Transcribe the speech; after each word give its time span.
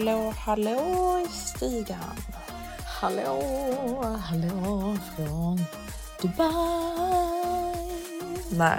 Hallå, 0.00 0.32
hallå 0.36 1.18
i 1.24 1.28
stigan. 1.28 2.16
Hallå, 3.00 3.42
hallå 4.18 4.96
från 5.16 5.58
Dubai. 6.22 6.46
Nej, 8.52 8.78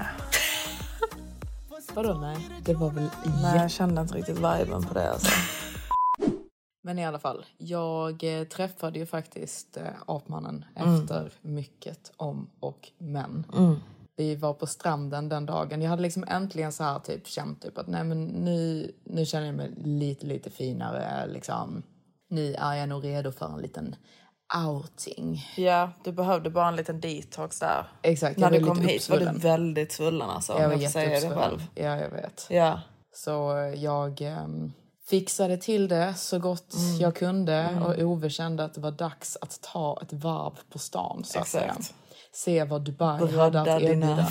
Vadå 1.94 2.14
nej? 2.14 2.48
Det 2.66 2.74
var 2.74 2.90
väl 2.90 3.10
nej 3.42 3.58
jag 3.58 3.72
kände 3.72 4.02
inte 4.02 4.14
riktigt 4.14 4.38
viben 4.38 4.84
på 4.88 4.94
det 4.94 5.12
alltså. 5.12 5.32
Men 6.84 7.00
i 7.00 7.06
alla 7.06 7.20
fall, 7.20 7.46
jag 7.58 8.24
eh, 8.24 8.44
träffade 8.44 9.00
ju 9.00 9.06
faktiskt 9.06 9.78
eh, 9.78 9.84
apmannen 10.08 10.66
Mm. 10.76 11.02
efter 11.02 11.32
mycket 11.42 12.12
om 12.18 12.50
och 12.60 12.92
men. 12.98 13.46
Vi 14.22 14.36
var 14.36 14.54
på 14.54 14.68
stranden 14.68 15.30
den 15.30 15.46
dagen. 15.46 15.82
Jag 15.82 15.90
hade 15.90 16.02
liksom 16.02 16.26
äntligen 16.28 16.72
så 16.72 16.84
här 16.84 17.00
typ 17.00 17.28
känt 17.28 17.62
typ 17.62 17.78
att 17.78 17.88
nej 17.88 18.04
men 18.04 18.24
nu, 18.26 18.92
nu 19.04 19.26
känner 19.26 19.46
jag 19.46 19.56
mig 19.56 19.72
lite, 19.84 20.26
lite 20.26 20.50
finare. 20.50 21.28
Liksom. 21.28 21.84
Nu 22.30 22.54
är 22.54 22.74
jag 22.76 22.90
nog 22.90 23.04
redo 23.04 23.32
för 23.32 23.46
en 23.46 23.62
liten 23.62 23.96
outing. 24.68 25.46
Ja, 25.58 25.92
du 26.04 26.12
behövde 26.12 26.50
bara 26.50 26.68
en 26.68 26.76
liten 26.76 27.00
detox 27.02 27.60
där. 27.60 27.88
Exakt, 28.02 28.38
När 28.38 28.52
du 28.52 28.60
kom 28.66 28.80
hit 28.82 29.10
var 29.10 29.18
du 29.18 29.24
uppsvullen. 29.26 29.40
väldigt 29.40 29.92
svullen 29.92 30.30
alltså. 30.30 30.54
Jag 30.60 30.70
var 30.70 30.78
får 30.78 30.86
säga 30.88 31.06
det 31.10 31.14
jätteuppsvullen. 31.16 31.50
själv. 31.50 31.68
Ja, 31.76 31.98
jag 31.98 32.10
vet. 32.10 32.48
Ja. 32.50 32.82
Så 33.14 33.58
eh, 33.58 33.84
jag 33.84 34.22
ehm, 34.22 34.72
fixade 35.10 35.58
till 35.58 35.88
det 35.88 36.14
så 36.14 36.40
gott 36.40 36.74
Mm. 36.76 36.98
jag 37.00 37.16
kunde 37.16 37.82
och 37.86 38.04
Ove 38.04 38.30
kände 38.30 38.64
att 38.64 38.74
det 38.74 38.82
var 38.82 38.92
dags 38.92 39.38
att 39.42 39.62
ta 39.62 40.00
ett 40.02 40.14
varv 40.14 40.54
på 40.70 40.80
stan 40.80 41.24
så 41.26 41.40
att 41.40 41.48
säga. 41.48 41.76
Se 42.34 42.64
vad 42.64 42.82
Dubai 42.82 43.36
hade 43.36 43.62
att 43.62 43.68
erbjuda. 43.68 44.28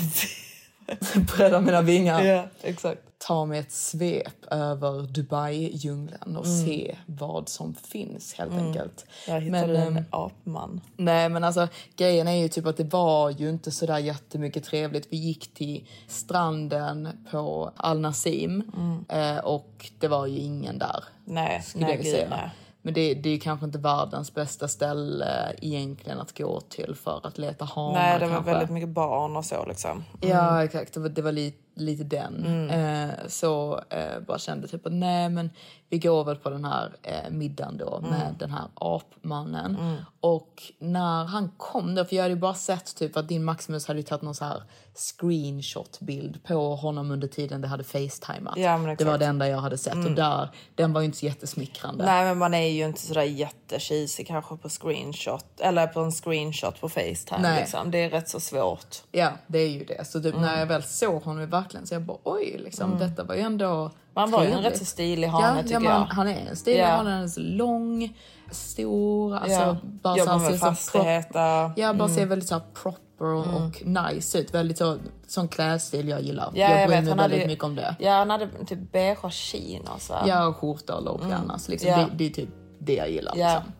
Bredda 1.37 1.61
mina 1.61 1.81
vingar. 1.81 2.23
ja, 2.23 2.45
exakt. 2.61 3.01
Ta 3.17 3.45
mig 3.45 3.59
ett 3.59 3.71
svep 3.71 4.45
över 4.51 5.07
Dubai-djungeln 5.07 6.37
och 6.37 6.47
se 6.47 6.95
vad 7.05 7.49
som 7.49 7.73
finns 7.73 8.33
helt 8.33 8.53
enkelt. 8.53 9.05
Jag 9.27 9.41
hittade 9.41 9.67
Men, 9.67 9.87
en 9.87 9.97
ehm, 9.97 10.05
apman. 10.09 10.81
Nej 10.97 11.29
men 11.29 11.43
alltså 11.43 11.67
grejen 11.95 12.27
är 12.27 12.41
ju 12.41 12.47
typ 12.49 12.65
att 12.65 12.77
det 12.77 12.83
var 12.83 13.29
ju 13.29 13.49
inte 13.49 13.71
sådär 13.71 13.97
jättemycket 13.97 14.63
trevligt. 14.63 15.07
Vi 15.09 15.17
gick 15.17 15.53
till 15.53 15.87
stranden 16.07 17.09
på 17.31 17.71
Al 17.75 17.99
Nasim 17.99 18.63
eh, 19.09 19.37
och 19.37 19.91
det 19.99 20.07
var 20.07 20.27
ju 20.27 20.37
ingen 20.37 20.79
där. 20.79 21.03
Nej, 21.25 21.61
Skulle 21.61 21.85
nej, 21.85 21.95
jag 21.95 22.05
säga. 22.05 22.29
nej. 22.29 22.49
Men 22.81 22.93
det, 22.93 23.13
det 23.13 23.29
är 23.29 23.39
kanske 23.39 23.65
inte 23.65 23.77
världens 23.77 24.33
bästa 24.33 24.67
ställe 24.67 25.55
egentligen 25.61 26.19
att 26.19 26.37
gå 26.37 26.61
till 26.61 26.95
för 26.95 27.27
att 27.27 27.37
leta 27.37 27.65
hanar 27.65 27.93
Nej, 27.93 28.19
det 28.19 28.25
var 28.25 28.33
kanske. 28.33 28.51
väldigt 28.51 28.69
mycket 28.69 28.89
barn 28.89 29.37
och 29.37 29.45
så 29.45 29.65
liksom. 29.65 30.03
Ja 30.21 30.63
exakt, 30.63 30.93
det 30.93 30.99
var, 30.99 31.09
det 31.09 31.21
var 31.21 31.31
lite, 31.31 31.57
lite 31.75 32.03
den. 32.03 32.45
Mm. 32.45 32.69
Eh, 33.09 33.15
så 33.27 33.81
eh, 33.89 34.19
bara 34.27 34.39
kände 34.39 34.67
typ 34.67 34.85
att 34.85 34.93
nej 34.93 35.29
men 35.29 35.49
vi 35.91 35.99
går 35.99 36.23
väl 36.23 36.35
på 36.35 36.49
den 36.49 36.65
här 36.65 36.91
eh, 37.03 37.29
middagen 37.31 37.77
då 37.77 37.97
Mm. 37.97 38.09
med 38.09 38.35
den 38.39 38.51
här 38.51 38.67
apmannen. 38.75 39.97
Och 40.19 40.63
när 40.79 41.25
han 41.25 41.51
kom 41.57 41.95
då, 41.95 42.05
för 42.05 42.15
jag 42.15 42.23
hade 42.23 42.33
ju 42.33 42.39
bara 42.39 42.53
sett 42.53 42.95
typ 42.95 43.17
att 43.17 43.27
din 43.27 43.43
Maximus 43.43 43.87
hade 43.87 43.99
ju 43.99 44.03
tagit 44.03 44.21
någon 44.21 44.35
så 44.35 44.45
här 44.45 44.63
screenshot-bild 44.95 46.43
på 46.43 46.75
honom 46.75 47.11
under 47.11 47.27
tiden 47.27 47.61
det 47.61 47.67
hade 47.67 47.83
facetimat. 47.83 48.53
Ja, 48.57 48.77
det. 48.77 48.83
Mm. 49.01 49.07
var 49.07 49.17
det 49.17 49.25
enda 49.25 49.47
jag 49.47 49.57
hade 49.57 49.77
sett 49.77 49.93
och 50.05 50.11
där, 50.11 50.49
den 50.75 50.93
var 50.93 51.01
ju 51.01 51.05
inte 51.05 51.17
så 51.17 51.25
jättesmickrande. 51.25 52.05
Nej, 52.05 52.25
men 52.25 52.37
man 52.37 52.53
är 52.53 52.67
ju 52.67 52.85
inte 52.85 53.01
sådär 53.01 53.21
jättecheesy 53.23 54.23
kanske 54.23 54.57
på 54.57 54.69
screenshot 54.69 55.45
eller 55.59 55.87
på 55.87 55.99
en 55.99 56.11
screenshot 56.11 56.81
på 56.81 56.89
Facetime. 56.89 57.41
Nej. 57.41 57.59
Liksom. 57.59 57.91
Det 57.91 57.97
är 57.97 58.09
rätt 58.09 58.29
så 58.29 58.39
svårt. 58.39 58.95
Ja, 59.11 59.31
det 59.47 59.59
är 59.59 59.69
ju 59.69 59.85
det. 59.85 60.07
Så 60.07 60.21
typ 60.21 60.33
Mm. 60.35 60.45
när 60.45 60.59
jag 60.59 60.65
väl 60.65 60.83
såg 60.83 61.23
honom 61.23 61.49
verkligen 61.49 61.87
så 61.87 61.93
jag 61.95 62.01
bara 62.01 62.17
oj, 62.23 62.61
liksom, 62.63 62.99
detta 62.99 63.23
var 63.23 63.35
ju 63.35 63.41
ändå 63.41 63.91
Man 64.15 64.31
var 64.31 64.43
ju 64.43 64.51
en 64.51 64.61
rätt 64.61 64.77
så 64.77 64.85
stilig 64.85 65.27
hane 65.27 65.57
ja, 65.57 65.63
tycker 65.63 65.75
ja, 65.75 65.81
jag. 65.81 65.99
man, 65.99 66.07
Han 66.11 66.27
är 66.27 66.49
en 66.49 66.55
stilig 66.55 66.79
Ja. 66.79 66.87
hane, 66.87 67.09
han 67.09 67.23
är 67.23 67.27
så 67.27 67.39
lång, 67.39 68.17
stor, 68.51 69.35
alltså 69.35 69.59
ja. 69.59 69.77
bara 69.83 70.13
så 70.13 70.19
Jobbar 70.19 70.31
han 70.31 70.39
så 70.41 70.47
prop- 70.51 70.59
fastigheter. 70.59 71.71
Ja, 71.75 71.93
bara 71.93 72.09
ser 72.09 72.25
väldigt 72.25 72.47
så 72.49 72.55
här 72.55 72.61
proper 72.73 73.25
och, 73.25 73.45
och 73.47 73.85
nice 73.85 74.39
ut. 74.39 74.53
Väldigt 74.53 74.77
så, 74.77 74.97
sån 75.27 75.47
klädstil 75.47 76.07
jag 76.09 76.21
gillar. 76.21 76.51
Ja, 76.53 76.69
jag 76.69 76.81
jag 76.81 76.87
bryr 76.87 76.97
mig 77.01 77.09
han 77.09 77.17
väldigt 77.17 77.39
hade- 77.39 77.47
mycket 77.47 77.63
om 77.63 77.75
det. 77.75 77.95
Ja, 77.99 78.11
han 78.13 78.29
hade 78.29 78.47
typ 78.67 78.91
beigea 78.91 79.29
chinos 79.29 80.09
va? 80.09 80.23
Ja, 80.27 80.45
och 80.47 80.55
skjorta 80.57 80.95
och 80.95 81.03
lågklänning. 81.03 81.51
Liksom. 81.67 81.89
Ja. 81.89 81.97
Det, 81.97 82.07
det 82.15 82.25
är 82.25 82.29
typ 82.29 82.49
det 82.79 82.95
jag 82.95 83.11
gillar. 83.11 83.33
Ja. 83.37 83.53
Liksom. 83.55 83.71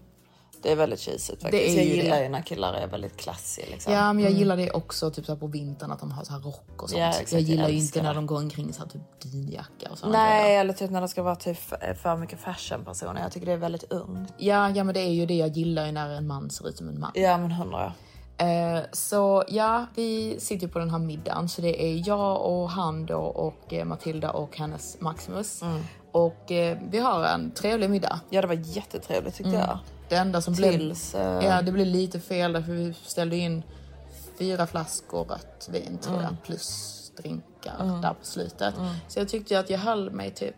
Det 0.61 0.71
är 0.71 0.75
väldigt 0.75 0.99
cheesigt 0.99 1.41
faktiskt. 1.41 1.51
Det 1.51 1.71
är 1.71 1.75
jag 1.75 1.85
ju 1.85 2.01
gillar 2.01 2.17
det. 2.17 2.23
ju 2.23 2.29
när 2.29 2.41
killar 2.41 2.73
är 2.73 2.87
väldigt 2.87 3.17
klassiga 3.17 3.65
liksom. 3.71 3.93
Ja, 3.93 4.13
men 4.13 4.23
jag 4.23 4.33
gillar 4.33 4.57
det 4.57 4.71
också 4.71 5.11
typ 5.11 5.25
så 5.25 5.31
här 5.31 5.39
på 5.39 5.47
vintern 5.47 5.91
att 5.91 5.99
de 5.99 6.11
har 6.11 6.23
så 6.23 6.33
här 6.33 6.39
rock 6.39 6.83
och 6.83 6.89
sånt. 6.89 6.99
Ja, 6.99 7.09
exakt, 7.09 7.31
jag 7.31 7.41
gillar 7.41 7.63
jag 7.63 7.71
ju 7.71 7.77
inte 7.77 8.01
när 8.01 8.13
de 8.13 8.25
går 8.25 8.37
omkring 8.37 8.69
i 8.69 8.73
så 8.73 8.81
här 8.81 8.89
typ 8.89 9.01
dunjacka 9.19 9.89
och 9.91 9.97
grejer. 9.97 10.11
Nej, 10.11 10.55
eller 10.55 10.73
typ 10.73 10.91
när 10.91 11.01
det 11.01 11.07
ska 11.07 11.23
vara 11.23 11.35
typ 11.35 11.57
för 12.01 12.17
mycket 12.17 12.39
fashionpersoner. 12.39 13.21
Jag 13.21 13.31
tycker 13.31 13.45
det 13.45 13.53
är 13.53 13.57
väldigt 13.57 13.91
ungt. 13.91 14.33
Ja, 14.37 14.69
ja, 14.69 14.83
men 14.83 14.93
det 14.93 15.01
är 15.01 15.13
ju 15.13 15.25
det 15.25 15.35
jag 15.35 15.49
gillar 15.49 15.85
ju 15.85 15.91
när 15.91 16.09
en 16.09 16.27
man 16.27 16.49
ser 16.49 16.69
ut 16.69 16.77
som 16.77 16.89
en 16.89 16.99
man. 16.99 17.11
Ja, 17.13 17.37
men 17.37 17.51
hundra. 17.51 17.93
Eh, 18.37 18.81
så 18.91 19.43
ja, 19.47 19.85
vi 19.95 20.39
sitter 20.39 20.67
ju 20.67 20.73
på 20.73 20.79
den 20.79 20.89
här 20.89 20.99
middagen. 20.99 21.49
Så 21.49 21.61
det 21.61 21.83
är 21.83 22.07
jag 22.07 22.45
och 22.45 22.69
han 22.69 23.05
då 23.05 23.17
och 23.19 23.73
eh, 23.73 23.85
Matilda 23.85 24.31
och 24.31 24.57
hennes 24.57 25.01
Maximus. 25.01 25.63
Och 26.11 26.51
eh, 26.51 26.77
vi 26.89 26.99
har 26.99 27.23
en 27.23 27.51
trevlig 27.51 27.89
middag. 27.89 28.19
Ja, 28.29 28.41
det 28.41 28.47
var 28.47 28.61
jättetrevligt 28.63 29.35
tyckte 29.35 29.51
jag. 29.51 29.79
Det 30.11 30.17
enda 30.17 30.41
som 30.41 30.55
Tills, 30.55 31.11
blev... 31.11 31.25
eh, 31.39 31.45
Ja, 31.45 31.61
det 31.61 31.71
blev 31.71 31.87
lite 31.87 32.19
fel 32.19 32.53
därför 32.53 32.71
vi 32.71 32.93
ställde 33.05 33.35
in 33.37 33.63
fyra 34.39 34.67
flaskor 34.67 35.23
rött 35.25 35.69
vin 35.71 35.97
tror 36.01 36.13
Mm. 36.13 36.25
jag. 36.25 36.43
Plus 36.43 37.11
drinkar 37.17 37.99
där 38.01 38.09
på 38.13 38.25
slutet. 38.25 38.73
Så 39.07 39.19
jag 39.19 39.29
tyckte 39.29 39.59
att 39.59 39.69
jag 39.69 39.79
höll 39.79 40.11
mig 40.11 40.31
typ 40.31 40.55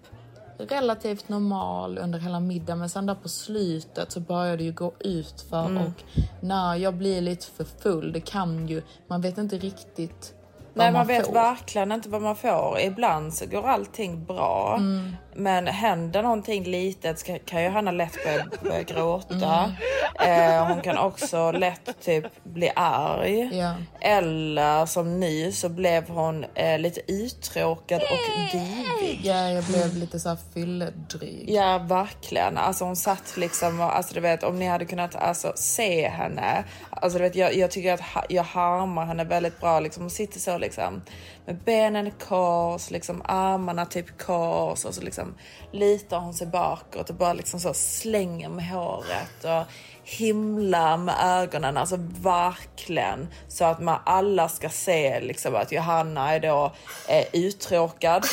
relativt 0.58 1.30
normal 1.30 1.98
under 1.98 2.20
hela 2.20 2.40
middagen. 2.40 2.80
Men 2.80 2.90
sen 2.90 3.06
där 3.06 3.16
på 3.16 3.30
slutet 3.30 4.12
så 4.12 4.20
började 4.20 4.58
det 4.58 4.64
ju 4.64 4.72
gå 4.74 4.94
ut 5.00 5.42
för 5.50 5.66
Mm. 5.66 5.84
och 5.86 6.04
när 6.42 6.76
jag 6.76 6.94
blir 6.94 7.22
lite 7.22 7.46
för 7.46 7.64
full, 7.64 8.12
det 8.14 8.22
kan 8.22 8.68
ju... 8.68 8.82
Man 9.08 9.22
vet 9.22 9.38
inte 9.38 9.58
riktigt 9.58 10.34
Nej, 10.74 10.92
man 10.92 11.08
vet 11.08 11.26
får. 11.26 11.34
verkligen 11.34 11.92
inte 11.92 12.10
vad 12.10 12.22
man 12.22 12.36
får. 12.36 12.80
Ibland 12.80 13.34
så 13.34 13.46
går 13.46 13.68
allting 13.68 14.26
bra. 14.26 14.76
Mm. 14.80 15.16
Men 15.36 15.68
händer 15.68 16.24
någonting 16.24 16.64
litet 16.64 17.46
kan 17.46 17.64
ju 17.64 17.70
Hanna 17.70 17.92
lätt 17.92 18.24
börja, 18.24 18.46
börja 18.64 18.84
gråta. 18.84 19.72
Mm. 20.20 20.60
Eh, 20.60 20.68
hon 20.68 20.82
kan 20.82 20.98
också 20.98 21.52
lätt 21.52 22.02
typ 22.02 22.44
bli 22.44 22.72
arg. 22.76 23.58
Ja. 23.58 23.74
Eller 24.02 24.86
som 24.86 25.20
nu 25.20 25.52
så 25.52 25.70
blev 25.70 26.10
hon 26.10 26.46
eh, 26.56 26.80
lite 26.80 27.12
uttråkad 27.12 28.02
och 28.02 28.52
divig. 28.52 29.20
Ja, 29.24 29.50
jag 29.50 29.64
blev 29.64 29.96
lite 29.96 30.20
så 30.20 30.30
här 30.30 30.38
fylledryg. 30.54 31.46
Ja, 31.48 31.78
verkligen. 31.78 32.58
Alltså 32.58 32.86
hon 32.86 32.96
satt 32.96 33.38
liksom 33.38 33.80
och, 33.80 33.96
alltså 33.96 34.14
du 34.14 34.20
vet 34.20 34.44
om 34.44 34.60
ni 34.60 34.68
hade 34.68 34.86
kunnat 34.86 35.16
alltså, 35.16 35.54
se 35.56 36.10
henne. 36.10 36.64
Alltså 37.04 37.18
du 37.18 37.24
vet 37.24 37.36
jag, 37.36 37.56
jag 37.56 37.72
tycker 37.72 37.94
att 37.94 38.02
ha, 38.02 38.26
jag 38.30 38.44
harmar 38.44 39.06
henne 39.06 39.24
väldigt 39.24 39.60
bra 39.60 39.80
liksom. 39.80 40.04
Hon 40.04 40.10
sitter 40.10 40.40
så 40.40 40.58
liksom 40.58 41.02
med 41.46 41.58
benen 41.58 42.08
i 42.08 42.12
kors, 42.12 42.92
liksom 42.92 43.22
armarna 43.26 43.86
typ 43.86 44.18
kors 44.18 44.86
och 44.86 44.94
så 44.96 45.02
liksom 45.02 45.36
litar 45.72 46.20
hon 46.20 46.34
sig 46.34 46.48
bakåt 46.48 47.10
och 47.10 47.16
bara 47.16 47.34
liksom 47.34 47.60
så 47.60 47.74
slänger 47.74 48.50
med 48.50 48.70
håret 48.70 49.44
och 49.44 49.72
himlar 50.04 50.98
med 50.98 51.16
ögonen, 51.22 51.78
alltså 51.78 51.96
verkligen. 52.22 53.28
Så 53.48 53.66
att 53.66 53.82
man 53.82 54.00
alla 54.06 54.50
ska 54.50 54.70
se 54.70 55.20
liksom 55.22 55.56
att 55.56 55.72
Johanna 55.72 56.34
är 56.34 56.40
då 56.40 56.72
eh, 57.10 57.26
uttråkad 57.34 58.26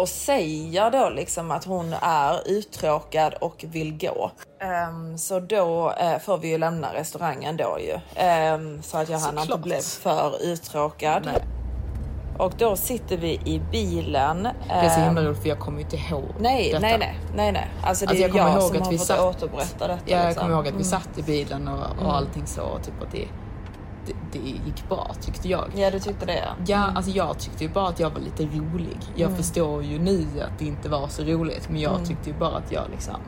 och 0.00 0.08
säger 0.08 0.90
då 0.90 1.08
liksom 1.08 1.50
att 1.50 1.64
hon 1.64 1.94
är 2.02 2.48
uttråkad 2.48 3.34
och 3.34 3.64
vill 3.68 3.98
gå. 3.98 4.30
Um, 4.88 5.18
så 5.18 5.40
då 5.40 5.94
uh, 6.02 6.18
får 6.18 6.38
vi 6.38 6.48
ju 6.48 6.58
lämna 6.58 6.94
restaurangen 6.94 7.56
då 7.56 7.78
ju. 7.80 8.22
Um, 8.54 8.82
så 8.82 8.96
att 8.96 9.08
Johanna 9.08 9.42
inte 9.42 9.58
blev 9.58 9.80
för 9.80 10.42
uttråkad. 10.42 11.22
Nej. 11.24 11.44
Och 12.38 12.52
då 12.58 12.76
sitter 12.76 13.16
vi 13.16 13.32
i 13.44 13.62
bilen. 13.70 14.42
Det 14.68 14.74
är 14.74 14.88
så 14.88 15.00
himla 15.00 15.20
ehm, 15.20 15.26
roligt 15.26 15.42
för 15.42 15.48
jag 15.48 15.58
kommer 15.58 15.78
ju 15.78 15.84
inte 15.84 15.96
ihåg 15.96 16.34
nej, 16.38 16.70
detta. 16.72 16.80
Nej, 16.80 16.98
nej, 16.98 17.18
nej, 17.36 17.52
nej. 17.52 17.70
Alltså 17.82 18.06
det 18.06 18.10
alltså, 18.10 18.22
jag 18.22 18.36
är 18.36 18.38
jag, 18.38 18.56
jag 18.56 18.62
som 18.62 18.82
har 18.82 18.92
fått 18.92 19.00
satt, 19.00 19.20
återberätta 19.20 19.88
detta. 19.88 20.02
Ja, 20.06 20.16
jag 20.16 20.26
liksom. 20.26 20.42
kommer 20.42 20.54
ihåg 20.54 20.66
att 20.66 20.74
vi 20.74 20.76
mm. 20.76 20.84
satt 20.84 21.18
i 21.18 21.22
bilen 21.22 21.68
och, 21.68 21.78
och 21.78 22.00
mm. 22.00 22.06
allting 22.06 22.46
så. 22.46 22.78
Typ 22.84 23.02
att 23.02 23.12
det, 23.12 23.28
det, 24.06 24.12
det, 24.32 24.38
gick 24.48 24.88
bra 24.88 25.14
tyckte 25.20 25.48
jag. 25.48 25.70
Ja, 25.76 25.90
du 25.90 26.00
tyckte 26.00 26.26
det 26.26 26.36
ja. 26.36 26.56
Ja, 26.66 26.92
alltså 26.94 27.10
jag 27.10 27.38
tyckte 27.38 27.64
ju 27.64 27.70
bara 27.70 27.88
att 27.88 28.00
jag 28.00 28.10
var 28.10 28.20
lite 28.20 28.42
rolig. 28.42 28.98
Jag 29.14 29.26
mm. 29.26 29.42
förstår 29.42 29.84
ju 29.84 29.98
nu 29.98 30.26
att 30.40 30.58
det 30.58 30.64
inte 30.64 30.88
var 30.88 31.08
så 31.08 31.22
roligt, 31.22 31.68
men 31.68 31.80
jag 31.80 31.94
mm. 31.94 32.06
tyckte 32.06 32.30
ju 32.30 32.36
bara 32.38 32.56
att 32.56 32.72
jag 32.72 32.84
liksom 32.90 33.20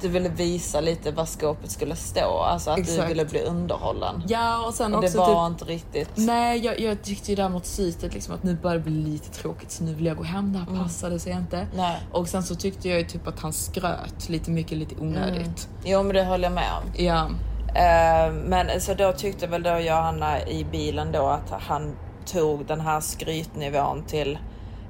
du 0.00 0.08
ville 0.08 0.28
visa 0.28 0.80
lite 0.80 1.10
var 1.10 1.24
skåpet 1.24 1.70
skulle 1.70 1.96
stå, 1.96 2.38
alltså 2.38 2.70
att 2.70 2.78
Exakt. 2.78 3.00
du 3.00 3.06
ville 3.06 3.24
bli 3.24 3.40
underhållen. 3.40 4.22
Ja 4.28 4.66
och 4.66 4.74
sen 4.74 4.94
och 4.94 5.04
också 5.04 5.12
det 5.12 5.18
var 5.18 5.48
typ, 5.48 5.52
inte 5.52 5.72
riktigt. 5.72 6.10
Nej 6.14 6.64
jag, 6.64 6.80
jag 6.80 7.02
tyckte 7.02 7.30
ju 7.30 7.36
däremot 7.36 7.66
slutet 7.66 8.14
liksom 8.14 8.34
att 8.34 8.42
nu 8.42 8.56
börjar 8.56 8.76
det 8.76 8.82
bli 8.82 8.92
lite 8.92 9.30
tråkigt 9.30 9.70
så 9.70 9.84
nu 9.84 9.94
vill 9.94 10.06
jag 10.06 10.16
gå 10.16 10.22
hem, 10.22 10.52
det 10.52 10.58
här 10.58 10.66
mm. 10.66 10.82
passade 10.82 11.18
sig 11.18 11.32
inte. 11.32 11.66
Nej. 11.74 12.00
Och 12.12 12.28
sen 12.28 12.42
så 12.42 12.54
tyckte 12.54 12.88
jag 12.88 12.98
ju 12.98 13.06
typ 13.06 13.26
att 13.26 13.40
han 13.40 13.52
skröt 13.52 14.28
lite 14.28 14.50
mycket, 14.50 14.78
lite 14.78 14.94
onödigt. 15.00 15.68
Mm. 15.68 15.84
Jo 15.84 16.02
men 16.02 16.14
det 16.14 16.24
håller 16.24 16.44
jag 16.44 16.52
med 16.52 16.70
om. 16.82 17.04
Ja. 17.04 17.28
Uh, 17.76 18.34
men 18.34 18.80
så 18.80 18.94
då 18.94 19.12
tyckte 19.12 19.46
väl 19.46 19.62
då 19.62 19.78
Johanna 19.78 20.46
i 20.46 20.64
bilen 20.64 21.12
då 21.12 21.26
att 21.26 21.50
han 21.50 21.96
tog 22.26 22.66
den 22.66 22.80
här 22.80 23.00
skrytnivån 23.00 24.04
till 24.06 24.38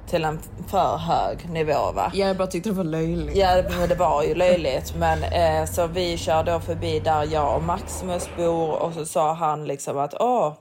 till 0.07 0.25
en 0.25 0.39
för 0.67 0.97
hög 0.97 1.51
nivå 1.51 1.93
va? 1.95 2.11
Ja, 2.15 2.27
jag 2.27 2.37
bara 2.37 2.47
tyckte 2.47 2.69
det 2.69 2.75
var 2.75 2.85
löjligt. 2.85 3.37
Ja, 3.37 3.63
men 3.79 3.89
det 3.89 3.95
var 3.95 4.23
ju 4.23 4.35
löjligt. 4.35 4.95
Men 4.97 5.23
eh, 5.23 5.67
så 5.67 5.87
vi 5.87 6.17
kör 6.17 6.45
då 6.45 6.61
förbi 6.61 7.01
där 7.01 7.29
jag 7.33 7.57
och 7.57 7.63
Maximus 7.63 8.29
bor 8.37 8.83
och 8.83 8.93
så 8.93 9.07
sa 9.07 9.33
han 9.33 9.65
liksom 9.65 9.99
att 9.99 10.15
åh. 10.21 10.53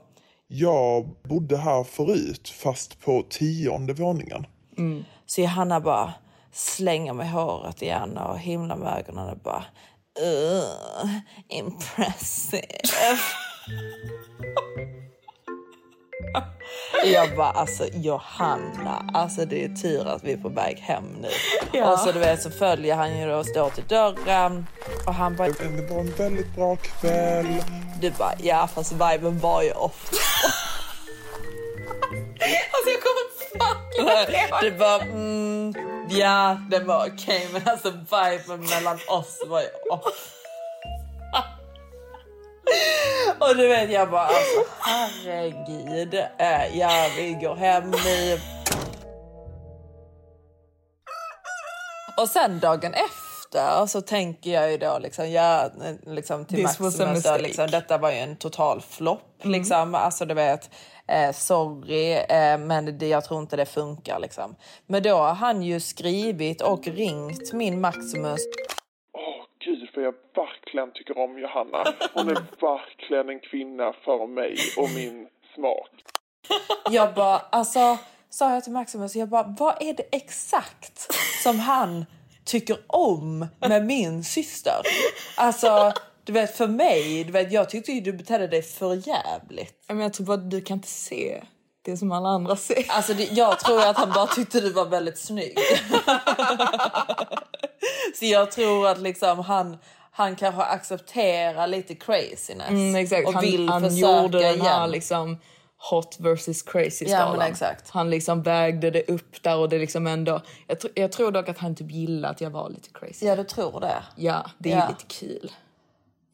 Jag 0.48 1.08
bodde 1.28 1.56
här 1.56 1.84
förut 1.84 2.48
fast 2.48 3.04
på 3.04 3.22
tionde 3.30 3.92
våningen. 3.92 4.46
Mm. 4.78 5.04
Så 5.26 5.40
Johanna 5.40 5.80
bara 5.80 6.12
slänger 6.52 7.12
med 7.12 7.30
håret 7.30 7.82
igen 7.82 8.18
och 8.18 8.38
himlar 8.38 8.76
med 8.76 8.98
ögonen 8.98 9.28
och 9.28 9.38
bara 9.38 9.64
uh, 10.22 11.10
impressive. 11.48 13.18
Jag 17.04 17.36
bara 17.36 17.50
alltså 17.50 17.86
Johanna, 17.92 19.10
alltså 19.14 19.44
det 19.44 19.64
är 19.64 19.68
tur 19.68 20.08
att 20.08 20.24
vi 20.24 20.32
är 20.32 20.36
på 20.36 20.48
väg 20.48 20.78
hem 20.78 21.04
nu. 21.22 21.28
Ja. 21.72 21.92
Och 21.92 21.98
så 21.98 22.12
du 22.12 22.18
vet 22.18 22.42
så 22.42 22.50
följer 22.50 22.96
han 22.96 23.18
ju 23.18 23.32
och 23.32 23.46
står 23.46 23.70
till 23.70 23.84
dörren 23.88 24.66
och 25.06 25.14
han 25.14 25.36
bara. 25.36 25.48
Det 25.48 25.90
var 25.90 26.00
en 26.00 26.12
väldigt 26.12 26.54
bra 26.54 26.76
kväll. 26.76 27.62
Du 28.00 28.10
bara 28.10 28.34
ja 28.38 28.68
fast 28.74 28.92
viben 28.92 29.38
var 29.38 29.62
ju 29.62 29.72
off. 29.72 30.10
alltså 32.72 32.90
jag 32.90 33.02
kommer 33.02 33.26
fan 33.58 34.60
Du 34.62 34.70
bara 34.70 35.00
mm, 35.02 35.72
ja 36.08 36.60
det 36.70 36.78
var 36.78 37.06
okej 37.06 37.46
okay, 37.48 37.52
men 37.52 37.68
alltså 37.68 37.90
viben 37.90 38.60
mellan 38.70 38.98
oss 39.08 39.42
var 39.46 39.60
ju 39.60 39.68
off. 39.90 40.32
Och 43.38 43.56
du 43.56 43.68
vet 43.68 43.90
jag 43.90 44.10
bara 44.10 44.26
alltså 44.26 44.64
herregud. 44.80 46.14
Äh, 46.38 46.78
ja 46.78 47.08
vi 47.16 47.32
går 47.32 47.56
hem 47.56 47.90
nu. 47.90 48.40
Och 52.16 52.28
sen 52.28 52.60
dagen 52.60 52.94
efter 52.94 53.86
så 53.86 54.00
tänker 54.00 54.50
jag 54.50 54.70
ju 54.70 54.78
då 54.78 54.98
liksom, 54.98 55.30
ja, 55.30 55.70
liksom 56.06 56.44
till 56.44 56.56
This 56.56 56.80
Maximus 56.80 57.22
då, 57.22 57.36
liksom, 57.36 57.66
detta 57.66 57.98
var 57.98 58.10
ju 58.10 58.16
en 58.16 58.36
total 58.36 58.80
flopp 58.80 59.44
mm. 59.44 59.52
liksom. 59.52 59.94
Alltså 59.94 60.24
du 60.24 60.34
vet, 60.34 60.70
eh, 61.08 61.32
sorry 61.32 62.12
eh, 62.12 62.58
men 62.58 62.98
det, 62.98 63.08
jag 63.08 63.24
tror 63.24 63.40
inte 63.40 63.56
det 63.56 63.66
funkar 63.66 64.18
liksom. 64.18 64.56
Men 64.86 65.02
då 65.02 65.14
har 65.14 65.34
han 65.34 65.62
ju 65.62 65.80
skrivit 65.80 66.62
och 66.62 66.86
ringt 66.86 67.52
min 67.52 67.80
Maximus 67.80 68.40
för 69.96 70.02
jag 70.02 70.14
verkligen 70.34 70.92
tycker 70.92 71.18
om 71.18 71.38
Johanna. 71.38 71.84
Hon 72.14 72.28
är 72.28 72.34
verkligen 72.60 73.28
en 73.28 73.40
kvinna 73.40 73.92
för 74.04 74.26
mig 74.26 74.56
och 74.76 74.90
min 74.90 75.28
smak. 75.54 75.90
Jag 76.90 77.14
bara, 77.14 77.38
alltså, 77.38 77.98
sa 78.30 78.54
jag 78.54 78.64
till 78.64 78.72
Maximus, 78.72 79.16
jag 79.16 79.28
bara, 79.28 79.54
vad 79.58 79.82
är 79.82 79.94
det 79.94 80.16
exakt 80.16 81.12
som 81.42 81.58
han 81.58 82.06
tycker 82.44 82.76
om 82.86 83.46
med 83.60 83.86
min 83.86 84.24
syster? 84.24 84.80
Alltså, 85.36 85.92
du 86.26 86.32
vet 86.32 86.56
för 86.56 86.66
mig, 86.66 87.24
du 87.24 87.32
vet, 87.32 87.52
jag 87.52 87.70
tyckte 87.70 87.92
ju 87.92 88.00
du 88.00 88.12
betedde 88.12 88.46
dig 88.46 88.62
för 88.62 89.08
jävligt. 89.08 89.84
Men 89.88 90.00
jag 90.00 90.12
tror 90.12 90.26
bara 90.26 90.36
du 90.36 90.60
kan 90.60 90.76
inte 90.76 90.88
se 90.88 91.42
det 91.84 91.96
som 91.96 92.12
alla 92.12 92.28
andra 92.28 92.56
ser. 92.56 92.84
Alltså 92.88 93.14
det, 93.14 93.24
jag 93.24 93.60
tror 93.60 93.82
att 93.82 93.96
han 93.96 94.12
bara 94.12 94.26
tyckte 94.26 94.60
du 94.60 94.72
var 94.72 94.86
väldigt 94.86 95.18
snygg. 95.18 95.58
Så 98.18 98.24
jag 98.24 98.50
tror 98.50 98.88
att 98.88 98.98
liksom 98.98 99.38
han, 99.38 99.78
han 100.10 100.36
kanske 100.36 100.62
accepterar 100.62 101.66
lite 101.66 101.94
craziness. 101.94 102.68
Mm, 102.68 102.96
exakt. 102.96 103.28
Och 103.28 103.34
han, 103.34 103.42
vill 103.42 103.68
han 103.68 103.82
försöka 103.82 104.22
gjorde 104.22 104.38
den 104.38 104.60
här 104.60 104.88
liksom 104.88 105.38
hot 105.90 106.16
versus 106.18 106.62
crazy 106.62 107.06
skalan. 107.06 107.36
Ja, 107.38 107.46
exakt. 107.46 107.90
Han 107.90 108.10
liksom 108.10 108.42
vägde 108.42 108.90
det 108.90 109.10
upp 109.10 109.42
där 109.42 109.56
och 109.56 109.68
det 109.68 109.78
liksom 109.78 110.06
ändå... 110.06 110.40
Jag, 110.66 110.80
tr 110.80 110.86
jag 110.94 111.12
tror 111.12 111.32
dock 111.32 111.48
att 111.48 111.58
han 111.58 111.74
typ 111.74 111.90
gillade 111.90 112.28
att 112.28 112.40
jag 112.40 112.50
var 112.50 112.70
lite 112.70 112.88
crazy. 112.92 113.26
Ja, 113.26 113.36
du 113.36 113.44
tror 113.44 113.80
det? 113.80 114.02
Ja, 114.16 114.50
det 114.58 114.72
är 114.72 114.78
ja. 114.78 114.88
lite 114.88 115.04
kul. 115.06 115.50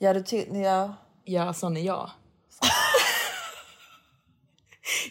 Ja, 0.02 0.14
du 0.14 0.46
ja. 0.52 0.94
Ja, 1.24 1.52
sån 1.52 1.76
är 1.76 1.80
jag. 1.80 2.10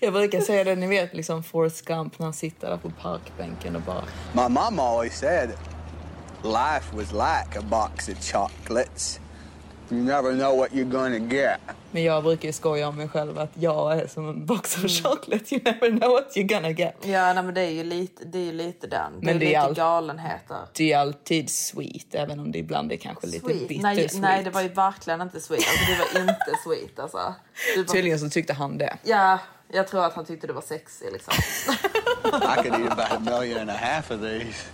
jag 0.02 0.14
brukar 0.14 0.42
säga 0.42 0.64
det, 0.64 0.76
ni 0.76 0.88
vet 0.88 1.14
liksom 1.14 1.44
Forrest 1.44 1.86
Gump 1.86 2.20
när 2.20 2.26
han 2.26 2.34
sitter 2.34 2.70
där 2.70 2.78
på 2.78 2.92
parkbänken 3.02 3.76
och 3.76 3.82
bara... 3.82 4.04
My 4.34 4.50
mom 4.50 4.80
always 4.80 5.20
said 5.20 5.50
life 6.44 6.96
was 6.96 7.12
like 7.12 7.60
a 7.60 7.62
box 7.70 8.10
of 8.10 8.32
chocolates. 8.32 9.20
You 9.92 10.02
never 10.02 10.34
know 10.34 10.58
what 10.58 10.72
you're 10.72 10.92
gonna 10.92 11.18
get. 11.18 11.60
Men 11.92 12.04
jag 12.04 12.24
brukar 12.24 12.48
ju 12.48 12.54
skoja 12.54 12.88
om 12.88 12.98
mig 12.98 13.08
själv 13.08 13.40
att 13.40 13.50
jag 13.54 14.00
är 14.00 14.08
som 14.08 14.30
en 14.30 14.46
box 14.46 14.78
of 14.78 14.78
mm. 14.78 14.90
chocolate. 14.90 15.56
You 15.56 15.62
never 15.64 16.00
know 16.00 16.12
what 16.12 16.36
you're 16.36 16.54
gonna 16.54 16.70
get. 16.70 16.96
Ja, 17.02 17.34
nej, 17.34 17.44
men 17.44 17.54
det 17.54 17.62
är 17.62 17.70
ju 17.70 17.84
lite, 17.84 18.26
det 18.26 18.50
är 18.50 18.54
lite 18.54 18.88
den. 18.88 19.20
Det 19.20 19.26
men 19.26 19.36
är 19.36 19.40
det 19.40 19.46
lite 19.46 19.62
all... 19.62 19.74
galenheter. 19.74 20.58
Det 20.74 20.94
är 20.94 20.98
alltid 20.98 21.50
sweet, 21.50 22.16
även 22.16 22.40
om 22.40 22.52
det 22.52 22.60
ibland 22.60 22.92
är 22.92 22.98
kanske 22.98 23.28
lite 23.28 23.46
sweet. 23.46 23.68
bitter 23.68 23.84
nej, 23.84 23.96
sweet. 23.96 24.22
Nej, 24.22 24.44
det 24.44 24.50
var 24.50 24.62
ju 24.62 24.70
verkligen 24.70 25.22
inte 25.22 25.42
sweet. 25.42 25.64
Alltså, 25.70 26.14
det 26.14 26.20
var 26.20 26.22
inte 26.22 26.58
sweet 26.64 27.00
alltså. 27.00 27.18
Bara... 27.76 27.86
Tydligen 27.86 28.20
så 28.20 28.30
tyckte 28.30 28.54
han 28.54 28.78
det. 28.78 28.98
Ja, 29.04 29.40
jag 29.72 29.88
tror 29.88 30.06
att 30.06 30.14
han 30.14 30.26
tyckte 30.26 30.48
det 30.48 30.54
var 30.54 30.62
sexy 30.62 31.06
liksom. 31.12 31.34
I 32.26 32.64
could 32.64 32.82
eat 32.82 32.92
about 32.92 33.12
a 33.12 33.20
million 33.20 33.60
and 33.60 33.70
a 33.70 33.78
half 33.78 34.12
of 34.12 34.22
these. 34.22 34.66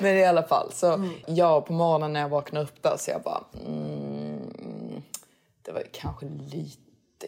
Men 0.00 0.16
i 0.16 0.24
alla 0.24 0.42
fall, 0.42 0.72
så 0.72 0.92
mm. 0.92 1.10
jag 1.26 1.66
på 1.66 1.72
morgonen 1.72 2.12
när 2.12 2.20
jag 2.20 2.28
vaknade 2.28 2.64
upp 2.64 2.82
där 2.82 2.96
så 2.98 3.10
jag 3.10 3.22
bara... 3.22 3.44
Mm, 3.66 3.99
det 5.70 5.74
var 5.74 5.84
kanske 5.92 6.26
lite 6.26 6.76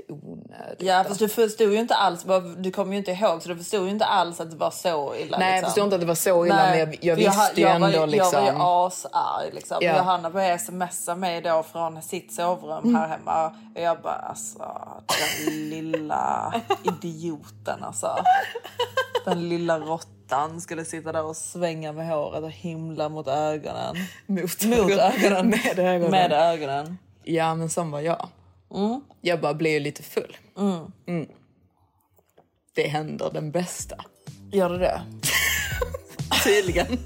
onödigt. 0.09 0.83
Ja, 0.83 1.05
fast 1.09 1.19
du 1.19 1.29
förstod 1.29 1.73
ju 1.73 1.79
inte 1.79 1.95
alls, 1.95 2.27
du 2.57 2.71
kommer 2.71 2.93
ju 2.93 2.99
inte 2.99 3.11
ihåg, 3.11 3.43
så 3.43 3.49
du 3.49 3.57
förstod 3.57 3.85
ju 3.85 3.91
inte 3.91 4.05
alls 4.05 4.41
att 4.41 4.51
det 4.51 4.57
var 4.57 4.71
så 4.71 5.15
illa. 5.15 5.39
Nej, 5.39 5.53
liksom. 5.53 5.63
jag 5.63 5.65
förstod 5.65 5.85
inte 5.85 5.95
att 5.95 6.01
det 6.01 6.07
var 6.07 6.15
så 6.15 6.47
illa, 6.47 6.57
Nej, 6.57 6.71
men 6.71 6.79
jag, 6.79 7.05
jag 7.05 7.17
visste 7.17 7.61
jag, 7.61 7.81
ju 7.81 7.87
ändå 7.87 7.99
var, 8.01 8.07
liksom. 8.07 8.45
Jag 8.45 8.53
var 8.53 8.61
ju 8.61 8.87
asarg 8.87 9.51
liksom. 9.53 9.79
Ja. 9.81 9.97
Johanna 9.97 10.31
började 10.31 10.59
smsa 10.59 11.15
mig 11.15 11.41
då 11.41 11.63
från 11.73 12.03
sitt 12.03 12.35
sovrum 12.35 12.85
mm. 12.85 12.95
här 12.95 13.09
hemma 13.09 13.47
och 13.47 13.81
jag 13.81 14.01
bara 14.01 14.15
alltså, 14.15 14.99
den 15.07 15.69
lilla 15.69 16.55
idioten 16.83 17.85
alltså. 17.85 18.17
Den 19.25 19.49
lilla 19.49 19.79
råttan 19.79 20.61
skulle 20.61 20.85
sitta 20.85 21.13
där 21.13 21.25
och 21.25 21.37
svänga 21.37 21.93
med 21.93 22.09
håret 22.09 22.43
och 22.43 22.51
himla 22.51 23.09
mot 23.09 23.29
ögonen. 23.29 23.97
Mot, 24.27 24.65
mot 24.65 24.91
ögonen. 24.91 25.49
Med 25.65 25.79
ögonen. 25.79 26.11
Med 26.11 26.33
ögonen. 26.33 26.99
Ja, 27.25 27.55
men 27.55 27.71
som 27.71 27.91
var 27.91 28.01
jag. 28.01 28.29
Mm. 28.75 29.01
Jag 29.21 29.41
bara 29.41 29.55
blev 29.55 29.83
lite 29.83 30.03
full. 30.03 30.37
Mm. 30.59 30.93
Mm. 31.07 31.29
Det 32.75 32.89
händer 32.89 33.31
den 33.33 33.51
bästa. 33.51 33.97
Gör 34.53 34.71
det 34.71 34.79
det? 34.79 35.03
Tydligen. 36.45 36.87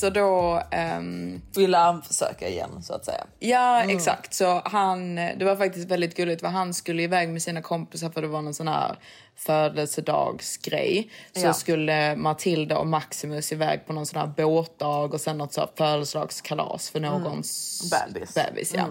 Så 0.00 0.10
då... 0.10 0.62
ehm, 0.70 1.42
Ville 1.56 1.76
han 1.76 2.02
försöka 2.02 2.48
igen 2.48 2.82
så 2.82 2.94
att 2.94 3.04
säga. 3.04 3.24
Ja, 3.38 3.82
exakt. 3.82 4.34
Så 4.34 4.60
han, 4.64 5.14
det 5.14 5.44
var 5.44 5.56
faktiskt 5.56 5.90
väldigt 5.90 6.16
gulligt. 6.16 6.40
För 6.40 6.48
han 6.48 6.74
skulle 6.74 7.02
iväg 7.02 7.28
med 7.28 7.42
sina 7.42 7.62
kompisar 7.62 8.10
för 8.10 8.22
det 8.22 8.28
var 8.28 8.42
någon 8.42 8.54
sån 8.54 8.68
här 8.68 8.96
födelsedagsgrej. 9.36 11.10
Så 11.32 11.46
Ja. 11.46 11.52
skulle 11.52 12.16
Matilda 12.16 12.78
och 12.78 12.86
Maximus 12.86 13.52
iväg 13.52 13.86
på 13.86 13.92
någon 13.92 14.06
sån 14.06 14.20
här 14.20 14.26
båtdag 14.26 14.88
och 15.14 15.20
sen 15.20 15.38
något 15.38 15.52
så 15.52 15.60
här 15.60 15.70
födelsedagskalas 15.76 16.90
för 16.90 17.00
någons 17.00 17.82
Bebis. 18.06 18.34
bebis 18.34 18.74
ja. 18.74 18.86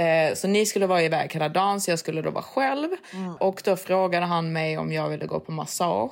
Eh, 0.00 0.34
Så 0.34 0.48
ni 0.48 0.66
skulle 0.66 0.86
vara 0.86 1.02
iväg 1.02 1.32
hela 1.32 1.48
dagen, 1.48 1.80
så 1.80 1.90
jag 1.90 1.98
skulle 1.98 2.22
då 2.22 2.30
vara 2.30 2.42
själv. 2.44 2.88
Och 3.40 3.62
då 3.64 3.76
frågade 3.76 4.26
han 4.26 4.52
mig 4.52 4.78
om 4.78 4.92
jag 4.92 5.08
ville 5.08 5.26
gå 5.26 5.40
på 5.40 5.52
massage. 5.52 6.10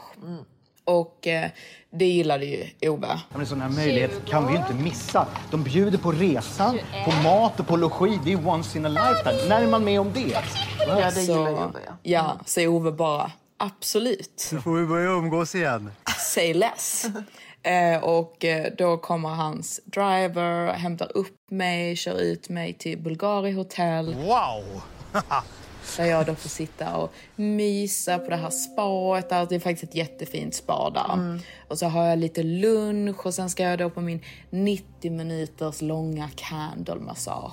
Och 0.85 1.27
eh, 1.27 1.51
det 1.91 2.05
gillade 2.05 2.45
ju 2.45 2.91
Ove. 2.91 3.21
Men 3.31 3.41
en 3.41 3.47
sån 3.47 3.61
här 3.61 3.69
möjlighet 3.69 4.11
kan 4.27 4.47
vi 4.47 4.53
ju 4.53 4.59
inte 4.59 4.75
missa. 4.75 5.27
De 5.51 5.63
bjuder 5.63 5.99
på 5.99 6.13
resan, 6.13 6.79
på 7.05 7.11
mat 7.29 7.61
och 7.61 7.67
på 7.67 7.77
logi. 7.77 8.19
Det 8.25 8.33
är 8.33 8.49
once 8.49 8.79
in 8.79 8.87
a 8.87 8.89
lifetime. 8.89 9.49
När 9.49 9.63
är 9.63 9.67
man 9.67 9.85
med 9.85 10.01
om 10.01 10.13
det? 10.13 10.43
Ja, 10.79 10.95
det 10.97 11.11
så, 11.11 11.21
gillar 11.21 11.53
Ove 11.53 11.81
ja. 11.87 11.93
Ja, 12.03 12.39
så 12.47 12.67
Ove 12.67 12.93
bara 12.93 13.33
absolut. 13.57 14.51
Nu 14.53 14.61
får 14.61 14.75
vi 14.75 14.87
börja 14.87 15.11
umgås 15.11 15.55
igen. 15.55 15.91
Say 16.19 16.55
less. 16.55 17.07
eh, 17.63 18.05
och 18.05 18.45
eh, 18.45 18.73
då 18.79 18.97
kommer 18.97 19.29
hans 19.29 19.81
driver, 19.85 20.73
hämtar 20.73 21.17
upp 21.17 21.37
mig, 21.51 21.97
kör 21.97 22.21
ut 22.21 22.49
mig 22.49 22.73
till 22.73 22.99
Bulgari 22.99 23.53
hotell. 23.53 24.15
Wow! 24.15 24.83
Där 25.97 26.05
jag 26.05 26.27
då 26.27 26.35
får 26.35 26.49
sitta 26.49 26.97
och 26.97 27.13
mysa 27.37 28.19
på 28.19 28.31
det 28.31 28.37
här 28.37 28.51
spaet. 28.51 29.29
Där. 29.29 29.47
Det 29.49 29.55
är 29.55 29.61
faktiskt 29.61 29.85
ett 29.91 29.95
jättefint 29.95 30.55
spa 30.55 30.91
där. 30.91 31.41
Och 31.69 31.79
så 31.79 31.87
har 31.87 32.05
jag 32.07 32.19
lite 32.19 32.43
lunch 32.43 33.27
och 33.27 33.35
sen 33.35 33.51
ska 33.51 33.63
jag 33.63 33.79
då 33.79 33.91
på 33.91 34.01
min 34.01 34.21
90 34.51 35.11
minuters 35.13 35.83
långa 35.83 36.29
candle-massage. 36.37 37.53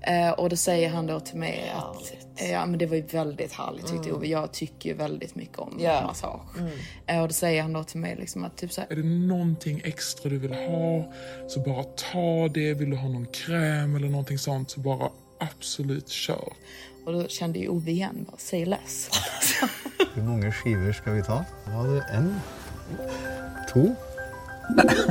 Eh, 0.00 0.30
och 0.30 0.48
då 0.48 0.56
säger 0.56 0.88
han 0.90 1.06
då 1.06 1.20
till 1.20 1.36
mig 1.38 1.72
att 1.76 2.12
eh, 2.42 2.50
ja, 2.50 2.66
men 2.66 2.78
det 2.78 2.86
var 2.86 2.96
ju 2.96 3.02
väldigt 3.02 3.52
härligt 3.52 3.86
tyckte 3.86 4.12
Ove. 4.12 4.26
Jag 4.26 4.52
tycker 4.52 4.90
ju 4.90 4.96
väldigt 4.96 5.34
mycket 5.34 5.58
om 5.58 5.78
Ja. 5.80 6.02
massage. 6.06 6.40
Eh, 7.06 7.22
och 7.22 7.28
då 7.28 7.34
säger 7.34 7.62
han 7.62 7.72
då 7.72 7.84
till 7.84 8.00
mig 8.00 8.16
liksom 8.16 8.44
att 8.44 8.56
typ 8.56 8.72
så 8.72 8.80
här, 8.80 8.92
Är 8.92 8.96
det 8.96 9.02
någonting 9.08 9.80
extra 9.84 10.30
du 10.30 10.38
vill 10.38 10.52
ha 10.52 11.12
så 11.48 11.60
bara 11.60 11.82
ta 11.84 12.48
det. 12.54 12.74
Vill 12.74 12.90
du 12.90 12.96
ha 12.96 13.08
någon 13.08 13.26
kräm 13.26 13.96
eller 13.96 14.08
någonting 14.08 14.38
sånt 14.38 14.70
så 14.70 14.80
bara 14.80 15.08
absolut 15.40 16.08
kör. 16.08 16.52
Och 17.08 17.14
då 17.14 17.28
kände 17.28 17.58
ju 17.58 17.68
Ove 17.68 17.90
igen 17.90 18.26
bara, 18.28 18.36
say 18.36 18.64
less. 18.64 19.10
Hur 20.14 20.22
många 20.22 20.52
skivor 20.52 20.92
ska 20.92 21.10
vi 21.10 21.22
ta? 21.22 21.44
Var 21.64 21.88
det 21.88 22.02
en? 22.02 22.40
Två? 23.72 23.94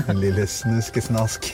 En 0.07 0.19
lille 0.21 0.47
snuskesnask. 0.47 1.53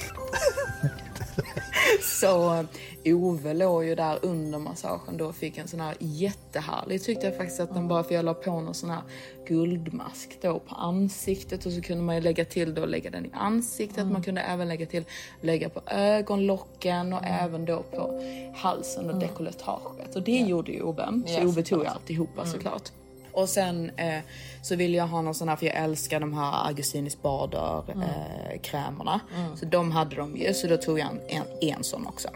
Så 2.19 2.65
Ove 3.05 3.53
låg 3.53 3.85
ju 3.85 3.95
där 3.95 4.19
under 4.21 4.59
massagen 4.59 5.17
då 5.17 5.25
och 5.25 5.35
fick 5.35 5.57
en 5.57 5.67
sån 5.67 5.79
här 5.79 5.95
jättehärlig 5.99 7.03
tyckte 7.03 7.25
jag 7.25 7.37
faktiskt 7.37 7.59
att 7.59 7.73
den 7.73 7.87
bara 7.87 8.03
för 8.03 8.15
jag 8.15 8.25
la 8.25 8.33
på 8.33 8.61
någon 8.61 8.73
sån 8.73 8.89
här 8.89 9.01
guldmask 9.47 10.37
då 10.41 10.59
på 10.59 10.75
ansiktet 10.75 11.65
och 11.65 11.71
så 11.71 11.81
kunde 11.81 12.03
man 12.03 12.15
ju 12.15 12.21
lägga 12.21 12.45
till 12.45 12.73
då 12.73 12.85
lägga 12.85 13.09
den 13.09 13.25
i 13.25 13.29
ansiktet. 13.33 14.07
Man 14.07 14.23
kunde 14.23 14.41
även 14.41 14.67
lägga 14.67 14.85
till 14.85 15.03
lägga 15.41 15.69
på 15.69 15.81
ögonlocken 15.87 17.13
och 17.13 17.23
även 17.23 17.65
då 17.65 17.83
på 17.83 18.21
halsen 18.55 19.09
och 19.09 19.19
dekolletaget. 19.19 20.15
Och 20.15 20.21
det 20.23 20.39
gjorde 20.39 20.71
ju 20.71 20.81
Ove. 20.81 21.21
Så 21.25 21.33
Ja, 21.33 21.47
Ove 21.47 21.63
tog 21.63 21.79
ju 21.81 21.87
alltihopa 21.87 22.45
såklart. 22.45 22.91
Och 23.33 23.49
sen 23.49 23.91
eh, 23.97 24.19
så 24.61 24.75
ville 24.75 24.97
jag 24.97 25.07
ha 25.07 25.21
någon 25.21 25.35
sån 25.35 25.49
här, 25.49 25.55
för 25.55 25.65
jag 25.65 25.75
älskar 25.75 26.19
de 26.19 26.33
här 26.33 26.67
Augustinis 26.67 27.21
Bader 27.21 27.83
eh, 27.89 28.61
krämerna. 28.61 29.19
Så 29.55 29.65
de 29.65 29.91
hade 29.91 30.15
de 30.15 30.37
ju, 30.37 30.53
så 30.53 30.67
då 30.67 30.77
tog 30.77 30.99
jag 30.99 31.07
en, 31.07 31.19
en, 31.27 31.43
en 31.75 31.83
sån 31.83 32.07
också. 32.07 32.27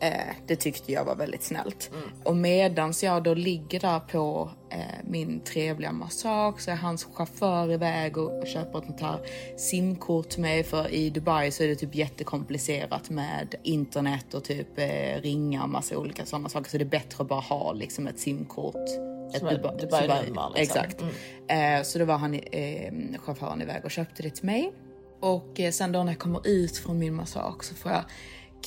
Eh, 0.00 0.12
det 0.46 0.56
tyckte 0.56 0.92
jag 0.92 1.04
var 1.04 1.16
väldigt 1.16 1.42
snällt. 1.42 1.90
Och 2.24 2.36
medans 2.36 3.04
jag 3.04 3.22
då 3.22 3.34
ligger 3.34 3.80
där 3.80 4.00
på 4.00 4.50
eh, 4.70 4.78
min 5.04 5.40
trevliga 5.40 5.92
massage 5.92 6.60
så 6.60 6.70
är 6.70 6.76
hans 6.76 7.04
chaufför 7.04 7.72
iväg 7.72 8.18
och, 8.18 8.38
och 8.40 8.46
köper 8.46 8.78
ett 8.78 8.84
sånt 8.84 9.00
här 9.00 9.18
simkort 9.56 10.28
till 10.28 10.40
mig. 10.40 10.64
För 10.64 10.94
i 10.94 11.10
Dubai 11.10 11.50
så 11.50 11.62
är 11.62 11.68
det 11.68 11.74
typ 11.76 11.94
jättekomplicerat 11.94 13.10
med 13.10 13.54
internet 13.62 14.34
och 14.34 14.44
typ 14.44 14.78
eh, 14.78 15.20
ringa 15.22 15.62
och 15.62 15.68
massa 15.68 15.98
olika 15.98 16.26
sådana 16.26 16.48
saker. 16.48 16.70
Så 16.70 16.78
det 16.78 16.84
är 16.84 16.88
bättre 16.88 17.22
att 17.22 17.28
bara 17.28 17.40
ha 17.40 17.72
liksom 17.72 18.06
ett 18.06 18.18
simkort 18.18 19.17
ett 19.34 19.38
Som 19.38 19.48
ett 19.48 19.62
Dubai- 19.62 19.80
Dubai-nummer, 19.80 20.52
liksom. 20.54 20.82
Exakt. 20.82 21.02
Eh, 21.48 21.82
så 21.82 21.98
då 21.98 22.04
var 22.04 22.16
han, 22.18 22.34
eh, 22.34 22.92
chauffören 23.18 23.62
iväg 23.62 23.84
och 23.84 23.90
köpte 23.90 24.22
det 24.22 24.30
till 24.30 24.44
mig. 24.44 24.72
Och 25.20 25.60
eh, 25.60 25.70
sen 25.72 25.92
då 25.92 26.02
när 26.02 26.12
jag 26.12 26.18
kommer 26.18 26.46
ut 26.48 26.76
från 26.78 26.98
min 26.98 27.14
massage 27.14 27.64
så 27.64 27.74
får 27.74 27.92
jag 27.92 28.02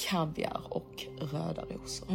kaviar 0.09 0.61
och 0.69 1.05
röda 1.19 1.61
rosor. 1.61 2.07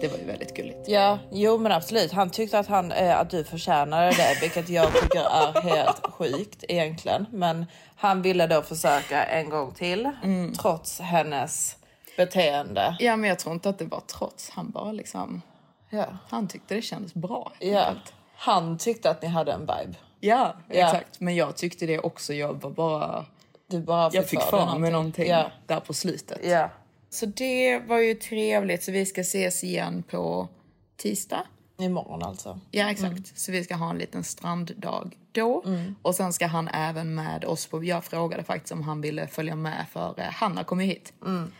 Det 0.00 0.08
var 0.08 0.18
ju 0.18 0.24
väldigt 0.24 0.56
gulligt. 0.56 0.88
Ja, 0.88 1.18
jo 1.32 1.58
men 1.58 1.72
absolut. 1.72 2.12
Han 2.12 2.30
tyckte 2.30 2.58
att, 2.58 2.66
han, 2.66 2.92
eh, 2.92 3.18
att 3.20 3.30
du 3.30 3.44
förtjänade 3.44 4.06
det, 4.10 4.38
vilket 4.40 4.68
jag 4.68 4.92
tycker 4.94 5.20
är 5.20 5.60
helt 5.62 6.06
sjukt 6.12 6.64
egentligen. 6.68 7.26
Men 7.32 7.66
han 7.96 8.22
ville 8.22 8.46
då 8.46 8.62
försöka 8.62 9.24
en 9.24 9.50
gång 9.50 9.72
till, 9.74 10.10
trots 10.58 11.00
hennes 11.00 11.76
beteende. 12.16 12.96
Ja 12.98 13.16
men 13.16 13.28
jag 13.28 13.38
tror 13.38 13.54
inte 13.54 13.68
att 13.68 13.78
det 13.78 13.84
var 13.84 14.00
trots. 14.00 14.50
Han 14.50 14.70
bara 14.70 14.92
liksom, 14.92 15.42
Ja. 15.90 16.06
han 16.28 16.48
tyckte 16.48 16.74
det 16.74 16.82
kändes 16.82 17.14
bra. 17.14 17.52
helt 17.60 17.72
Ja. 17.72 17.94
Han 18.36 18.78
tyckte 18.78 19.10
att 19.10 19.22
ni 19.22 19.28
hade 19.28 19.52
en 19.52 19.60
vibe. 19.60 19.94
Ja, 20.20 20.54
Ja. 20.68 20.86
exakt. 20.86 21.20
Men 21.20 21.36
jag 21.36 21.56
tyckte 21.56 21.86
det 21.86 21.98
också. 21.98 22.34
Jag 22.34 22.62
var 22.62 22.70
bara, 22.70 23.24
Du 23.66 23.80
bara 23.80 24.10
jag 24.12 24.26
fick 24.28 24.40
för 24.42 24.78
mig 24.78 24.90
någonting 24.90 25.28
Ja. 25.28 25.50
där 25.66 25.80
på 25.80 25.94
slutet. 25.94 26.38
ja. 26.44 26.70
Så 27.12 27.26
det 27.26 27.78
var 27.78 27.98
ju 27.98 28.14
trevligt. 28.14 28.82
Så 28.82 28.92
vi 28.92 29.06
ska 29.06 29.20
ses 29.20 29.64
igen 29.64 30.02
på 30.10 30.48
tisdag. 30.96 31.42
Imorgon 31.82 32.22
alltså. 32.22 32.60
Ja, 32.70 32.90
exakt. 32.90 33.38
Så 33.38 33.52
vi 33.52 33.64
ska 33.64 33.74
ha 33.74 33.90
en 33.90 33.98
liten 33.98 34.24
stranddag 34.24 35.10
då. 35.32 35.64
Och 36.02 36.14
sen 36.14 36.32
ska 36.32 36.46
han 36.46 36.68
även 36.68 37.14
med 37.14 37.44
oss 37.44 37.66
på... 37.66 37.84
Jag 37.84 38.04
frågade 38.04 38.42
faktiskt 38.42 38.72
om 38.72 38.82
han 38.82 39.00
ville 39.00 39.26
följa 39.26 39.56
med 39.56 39.86
för 39.92 40.14
eh, 40.20 40.24
Hanna 40.24 40.64
kom 40.64 40.80
ju 40.80 40.86
hit. 40.86 41.12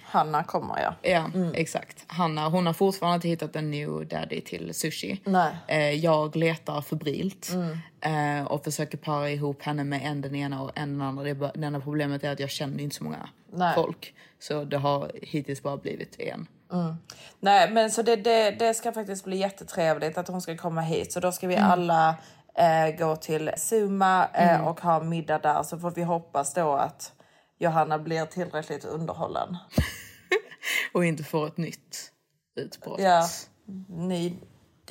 Hanna 0.04 0.44
kommer 0.44 0.80
ja. 0.82 1.10
Ja, 1.10 1.30
exakt. 1.54 2.04
Hanna, 2.06 2.48
hon 2.48 2.66
har 2.66 2.72
fortfarande 2.72 3.14
inte 3.14 3.28
hittat 3.28 3.56
en 3.56 3.70
new 3.70 4.06
daddy 4.08 4.40
till 4.40 4.74
sushi. 4.74 5.20
Nej. 5.24 5.52
Eh, 5.68 5.90
jag 5.90 6.36
letar 6.36 6.82
febrilt 6.82 7.52
eh, 8.00 8.44
och 8.46 8.64
försöker 8.64 8.98
para 8.98 9.30
ihop 9.30 9.62
henne 9.62 9.84
med 9.84 10.00
en 10.04 10.20
den 10.20 10.34
ena 10.34 10.62
och 10.62 10.70
en 10.74 10.92
den 10.98 11.02
andra. 11.02 11.24
Det, 11.24 11.34
bara- 11.34 11.52
det 11.54 11.66
enda 11.66 11.80
problemet 11.80 12.24
är 12.24 12.32
att 12.32 12.40
jag 12.40 12.50
känner 12.50 12.82
inte 12.82 12.96
så 12.96 13.04
många 13.04 13.28
Nej. 13.52 13.74
folk. 13.74 14.14
Så 14.38 14.64
det 14.64 14.78
har 14.78 15.10
hittills 15.22 15.62
bara 15.62 15.76
blivit 15.76 16.20
en. 16.20 16.46
Nej 17.40 17.70
men 17.70 17.90
så 17.90 18.02
det, 18.02 18.16
det, 18.16 18.50
det 18.50 18.74
ska 18.74 18.92
faktiskt 18.92 19.24
bli 19.24 19.36
jättetrevligt 19.36 20.18
att 20.18 20.28
hon 20.28 20.40
ska 20.40 20.56
komma 20.56 20.80
hit. 20.80 21.12
Så 21.12 21.20
då 21.20 21.32
ska 21.32 21.46
vi 21.48 21.56
alla 21.56 22.14
eh, 22.54 22.96
gå 22.98 23.16
till 23.16 23.50
Zuma 23.56 24.28
eh, 24.34 24.66
och 24.66 24.80
ha 24.80 25.02
middag 25.02 25.38
där. 25.38 25.62
Så 25.62 25.78
får 25.78 25.90
vi 25.90 26.02
hoppas 26.02 26.54
då 26.54 26.72
att 26.72 27.12
Johanna 27.58 27.98
blir 27.98 28.26
tillräckligt 28.26 28.84
underhållen. 28.84 29.56
Och 30.94 31.04
inte 31.04 31.24
får 31.24 31.46
ett 31.46 31.56
nytt 31.56 32.12
utbrott. 32.56 33.00
Ja, 33.00 33.28
ny 33.88 34.36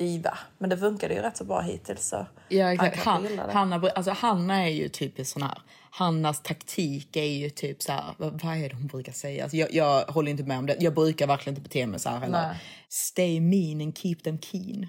diva. 0.00 0.38
Men 0.58 0.70
det 0.70 0.78
funkade 0.78 1.14
ju 1.14 1.20
rätt 1.20 1.36
så 1.36 1.44
bra 1.44 1.60
hittills. 1.60 2.08
Så 2.08 2.26
Ja, 2.48 2.72
exakt. 2.72 3.04
Han. 3.04 3.26
Hanna, 3.52 3.76
alltså, 3.94 4.10
Hanna 4.10 4.62
är 4.66 4.70
ju 4.70 4.88
typiskt 4.88 5.32
sån 5.32 5.42
här. 5.42 5.58
Hannas 5.90 6.42
taktik 6.42 7.16
är 7.16 7.24
ju 7.24 7.50
typ 7.50 7.82
så 7.82 7.92
här, 7.92 8.04
vad, 8.18 8.42
vad 8.42 8.56
är 8.56 8.68
det 8.68 8.74
hon 8.74 8.86
brukar 8.86 9.12
säga? 9.12 9.42
Alltså, 9.42 9.56
jag, 9.56 9.72
jag 9.74 10.04
håller 10.04 10.30
inte 10.30 10.42
med 10.42 10.58
om 10.58 10.66
det. 10.66 10.76
Jag 10.80 10.94
brukar 10.94 11.26
verkligen 11.26 11.56
inte 11.56 11.68
bete 11.68 11.86
mig 11.86 12.00
så 12.00 12.08
här 12.08 12.18
heller. 12.18 12.56
Stay 12.88 13.40
mean 13.40 13.80
and 13.80 13.98
keep 13.98 14.14
them 14.24 14.38
keen. 14.40 14.86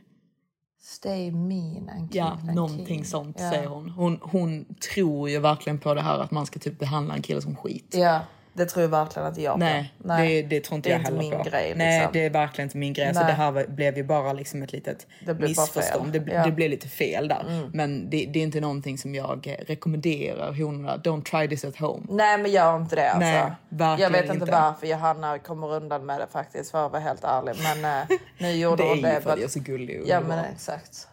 Stay 0.84 1.32
mean 1.32 1.90
and 1.90 2.14
keep 2.14 2.18
Ja, 2.26 2.38
them 2.46 2.56
någonting 2.56 2.86
keen. 2.88 3.06
sånt 3.06 3.38
ja. 3.40 3.50
säger 3.52 3.68
hon. 3.68 3.90
hon. 3.90 4.20
Hon 4.22 4.66
tror 4.94 5.30
ju 5.30 5.40
verkligen 5.40 5.80
på 5.80 5.94
det 5.94 6.02
här 6.02 6.20
att 6.20 6.32
man 6.32 6.46
ska 6.46 6.60
typ 6.60 6.80
behandla 6.80 7.14
en 7.14 7.22
kille 7.22 7.42
som 7.42 7.56
skit. 7.56 7.96
Ja, 7.98 8.20
det 8.54 8.66
tror 8.66 8.82
jag 8.82 8.90
verkligen 8.90 9.28
inte 9.28 9.42
jag 9.42 9.54
på. 9.54 9.60
Nej, 9.60 9.94
Det, 10.06 10.42
det 10.42 10.64
tror 10.64 10.76
inte 10.76 10.90
det 10.90 10.94
är 10.94 10.94
jag 10.94 11.00
inte 11.00 11.12
heller 11.12 11.30
min 11.30 11.32
på. 11.44 11.50
grej. 11.50 11.74
Nej, 11.76 11.98
liksom. 12.00 12.14
det 12.14 12.26
är 12.26 12.30
verkligen 12.30 12.66
inte 12.66 12.78
min 12.78 12.94
grej. 12.94 13.14
Så 13.14 13.20
Nej. 13.20 13.28
det 13.28 13.34
här 13.34 13.68
blev 13.68 13.98
ju 13.98 14.04
bara 14.04 14.34
liksom 14.34 14.64
ett 14.64 14.72
litet 14.74 15.08
Det 15.26 15.34
missförstånd. 15.34 16.12
Det, 16.14 16.18
Ja. 16.28 16.34
Mm. 16.34 16.50
det 16.50 16.52
blev 16.56 16.70
lite 16.70 16.88
fel 16.88 17.28
där. 17.28 17.70
Men 17.74 18.10
det, 18.10 18.26
det 18.26 18.40
är 18.40 18.44
inte 18.44 18.60
någonting 18.62 18.98
som 18.98 19.16
jag 19.16 19.58
rekommenderar 19.68 20.54
honorna. 20.54 20.98
Don't 20.98 21.24
try 21.24 21.48
this 21.48 21.66
at 21.66 21.76
home. 21.78 22.06
Nej 22.10 22.38
men 22.38 22.52
gör 22.52 22.78
inte 22.78 22.96
det 22.96 23.10
alltså. 23.12 23.20
Nej, 23.30 23.52
verkligen 23.70 24.12
jag 24.14 24.22
vet 24.22 24.30
inte 24.34 24.44
inte. 24.44 24.52
varför 24.52 24.88
Johanna 24.88 25.40
kommer 25.40 25.72
undan 25.74 26.06
med 26.06 26.20
det 26.20 26.28
faktiskt 26.32 26.72
för 26.72 26.86
att 26.86 26.92
vara 26.92 27.02
helt 27.02 27.24
ärlig. 27.24 27.56
Men 27.64 28.02
eh, 28.02 28.08
nu 28.38 28.52
gjorde 28.62 28.76
Det 28.78 28.84
är 28.84 28.88
hon 28.88 28.98
ju 28.98 29.02
det. 29.04 29.22
för 29.22 29.30
att 29.30 29.38
jag 29.40 29.46
är 29.46 29.50
så 29.50 29.60
gullig 29.60 30.02
och 30.02 30.08
Ja 30.08 30.20
men 30.22 30.46
exakt. 30.46 31.08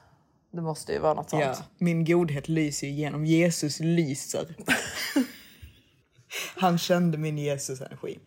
Det 0.52 0.61
måste 0.61 0.92
ju 0.92 0.99
vara 0.99 1.14
något 1.14 1.30
sånt. 1.30 1.42
Ja, 1.45 1.54
min 1.78 2.04
godhet 2.04 2.49
lyser 2.49 2.87
igenom. 2.87 3.26
Jesus 3.26 3.80
lyser. 3.80 4.47
Han 6.57 6.78
kände 6.78 7.18
min 7.18 7.38
Jesus-energi. 7.38 8.18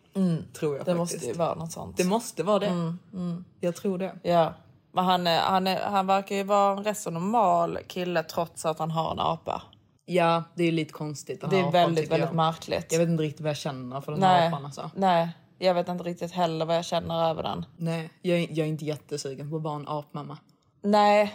Tror 0.53 0.77
jag 0.77 0.88
Mm. 0.88 0.98
Det 0.98 1.06
faktiskt. 1.06 1.13
måste 1.22 1.25
ju 1.27 1.34
vara 1.34 1.56
något 1.56 1.72
sånt. 1.72 1.98
Det 1.98 2.03
måste 2.03 2.44
vara 2.44 2.60
det. 2.60 2.68
Mm, 3.13 3.46
Jag 3.60 3.75
tror 3.75 3.98
det. 3.98 4.15
Ja. 4.24 4.53
Men 4.94 5.06
han, 5.06 5.27
är, 5.27 5.39
han, 5.39 5.68
är, 5.68 5.80
han 5.82 6.08
verkar 6.08 6.36
ju 6.36 6.44
vara 6.44 6.77
en 6.77 6.84
rätt 6.84 6.98
så 6.98 7.12
normal 7.12 7.77
kille 7.88 8.24
trots 8.24 8.65
att 8.65 8.80
han 8.80 8.91
har 8.91 9.12
en 9.12 9.20
apa. 9.20 9.62
Ja, 10.06 10.44
det 10.56 10.63
är 10.63 10.72
lite 10.72 10.94
konstigt. 10.94 11.41
den 11.41 11.50
Det 11.50 11.56
här 11.56 11.63
är 11.63 11.68
apan, 11.68 11.74
väldigt, 11.82 12.03
tycker 12.03 12.13
jag. 12.13 12.20
väldigt 12.20 12.36
märkligt. 12.36 12.91
Jag 12.91 13.00
vet 13.00 13.10
inte 13.10 13.24
riktigt 13.24 13.41
vad 13.41 13.50
jag 13.50 13.58
känner 13.58 14.01
för 14.01 14.12
den 14.12 14.24
här 14.24 14.39
Nej, 14.39 14.48
apan 14.48 14.65
alltså. 14.65 14.91
nej, 14.96 15.30
jag 15.60 15.74
vet 15.74 15.88
inte 15.88 16.03
riktigt 16.03 16.32
heller 16.32 16.65
vad 16.65 16.75
jag 16.75 16.86
känner 16.86 17.30
över 17.30 17.44
den. 17.44 17.65
Nej, 17.77 18.10
jag, 18.22 18.38
är- 18.39 18.48
jag 18.50 18.58
är 18.58 18.65
inte 18.72 18.86
jättesugen 18.86 19.50
på 19.50 19.56
att 19.58 19.63
vara 19.63 19.75
en 19.75 19.88
apmamma. 19.88 20.38
Nej, 20.84 21.34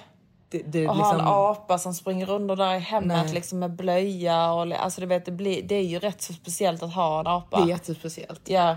Det, 0.49 0.63
det 0.67 0.89
och 0.89 0.97
ha 0.97 1.11
en 1.11 1.17
liksom... 1.19 1.33
apa 1.35 1.79
som 1.79 1.95
springer 1.95 2.27
runt 2.27 2.57
där 2.59 2.75
i 2.75 2.79
hemmet 2.79 3.25
Nej. 3.25 3.35
liksom 3.35 3.59
med 3.59 3.71
blöja 3.77 4.53
och 4.53 4.73
alltså 4.73 5.01
du 5.01 5.07
vet 5.07 5.25
det, 5.25 5.33
blir, 5.33 5.63
det 5.63 5.75
är 5.75 5.83
ju 5.85 5.99
rätt 5.99 6.23
så 6.23 6.33
speciellt 6.33 6.83
att 6.83 6.95
ha 6.95 7.21
en 7.21 7.27
apa. 7.27 7.57
Det 7.57 7.63
är 7.63 7.69
jättespeciellt. 7.69 8.41
Ja. 8.45 8.77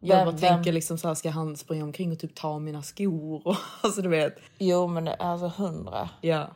Jag 0.00 0.16
Vem- 0.16 0.24
bara 0.24 0.36
vem- 0.36 0.40
tänker 0.54 0.72
liksom 0.72 0.98
så 0.98 1.08
här, 1.08 1.14
ska 1.14 1.30
han 1.30 1.56
springa 1.56 1.84
omkring 1.84 2.12
och 2.12 2.18
typ 2.18 2.34
ta 2.34 2.58
mina 2.58 2.82
skor? 2.82 3.46
Och, 3.48 3.56
alltså 3.80 4.02
du 4.02 4.08
vet. 4.08 4.36
Jo 4.58 4.86
men 4.86 5.08
alltså 5.08 5.48
hundra. 5.48 6.08
Ja. 6.20 6.48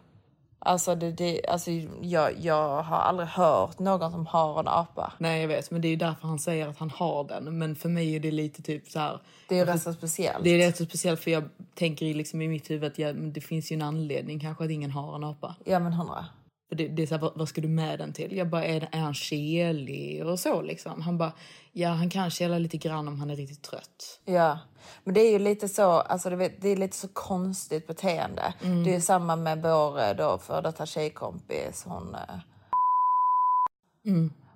Alltså, 0.67 0.95
det, 0.95 1.11
det, 1.11 1.47
alltså 1.47 1.71
jag, 2.01 2.33
jag 2.41 2.83
har 2.83 2.97
aldrig 2.97 3.29
hört 3.29 3.79
någon 3.79 4.11
som 4.11 4.27
har 4.27 4.61
en 4.61 4.69
apa. 4.69 5.13
Nej 5.19 5.41
jag 5.41 5.49
vet, 5.49 5.71
men 5.71 5.81
det 5.81 5.89
är 5.89 5.97
därför 5.97 6.29
han 6.29 6.39
säger 6.39 6.69
att 6.69 6.79
han 6.79 6.91
har 6.91 7.25
den. 7.25 7.59
Men 7.59 7.77
för 7.77 7.89
mig 7.89 8.17
är 8.17 8.21
det 8.21 8.31
lite 8.31 8.63
typ 8.63 8.89
så 8.89 8.99
här. 8.99 9.21
Det 9.49 9.55
är 9.55 9.59
ju 9.59 9.65
rätt 9.65 9.83
så 9.83 9.93
speciellt. 9.93 10.45
Det 10.45 10.51
är 10.51 10.67
rätt 10.67 10.77
så 10.77 10.85
speciellt 10.85 11.21
för 11.21 11.31
jag 11.31 11.49
tänker 11.75 12.07
i 12.07 12.15
liksom 12.15 12.43
i 12.43 12.49
mitt 12.49 12.71
huvud 12.71 12.93
att 12.93 12.99
jag, 12.99 13.17
det 13.17 13.41
finns 13.41 13.73
ju 13.73 13.75
en 13.75 13.83
anledning 13.83 14.41
kanske 14.41 14.65
att 14.65 14.71
ingen 14.71 14.91
har 14.91 15.17
en 15.17 15.25
apa. 15.25 15.55
Ja 15.65 15.79
men 15.79 15.93
hundra. 15.93 16.27
För 16.75 16.79
det, 16.79 16.89
det 16.89 17.03
är 17.03 17.07
så 17.07 17.15
här, 17.15 17.23
vad, 17.23 17.33
vad 17.37 17.49
ska 17.49 17.61
du 17.61 17.69
med 17.69 17.99
den 17.99 18.13
till? 18.13 18.37
Jag 18.37 18.49
bara, 18.49 18.65
är, 18.65 18.89
är 18.93 18.99
han 18.99 19.15
kelig 19.15 20.27
och 20.27 20.39
så 20.39 20.63
liksom? 20.63 21.03
Han 21.03 21.19
bara, 21.19 21.33
ja 21.73 21.89
han 21.89 22.11
kan 22.11 22.31
kela 22.31 22.59
lite 22.59 22.77
grann 22.77 23.09
om 23.09 23.19
han 23.21 23.31
är 23.31 23.37
riktigt 23.37 23.63
trött. 23.63 24.21
Ja, 24.25 24.59
men 25.05 25.15
det 25.15 25.21
är 25.21 25.31
ju 25.33 25.39
lite 25.39 25.69
så, 25.69 25.91
alltså 25.91 26.31
du 26.31 26.37
vet, 26.37 26.63
det 26.63 26.69
är 26.69 26.77
lite 26.77 26.97
så 26.97 27.09
konstigt 27.09 27.87
beteende. 27.87 28.55
Mm. 28.65 28.85
Det 28.85 28.95
är 28.95 29.01
samma 29.01 29.37
med 29.37 29.63
vår 29.63 30.01
eh, 30.03 30.15
då 30.17 30.39
för 30.39 30.63
detta 30.63 30.87
tjejkompis, 30.87 31.85
hon... 31.89 32.15
eh, 32.15 32.21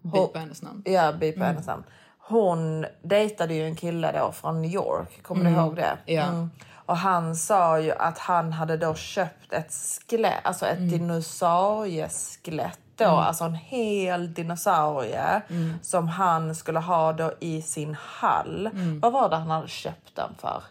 Bipa 0.03 0.39
hennes 0.39 0.63
namn. 0.63 0.83
Ja, 0.87 1.13
bipa 1.13 1.37
Mm. 1.41 1.49
hennes 1.49 1.67
namn. 1.67 1.85
Hon 2.19 2.87
dejtade 3.03 3.55
ju 3.55 3.65
en 3.65 3.77
kille 3.77 4.13
då 4.13 4.33
från 4.33 4.63
New 4.63 4.71
York, 4.75 5.23
kommer 5.23 5.45
du 5.45 5.51
Mm. 5.51 5.61
ihåg 5.61 5.77
det? 5.77 5.99
Ja. 6.07 6.49
Och 6.89 6.97
han 6.97 7.37
sa 7.37 7.81
ju 7.81 7.93
att 7.93 8.19
han 8.19 8.53
hade 8.53 8.77
då 8.77 8.95
köpt 8.95 9.53
ett 9.53 9.73
skelett, 10.11 10.35
alltså 10.43 10.67
ett 10.67 10.79
Mm. 10.79 10.89
dinosaurieskelett 10.91 12.79
då, 12.97 13.05
alltså 13.05 13.45
en 13.45 13.55
hel 13.55 14.35
dinosaurie 14.35 15.43
Mm. 15.49 15.75
som 15.83 16.09
han 16.09 16.55
skulle 16.55 16.79
ha 16.79 17.13
då 17.13 17.33
i 17.41 17.63
sin 17.63 17.97
hall. 18.01 18.67
Mm. 18.67 19.01
Vad 19.01 19.13
var 19.13 19.29
det 19.29 19.37
han 19.37 19.51
hade 19.51 19.69
köpt 19.69 20.15
den 20.17 20.35
för? 20.39 20.63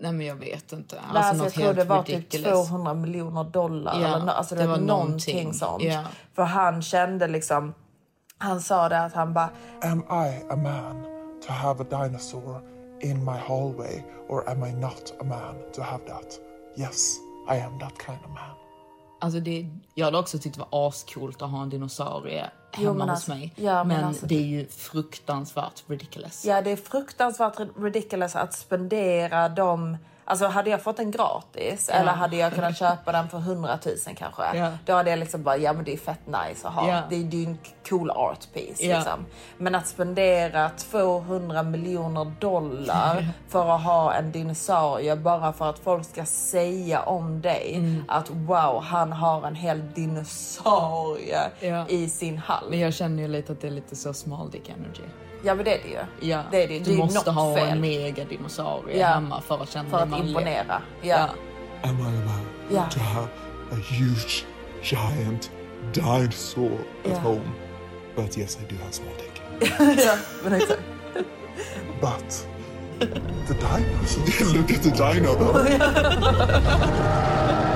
Nej 0.00 0.12
men 0.12 0.26
jag 0.26 0.34
vet 0.36 0.72
inte. 0.72 0.96
Nej, 1.12 1.22
alltså, 1.22 1.34
jag 1.34 1.44
något 1.44 1.52
tror 1.54 1.64
helt 1.64 1.76
det 1.76 1.84
var 1.84 2.02
ridiculous. 2.02 2.44
typ 2.60 2.68
200 2.68 2.94
miljoner 2.94 3.44
dollar. 3.44 4.00
Ja, 4.00 4.06
eller 4.08 4.24
no, 4.26 4.30
alltså 4.30 4.54
det, 4.54 4.60
det 4.62 4.66
var 4.68 4.76
någonting, 4.76 5.36
någonting. 5.36 5.54
sånt. 5.54 5.82
Ja. 5.82 6.04
För 6.34 6.42
han 6.42 6.82
kände 6.82 7.28
liksom, 7.28 7.74
han 8.38 8.60
sa 8.60 8.88
det 8.88 9.00
att 9.04 9.14
han 9.14 9.34
bara, 9.34 9.48
Am 9.82 9.98
I 9.98 10.42
a 10.52 10.56
man 10.56 11.02
to 11.46 11.52
have 11.52 11.82
a 11.82 11.86
dinosaur 11.90 12.60
in 13.10 13.24
my 13.24 13.38
hallway, 13.48 14.02
or 14.28 14.50
am 14.50 14.62
I 14.62 14.72
not 14.72 15.12
a 15.20 15.24
man 15.24 15.54
to 15.74 15.82
have 15.82 16.04
that? 16.06 16.38
Yes, 16.76 17.16
I 17.50 17.56
am 17.58 17.78
that 17.78 17.98
kind 18.06 18.18
of 18.24 18.30
man. 18.30 18.54
Alltså 19.20 19.40
det, 19.40 19.66
jag 19.94 20.04
hade 20.04 20.18
också 20.18 20.38
tyckt 20.38 20.56
det 20.56 20.64
var 20.70 20.88
ascoolt 20.88 21.42
att 21.42 21.50
ha 21.50 21.62
en 21.62 21.70
dinosaurie 21.70 22.50
hemma 22.72 22.92
men 22.94 23.08
hos 23.08 23.10
alltså- 23.10 23.30
mig. 23.30 23.52
ja, 23.56 23.84
men 23.84 23.96
men 23.96 24.04
alltså- 24.04 24.26
det 24.26 24.34
är 24.36 24.46
ju 24.46 24.66
fruktansvärt 24.66 25.84
ridiculous. 25.86 26.44
ja 26.44 26.62
det 26.62 26.70
är 26.70 26.76
fruktansvärt 26.76 27.58
ridiculous 27.78 28.36
att 28.36 28.54
spendera 28.54 29.48
dem 29.48 29.96
Alltså 30.28 30.46
hade 30.46 30.70
jag 30.70 30.82
fått 30.82 30.96
den 30.96 31.10
gratis 31.10 31.88
eller 31.88 32.12
hade 32.12 32.36
jag 32.36 32.54
kunnat 32.54 32.78
köpa 32.78 33.12
den 33.12 33.28
för 33.28 33.38
100 33.38 33.78
000 33.86 33.94
kanske. 34.16 34.42
Ja. 34.54 34.70
Då 34.84 34.92
hade 34.92 35.10
jag 35.10 35.18
liksom 35.18 35.42
bara, 35.42 35.56
ja 35.56 35.72
men 35.72 35.84
det 35.84 35.92
är 35.92 35.96
fett 35.96 36.26
nice 36.26 36.68
att 36.68 36.74
ha. 36.74 36.88
Ja. 36.88 37.00
Det, 37.10 37.16
är- 37.16 37.24
det 37.24 37.36
är 37.36 37.40
ju 37.40 37.46
en 37.46 37.58
cool 37.88 38.10
art 38.10 38.52
piece 38.54 38.82
liksom. 38.96 39.26
Men 39.58 39.74
att 39.74 39.86
spendera 39.86 40.70
200 40.70 41.62
miljoner 41.62 42.32
dollar 42.40 43.28
för 43.48 43.74
att 43.74 43.82
ha 43.84 44.14
en 44.14 44.32
dinosaurie 44.32 45.16
bara 45.16 45.52
för 45.52 45.70
att 45.70 45.78
folk 45.78 46.04
ska 46.04 46.24
säga 46.24 47.00
om 47.02 47.40
dig 47.42 47.72
Mm. 47.74 48.04
att 48.08 48.30
wow, 48.30 48.82
han 48.82 49.12
har 49.12 49.46
en 49.46 49.54
hel 49.54 49.92
dinosaurie 49.94 51.40
i 51.88 52.08
sin 52.08 52.38
hall. 52.38 52.64
Men 52.70 52.78
jag 52.78 52.94
känner 52.94 53.22
ju 53.22 53.28
lite 53.28 53.52
att 53.52 53.60
det 53.60 53.66
är 53.66 53.70
lite 53.70 53.96
så 53.96 54.14
small 54.14 54.50
dick 54.50 54.68
energy. 54.68 55.02
Ja 55.42 55.54
men 55.54 55.64
det 55.64 55.74
är 55.74 55.82
det 55.82 55.88
ju. 55.88 56.28
Ja. 56.30 56.42
Det 56.50 56.62
är 56.64 56.68
det. 56.68 56.78
Det 56.78 56.84
Du 56.84 56.90
ju 56.90 56.96
måste 56.96 57.30
ha 57.30 57.54
fel. 57.56 57.68
en 57.68 57.80
mega 57.80 58.24
dinosaurie 58.24 58.98
Ja. 59.00 59.06
hemma 59.06 59.40
för 59.40 59.62
att 59.62 59.70
känna 59.70 59.88
För 59.90 59.96
dig 59.96 60.02
att 60.04 60.08
manlig. 60.10 60.28
imponera. 60.28 60.82
Ja. 61.02 61.08
Ja. 61.16 61.28
Am 61.90 61.98
I 62.00 62.02
a 62.02 62.22
man 62.26 62.46
Yeah. 62.72 62.88
to 62.90 63.00
have 63.00 63.28
a 63.72 63.76
huge, 63.90 64.44
giant 64.82 65.50
dinosaur 65.92 66.78
at 67.04 67.10
Yeah. 67.10 67.22
home? 67.22 67.50
But 68.16 68.38
yes, 68.38 68.58
I 68.62 68.74
do 68.74 68.76
have 68.82 68.92
small 68.92 69.12
dick. 69.18 69.42
ja, 70.06 70.14
men 70.44 70.52
exakt. 70.52 70.80
But 72.00 72.46
the 73.48 73.54
dinosaur. 73.54 74.54
Look 74.56 74.70
at 74.70 74.82
the 74.82 74.90
dino 74.90 75.34
though. 75.34 75.66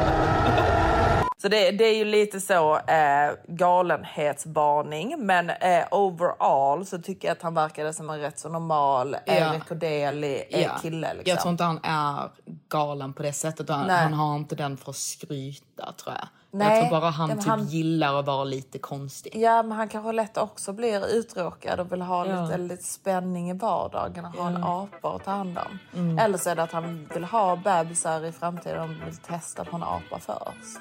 Så 1.43 1.49
det, 1.49 1.71
det 1.71 1.85
är 1.85 1.97
ju 1.97 2.05
lite 2.05 2.41
så 2.41 2.77
eh, 2.77 3.33
galenhetsvarning. 3.49 5.15
Men 5.27 5.51
eh, 5.51 5.85
overall 5.91 6.87
så 6.87 6.99
tycker 6.99 7.29
jag 7.29 7.33
att 7.37 7.43
han 7.43 7.55
verkade 7.55 7.93
som 7.95 8.11
en 8.11 8.21
rätt 8.21 8.39
så 8.39 8.49
normal, 8.49 9.17
eh, 9.27 9.39
Ja. 9.39 9.53
rekorderlig 9.55 10.47
eh, 10.51 10.63
Ja. 10.63 10.71
kille. 10.83 11.15
Liksom. 11.15 11.31
Jag 11.31 11.41
tror 11.41 11.51
inte 11.53 11.65
han 11.65 11.81
är 11.83 12.31
galen 12.69 13.13
på 13.13 13.23
det 13.23 13.33
sättet. 13.33 13.69
Han, 13.69 13.87
Nej. 13.87 14.03
han 14.03 14.13
har 14.13 14.37
inte 14.37 14.55
den 14.55 14.77
för 14.77 14.91
att 14.91 14.97
skryta 14.97 15.93
tror 15.93 16.15
jag. 16.19 16.29
Nej, 16.53 16.79
jag 16.81 16.89
tror 16.89 17.01
bara 17.01 17.11
han 17.11 17.39
typ 17.39 17.49
han- 17.49 17.67
gillar 17.67 18.19
att 18.19 18.27
vara 18.27 18.45
lite 18.45 18.79
konstig. 18.79 19.33
Ja, 19.37 19.63
men 19.63 19.73
han 19.73 19.89
kanske 19.89 20.13
lätt 20.13 20.37
också 20.37 20.73
blir 20.73 21.07
uttråkad 21.07 21.81
och 21.81 21.93
vill 21.93 22.03
ha 22.03 22.27
Ja. 22.27 22.43
lite, 22.43 22.59
lite 22.59 22.85
spänning 22.85 23.51
i 23.51 23.53
vardagen 23.53 24.25
och 24.25 24.33
ha 24.33 24.47
en 24.47 24.65
apa 24.65 25.17
att 25.17 25.25
ta 25.25 25.31
hand 25.31 25.59
om. 25.59 25.79
Mm. 26.01 26.19
Eller 26.19 26.39
så 26.39 26.51
är 26.51 26.57
det 26.57 26.63
att 26.63 26.73
han 26.73 27.09
vill 27.15 27.25
ha 27.25 27.57
bebisar 27.57 28.25
i 28.25 28.33
framtiden 28.33 28.81
och 28.83 29.07
vill 29.07 29.17
testa 29.17 29.65
på 29.65 29.77
en 29.77 29.83
apa 29.83 30.19
först. 30.19 30.81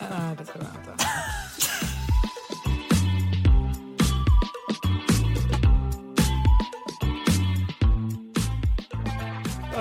Nej, 0.00 0.36
det 0.38 0.44
tror 0.44 0.64
jag 0.64 0.80
inte. 0.80 1.04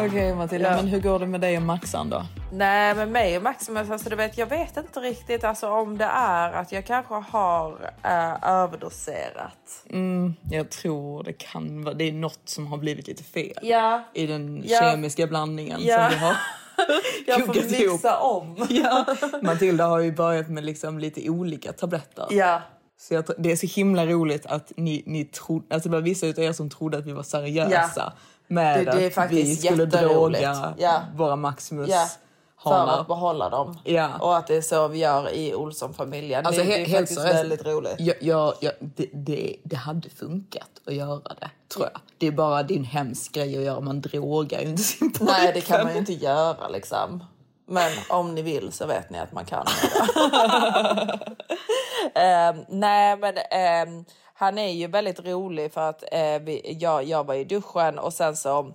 Okej 0.05 0.35
Matilda, 0.35 0.69
Ja. 0.69 0.75
men 0.75 0.87
hur 0.87 0.99
går 0.99 1.19
det 1.19 1.25
med 1.27 1.41
dig 1.41 1.57
och 1.57 1.63
Maxan 1.63 2.09
då? 2.09 2.25
Nej, 2.51 2.95
men 2.95 3.11
mig 3.11 3.37
och 3.37 3.43
Maximus, 3.43 3.89
alltså, 3.89 4.09
du 4.09 4.15
vet, 4.15 4.37
jag 4.37 4.47
vet 4.47 4.77
inte 4.77 4.99
riktigt 4.99 5.43
alltså, 5.43 5.69
om 5.69 5.97
det 5.97 6.05
är 6.05 6.51
att 6.53 6.71
jag 6.71 6.85
kanske 6.85 7.13
har 7.13 7.91
eh, 8.03 8.49
överdoserat. 8.49 9.83
Mm, 9.89 10.33
jag 10.51 10.69
tror 10.69 11.23
det 11.23 11.33
kan 11.33 11.83
vara, 11.83 11.95
det 11.95 12.03
är 12.07 12.11
något 12.13 12.39
som 12.45 12.67
har 12.67 12.77
blivit 12.77 13.07
lite 13.07 13.23
fel 13.23 13.53
Ja, 13.61 14.03
i 14.13 14.25
den 14.27 14.63
Ja. 14.65 14.79
kemiska 14.79 15.27
blandningen 15.27 15.79
Ja. 15.83 16.09
som 16.09 16.19
vi 16.19 16.25
har 16.25 16.35
jag 17.27 17.45
får 17.45 17.53
mixa 17.53 17.75
ihop. 17.83 18.01
om. 18.21 18.67
Ja, 18.69 19.05
Matilda 19.41 19.85
har 19.87 19.99
ju 19.99 20.11
börjat 20.11 20.49
med 20.49 20.63
liksom 20.65 20.99
lite 20.99 21.29
olika 21.29 21.73
tabletter. 21.73 22.27
Ja, 22.29 22.61
Så 22.97 23.13
jag, 23.13 23.25
det 23.37 23.51
är 23.51 23.55
så 23.55 23.67
himla 23.67 24.05
roligt 24.05 24.45
att 24.45 24.71
ni, 24.77 25.03
ni 25.05 25.25
trodde, 25.25 25.75
alltså 25.75 25.89
det 25.89 25.95
var 25.95 26.01
vissa 26.01 26.27
utav 26.27 26.43
er 26.43 26.51
som 26.53 26.69
trodde 26.69 26.97
att 26.97 27.05
vi 27.05 27.11
var 27.11 27.23
seriösa 27.23 27.91
Ja. 27.95 28.13
med 28.47 28.85
Det- 28.85 28.91
det 28.91 29.17
att 29.17 29.31
vi 29.31 29.55
skulle 29.55 29.85
droga 29.85 30.73
Ja. 30.77 31.01
våra 31.15 31.35
Maximus 31.35 31.89
ja. 31.89 32.07
För 32.63 32.69
hanar. 32.69 32.99
att 32.99 33.07
behålla 33.07 33.49
dem. 33.49 33.79
Ja. 33.83 34.09
Och 34.19 34.37
att 34.37 34.47
det 34.47 34.55
är 34.55 34.61
så 34.61 34.87
vi 34.87 34.97
gör 34.97 35.33
i 35.33 35.55
Olsson-familjen. 35.55 36.45
Alltså, 36.45 36.61
det, 36.61 36.67
det 36.67 36.73
är 36.73 36.85
helt 36.85 36.91
faktiskt 36.99 37.21
seriöst. 37.21 37.39
väldigt 37.39 37.65
roligt. 37.65 37.95
Jag, 37.99 38.15
jag, 38.21 38.53
jag, 38.59 38.73
det, 38.79 39.09
det, 39.13 39.55
det 39.63 39.75
hade 39.75 40.09
funkat 40.09 40.69
att 40.87 40.93
göra 40.93 41.33
det, 41.39 41.49
tror 41.73 41.85
jag. 41.93 42.01
Det 42.17 42.27
är 42.27 42.31
bara 42.31 42.63
din 42.63 42.83
hemsk 42.83 43.31
grej 43.31 43.57
att 43.57 43.63
göra. 43.63 43.79
Man 43.79 44.01
drogar 44.01 44.61
ju 44.61 44.67
inte 44.67 44.83
sin 44.83 45.11
pojkvän. 45.11 45.27
Nej, 45.27 45.51
det 45.53 45.61
kan 45.61 45.83
man 45.83 45.93
ju 45.93 45.99
inte 45.99 46.13
göra 46.13 46.67
liksom. 46.67 47.23
Men 47.65 47.91
om 48.09 48.35
ni 48.35 48.41
vill 48.41 48.71
så 48.71 48.85
vet 48.87 49.09
ni 49.09 49.19
att 49.19 49.31
man 49.31 49.45
kan. 49.45 49.65
Ehm, 52.15 52.65
nej, 52.69 53.17
men 53.17 53.37
ehm, 53.51 54.05
han 54.33 54.57
är 54.57 54.71
ju 54.71 54.87
väldigt 54.87 55.19
rolig 55.19 55.73
för 55.73 55.89
att 55.89 56.03
eh, 56.11 56.39
vi, 56.41 56.77
jag, 56.79 57.03
jag 57.03 57.27
var 57.27 57.33
i 57.33 57.43
duschen 57.43 57.99
och 57.99 58.13
sen 58.13 58.35
så 58.35 58.73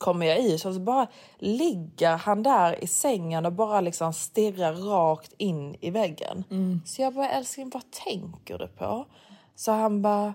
kommer 0.00 0.26
jag 0.26 0.54
och 0.54 0.60
så 0.60 0.80
bara 0.80 1.06
ligger 1.38 2.16
han 2.16 2.42
där 2.42 2.84
i 2.84 2.86
sängen 2.86 3.46
och 3.46 3.52
bara 3.52 3.80
liksom 3.80 4.12
stirrar 4.12 4.72
rakt 4.72 5.32
in 5.38 5.76
i 5.80 5.90
väggen. 5.90 6.44
Så 6.86 7.02
jag 7.02 7.14
bara, 7.14 7.30
älskling 7.30 7.70
vad 7.70 7.90
tänker 7.90 8.58
du 8.58 8.68
på? 8.68 9.06
Så 9.54 9.72
han 9.72 10.02
bara, 10.02 10.34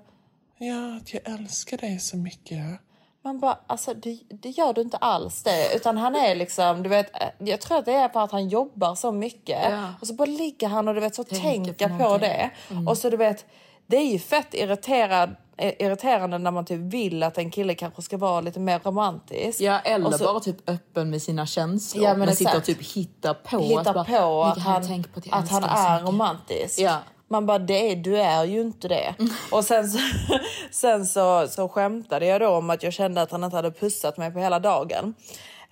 Ja, 0.58 0.97
att 0.97 1.13
jag 1.13 1.21
älskar 1.25 1.78
dig 1.78 1.99
så 1.99 2.17
mycket. 2.17 2.80
Man 3.21 3.39
bara, 3.39 3.60
alltså 3.67 3.93
det, 3.93 4.19
det 4.30 4.49
gör 4.49 4.73
du 4.73 4.82
inte 4.82 4.97
alls 4.97 5.43
det. 5.43 5.75
Utan 5.75 5.97
han 5.97 6.15
är 6.15 6.36
liksom, 6.36 6.84
du 6.84 6.89
vet, 6.89 7.12
jag 7.39 7.62
tror 7.62 7.78
att 7.78 7.86
det 7.86 7.93
är 7.93 8.10
för 8.10 8.19
att 8.19 8.32
han 8.32 8.49
jobbar 8.49 8.95
så 8.95 9.12
mycket. 9.12 9.71
Ja. 9.71 9.93
Och 10.01 10.08
så 10.08 10.13
bara 10.13 10.25
ligger 10.25 10.67
han 10.67 10.88
och 10.88 10.93
du 10.93 10.99
vet 11.01 11.15
så 11.15 11.23
Tänker 11.23 11.43
tänker 11.43 11.89
på 11.89 11.97
på, 11.97 12.17
det. 12.17 12.51
Och 12.88 12.97
så 12.97 13.10
du 13.10 13.17
vet, 13.17 13.45
det 13.88 13.98
är 13.98 14.12
ju 14.12 14.19
fett 14.19 14.54
irriterad, 14.54 15.36
eh, 15.58 15.74
irriterande 15.80 16.38
när 16.38 16.52
man 16.52 16.65
typ 16.65 16.80
vill 16.80 17.24
att 17.24 17.38
en 17.38 17.52
kille 17.52 17.76
kanske 17.76 18.02
ska 18.02 18.17
vara 18.17 18.41
lite 18.41 18.60
mer 18.60 18.80
romantisk. 18.80 19.62
Ja, 19.62 19.80
eller 19.80 20.12
så- 20.12 20.24
bara 20.24 20.39
typ 20.39 20.69
öppen 20.69 21.10
med 21.10 21.21
sina 21.21 21.45
känslor. 21.45 22.04
Ja, 22.04 22.10
men 22.10 22.19
men 22.19 22.36
sitter 22.36 22.52
och 22.52 22.58
exakt. 22.58 22.80
typ 22.80 22.95
hittar 22.95 23.34
på. 23.34 23.60
Hitta 23.60 23.80
att 23.80 23.93
bara, 23.93 24.04
på 24.04 24.43
att 24.43 24.58
"Mikael, 24.58 24.84
han, 24.84 25.04
på 25.04 25.19
att 25.32 25.50
han 25.50 25.63
är 25.63 25.93
mycket." 25.93 26.08
romantisk. 26.08 26.80
Ja. 26.80 26.98
Man 27.28 27.45
bara, 27.45 27.60
det 27.60 27.91
är, 27.91 27.95
du 27.95 28.17
är 28.21 28.43
ju 28.43 28.62
inte 28.62 28.88
det. 28.88 29.15
Och 29.52 29.63
sen, 29.65 29.89
så, 29.89 30.00
sen 30.71 31.06
så, 31.06 31.48
så 31.48 31.69
skämtade 31.69 32.26
jag 32.26 32.41
då 32.41 32.48
om 32.50 32.69
att 32.69 32.84
jag 32.84 32.93
kände 32.93 33.21
att 33.21 33.32
han 33.32 33.43
inte 33.43 33.56
hade 33.56 33.71
pussat 33.71 34.17
mig 34.17 34.32
på 34.32 34.39
hela 34.39 34.60
dagen. 34.60 35.13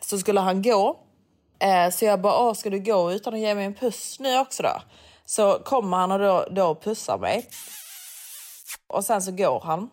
Så 0.01 0.17
skulle 0.17 0.39
han 0.39 0.61
gå. 0.61 0.99
Eh, 1.59 1.91
så 1.91 2.05
jag 2.05 2.21
bara, 2.21 2.39
Åh, 2.47 2.53
ska 2.53 2.69
du 2.69 2.79
gå 2.79 3.11
utan 3.11 3.33
att 3.33 3.39
ge 3.39 3.55
mig 3.55 3.65
en 3.65 3.73
puss 3.73 4.19
nu 4.19 4.39
också 4.39 4.63
då? 4.63 4.81
Så 5.25 5.53
kommer 5.65 5.97
han 5.97 6.11
och 6.11 6.19
då, 6.19 6.45
då 6.51 6.75
pussar 6.75 7.17
mig. 7.17 7.47
Och 8.87 9.05
sen 9.05 9.21
så 9.21 9.31
går 9.31 9.61
han. 9.63 9.89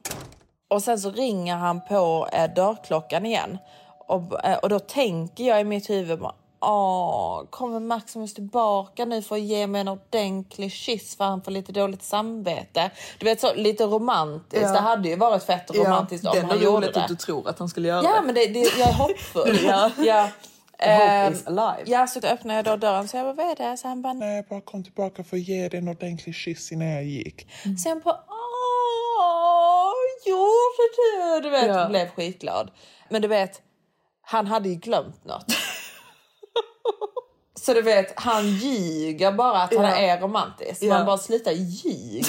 Och 0.68 0.82
sen 0.82 1.00
så 1.00 1.10
ringer 1.10 1.56
han 1.56 1.80
på 1.84 2.28
eh, 2.32 2.54
dörrklockan 2.54 3.26
igen. 3.26 3.58
Och, 4.08 4.44
eh, 4.44 4.58
och 4.58 4.68
då 4.68 4.78
tänker 4.78 5.44
jag 5.44 5.60
i 5.60 5.64
mitt 5.64 5.90
huvud, 5.90 6.18
bara, 6.20 6.34
Åh, 6.62 7.42
kommer 7.50 7.80
Maximus 7.80 8.34
tillbaka 8.34 9.04
nu 9.04 9.22
för 9.22 9.34
att 9.34 9.40
ge 9.40 9.66
mig 9.66 9.80
en 9.80 9.88
ordentlig 9.88 10.72
kyss 10.72 11.16
för 11.16 11.24
han 11.24 11.42
får 11.42 11.50
lite 11.50 11.72
dåligt 11.72 12.02
samvete. 12.02 12.90
Du 13.18 13.24
vet 13.26 13.40
så 13.40 13.54
lite 13.54 13.84
romantiskt. 13.84 14.62
Ja. 14.66 14.72
Det 14.72 14.78
hade 14.78 15.08
ju 15.08 15.16
varit 15.16 15.42
fett 15.42 15.76
romantiskt 15.76 16.24
ja, 16.24 16.30
om 16.30 16.36
det 16.36 16.42
är 16.42 16.46
han 16.48 16.58
gjorde 16.60 16.76
roligt 16.76 16.94
det. 16.94 17.02
att 17.02 17.08
du 17.08 17.16
tror 17.16 17.48
att 17.48 17.58
han 17.58 17.68
skulle 17.68 17.88
göra 17.88 18.02
Ja 18.04 18.20
det. 18.20 18.26
men 18.26 18.34
det, 18.34 18.46
det, 18.46 18.58
jag 18.78 18.88
är 18.88 18.92
hoppfull. 18.92 19.58
Ja. 19.64 19.90
ja. 19.98 20.28
Hope 20.82 21.32
is 21.32 21.46
alive. 21.46 21.82
Ja 21.86 22.06
så 22.06 22.20
öppnar 22.20 22.54
jag 22.54 22.64
då 22.64 22.76
dörren 22.76 23.08
så 23.08 23.16
jag 23.16 23.26
bara 23.26 23.34
vad 23.44 23.60
är 23.60 23.70
det? 23.70 23.76
Så 23.76 23.88
han 23.88 24.02
bara 24.02 24.12
Nej, 24.12 24.36
jag 24.36 24.44
bara 24.44 24.60
kom 24.60 24.84
tillbaka 24.84 25.24
för 25.24 25.36
att 25.36 25.42
ge 25.48 25.68
dig 25.68 25.78
en 25.78 25.88
ordentlig 25.88 26.34
kyss 26.34 26.72
innan 26.72 26.88
jag 26.88 27.04
gick. 27.04 27.46
Så 27.82 27.88
jag 27.88 28.02
bara 28.02 28.20
gjorde 30.26 30.88
du? 30.96 31.40
Du 31.42 31.50
vet, 31.50 31.66
Ja. 31.66 31.88
blev 31.88 32.08
skitglad. 32.10 32.70
Men 33.08 33.22
du 33.22 33.28
vet, 33.28 33.62
han 34.22 34.46
hade 34.46 34.68
ju 34.68 34.74
glömt 34.74 35.24
något. 35.24 35.44
Så 37.60 37.74
du 37.74 37.82
vet, 37.82 38.12
han 38.20 38.46
ljuger 38.48 39.32
bara 39.32 39.62
att 39.62 39.74
han 39.74 39.84
Ja. 39.84 39.96
är 39.96 40.20
romantisk. 40.20 40.82
Man 40.82 41.06
bara 41.06 41.18
sluta 41.18 41.52
ljug. 41.52 42.24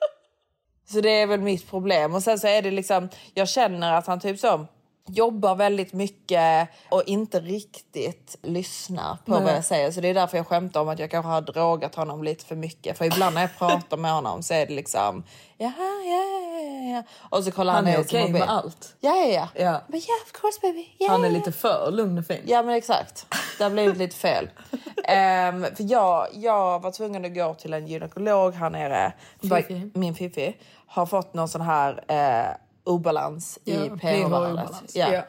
så 0.92 1.00
det 1.00 1.10
är 1.10 1.26
väl 1.26 1.40
mitt 1.40 1.70
problem. 1.70 2.14
Och 2.14 2.22
sen 2.22 2.38
så 2.38 2.46
är 2.46 2.62
det 2.62 2.70
liksom, 2.70 3.08
jag 3.34 3.48
känner 3.48 3.92
att 3.92 4.06
han 4.06 4.20
typ 4.20 4.38
så 4.40 4.66
jobbar 5.12 5.54
väldigt 5.54 5.92
mycket 5.92 6.68
och 6.88 7.02
inte 7.06 7.40
riktigt 7.40 8.36
lyssnar 8.42 9.16
på 9.24 9.32
Nej. 9.32 9.42
vad 9.42 9.52
jag 9.52 9.64
säger. 9.64 9.90
Så 9.90 10.00
det 10.00 10.08
är 10.08 10.14
därför 10.14 10.36
jag 10.36 10.46
skämtar 10.46 10.80
om 10.80 10.88
att 10.88 10.98
jag 10.98 11.10
kanske 11.10 11.28
har 11.28 11.40
drogat 11.40 11.94
honom 11.94 12.24
lite 12.24 12.44
för 12.44 12.56
mycket. 12.56 12.98
För 12.98 13.04
ibland 13.04 13.34
när 13.34 13.40
jag 13.40 13.58
pratar 13.58 13.96
med 13.96 14.12
honom 14.12 14.42
så 14.42 14.54
är 14.54 14.66
det 14.66 14.74
liksom, 14.74 15.24
jaha, 15.56 15.72
ja, 16.04 16.22
ja, 16.60 16.96
ja. 16.96 17.02
Och 17.38 17.44
så 17.44 17.50
kollar 17.50 17.72
han, 17.72 17.86
Han 17.86 17.94
är 17.94 18.00
okej 18.00 18.20
mobil. 18.20 18.32
med 18.32 18.50
allt. 18.50 18.96
Ja, 19.00 19.16
ja, 19.16 19.26
ja. 19.26 19.48
Ja. 19.54 19.80
Men 19.88 20.00
yeah, 20.00 20.22
of 20.24 20.32
course 20.32 20.58
baby. 20.62 20.88
Yeah. 20.98 21.12
Han 21.12 21.24
är 21.24 21.30
lite 21.30 21.52
för 21.52 21.90
lugn 21.90 22.18
och 22.18 22.26
fin. 22.26 22.42
Ja 22.46 22.62
men 22.62 22.74
exakt. 22.74 23.26
Det 23.58 23.64
har 23.64 23.70
blivit 23.70 23.96
lite 23.96 24.16
fel. 24.16 24.50
Ehm, 25.04 25.66
för 25.76 25.90
jag, 25.90 26.26
jag 26.32 26.82
var 26.82 26.90
tvungen 26.90 27.24
att 27.24 27.34
gå 27.34 27.54
till 27.54 27.72
en 27.72 27.86
gynekolog 27.86 28.54
här 28.54 28.70
nere. 28.70 29.12
Fifi. 29.42 29.90
Min 29.94 30.14
Fifi 30.14 30.56
har 30.86 31.06
fått 31.06 31.34
någon 31.34 31.48
sån 31.48 31.60
här 31.60 32.04
eh, 32.08 32.54
obalans 32.84 33.58
Ja, 33.64 33.84
i 33.84 33.88
pH-värdet. 33.90 34.70
Ja. 34.94 35.12
Ja. 35.12 35.22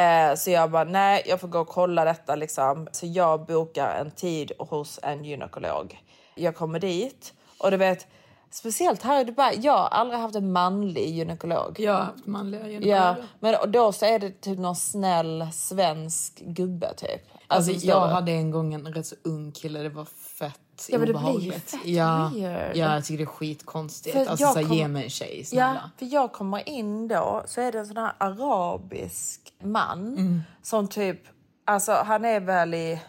Eh, 0.00 0.34
så 0.36 0.50
jag 0.50 0.70
bara, 0.70 0.84
nej 0.84 1.22
jag 1.26 1.40
får 1.40 1.48
gå 1.48 1.58
och 1.60 1.68
kolla 1.68 2.04
detta 2.04 2.34
liksom. 2.34 2.88
Så 2.92 3.06
jag 3.06 3.46
bokar 3.46 3.94
en 4.00 4.10
tid 4.10 4.52
hos 4.58 5.00
en 5.02 5.24
gynekolog. 5.24 6.00
Jag 6.34 6.56
kommer 6.56 6.78
dit 6.78 7.34
och 7.58 7.70
du 7.70 7.76
vet, 7.76 8.06
speciellt 8.50 9.02
här 9.02 9.20
i 9.20 9.24
Dubai, 9.24 9.58
jag 9.62 9.72
har 9.78 9.88
aldrig 9.88 10.20
haft 10.20 10.34
en 10.36 10.52
manlig 10.52 11.08
gynekolog. 11.08 11.80
Jag 11.80 11.92
har 11.92 12.00
haft 12.00 12.26
manliga 12.26 12.60
Ja, 12.62 12.68
gynekologer. 12.68 13.24
men 13.40 13.54
och 13.54 13.68
då 13.68 13.92
så 13.92 14.04
är 14.06 14.18
det 14.18 14.40
typ 14.40 14.58
någon 14.58 14.76
snäll 14.76 15.46
svensk 15.52 16.38
gubbe 16.40 16.94
typ. 16.96 17.22
Alltså, 17.46 17.72
förstår 17.72 17.90
jag 17.90 18.00
hade 18.08 18.32
en 18.32 18.50
gång 18.50 18.74
en 18.74 18.92
rätt 18.94 19.06
så 19.06 19.14
ung 19.24 19.52
kille, 19.52 19.78
det 19.82 19.88
var 19.88 20.04
fett 20.38 20.60
Ja, 20.88 20.98
blir 20.98 21.08
ju 21.08 21.14
obehagligt. 21.14 21.70
fett 21.70 21.80
ja, 21.84 22.30
weird. 22.34 22.76
ja, 22.76 22.94
jag 22.94 23.04
tycker 23.04 23.18
det 23.18 23.24
är 23.24 23.26
skitkonstigt. 23.26 24.16
För 24.16 24.26
Alltså 24.26 24.44
jag 24.44 24.54
så 24.54 24.60
kom- 24.68 24.76
ge 24.76 24.88
mig 24.88 25.04
en 25.04 25.10
tjej, 25.10 25.38
Ja, 25.38 25.44
snälla. 25.44 25.90
för 25.98 26.06
jag 26.06 26.32
kommer 26.32 26.68
in 26.68 27.08
då 27.08 27.42
så 27.46 27.60
är 27.60 27.72
det 27.72 27.78
en 27.78 27.86
sån 27.86 27.96
här 27.96 28.12
arabisk 28.18 29.40
man 29.62 29.98
Mm. 30.16 30.42
som 30.62 30.88
typ, 30.88 31.20
alltså 31.66 31.92
han 32.06 32.24
är 32.24 32.40
väl 32.40 32.74
i 32.74 33.00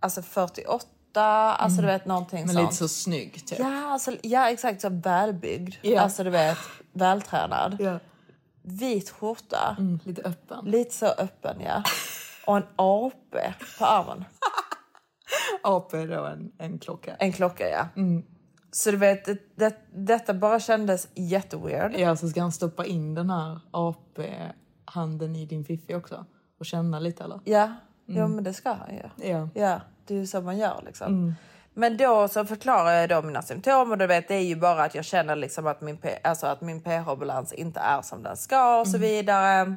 alltså 0.00 0.22
48, 0.22 0.86
alltså 1.54 1.80
du 1.80 1.86
vet 1.86 2.06
någonting 2.06 2.38
Mm. 2.38 2.46
Men 2.46 2.54
sånt. 2.56 2.66
lite 2.72 2.76
så 2.76 2.88
snygg 2.88 3.46
typ. 3.46 3.58
Ja, 3.58 3.92
alltså, 3.92 4.12
ja 4.22 4.50
exakt 4.50 4.80
så 4.80 4.88
välbyggd, 4.88 5.74
Ja. 5.82 6.00
alltså 6.00 6.24
du 6.24 6.30
vet 6.30 6.58
vältränad. 6.92 7.76
Ja. 7.80 7.98
Vit 8.62 9.10
skjorta, 9.10 9.76
Mm, 9.78 10.00
lite 10.04 10.22
öppen. 10.22 10.64
lite 10.64 10.94
så 10.94 11.06
öppen 11.06 11.60
ja. 11.60 11.82
Och 12.46 12.56
en 12.56 12.66
ape 12.76 13.54
på 13.78 13.84
armen. 13.86 14.24
AP 15.62 15.96
är 15.96 16.08
då 16.08 16.24
en, 16.24 16.52
en 16.58 16.78
klocka. 16.78 17.16
En 17.18 17.32
klocka 17.32 17.68
ja. 17.68 17.88
Mm. 17.96 18.22
Så 18.72 18.90
du 18.90 18.96
vet, 18.96 19.24
det, 19.24 19.38
det, 19.56 19.76
detta 19.94 20.34
bara 20.34 20.60
kändes 20.60 21.08
jätteweird. 21.14 21.94
Ja, 21.96 22.16
så 22.16 22.28
ska 22.28 22.40
han 22.40 22.52
stoppa 22.52 22.84
in 22.84 23.14
den 23.14 23.30
här 23.30 23.60
AP-handen 23.70 25.36
i 25.36 25.46
din 25.46 25.64
fiffi 25.64 25.94
också? 25.94 26.24
Och 26.58 26.66
känna 26.66 26.98
lite 26.98 27.24
eller? 27.24 27.40
Ja, 27.44 27.74
jo, 28.06 28.28
men 28.28 28.44
det 28.44 28.52
ska 28.52 28.72
han 28.72 28.94
ju. 28.94 29.28
Ja. 29.28 29.48
Ja, 29.54 29.80
det 30.06 30.14
är 30.14 30.18
ju 30.18 30.26
så 30.26 30.40
man 30.40 30.58
gör 30.58 30.82
liksom. 30.86 31.34
Men 31.74 31.96
då 31.96 32.28
så 32.28 32.44
förklarar 32.44 32.92
jag 32.92 33.08
då 33.08 33.22
mina 33.22 33.42
symptom 33.42 33.90
och 33.90 33.98
du 33.98 34.06
vet 34.06 34.28
det 34.28 34.34
är 34.34 34.44
ju 34.44 34.56
bara 34.56 34.84
att 34.84 34.94
jag 34.94 35.04
känner 35.04 35.36
liksom 35.36 35.66
att 35.66 35.80
min, 35.80 35.98
alltså 36.24 36.46
att 36.46 36.60
min 36.60 36.80
pH-balans 36.80 37.52
inte 37.52 37.80
är 37.80 38.02
som 38.02 38.22
den 38.22 38.36
ska 38.36 38.80
och 38.80 38.88
så 38.88 38.98
vidare. 38.98 39.76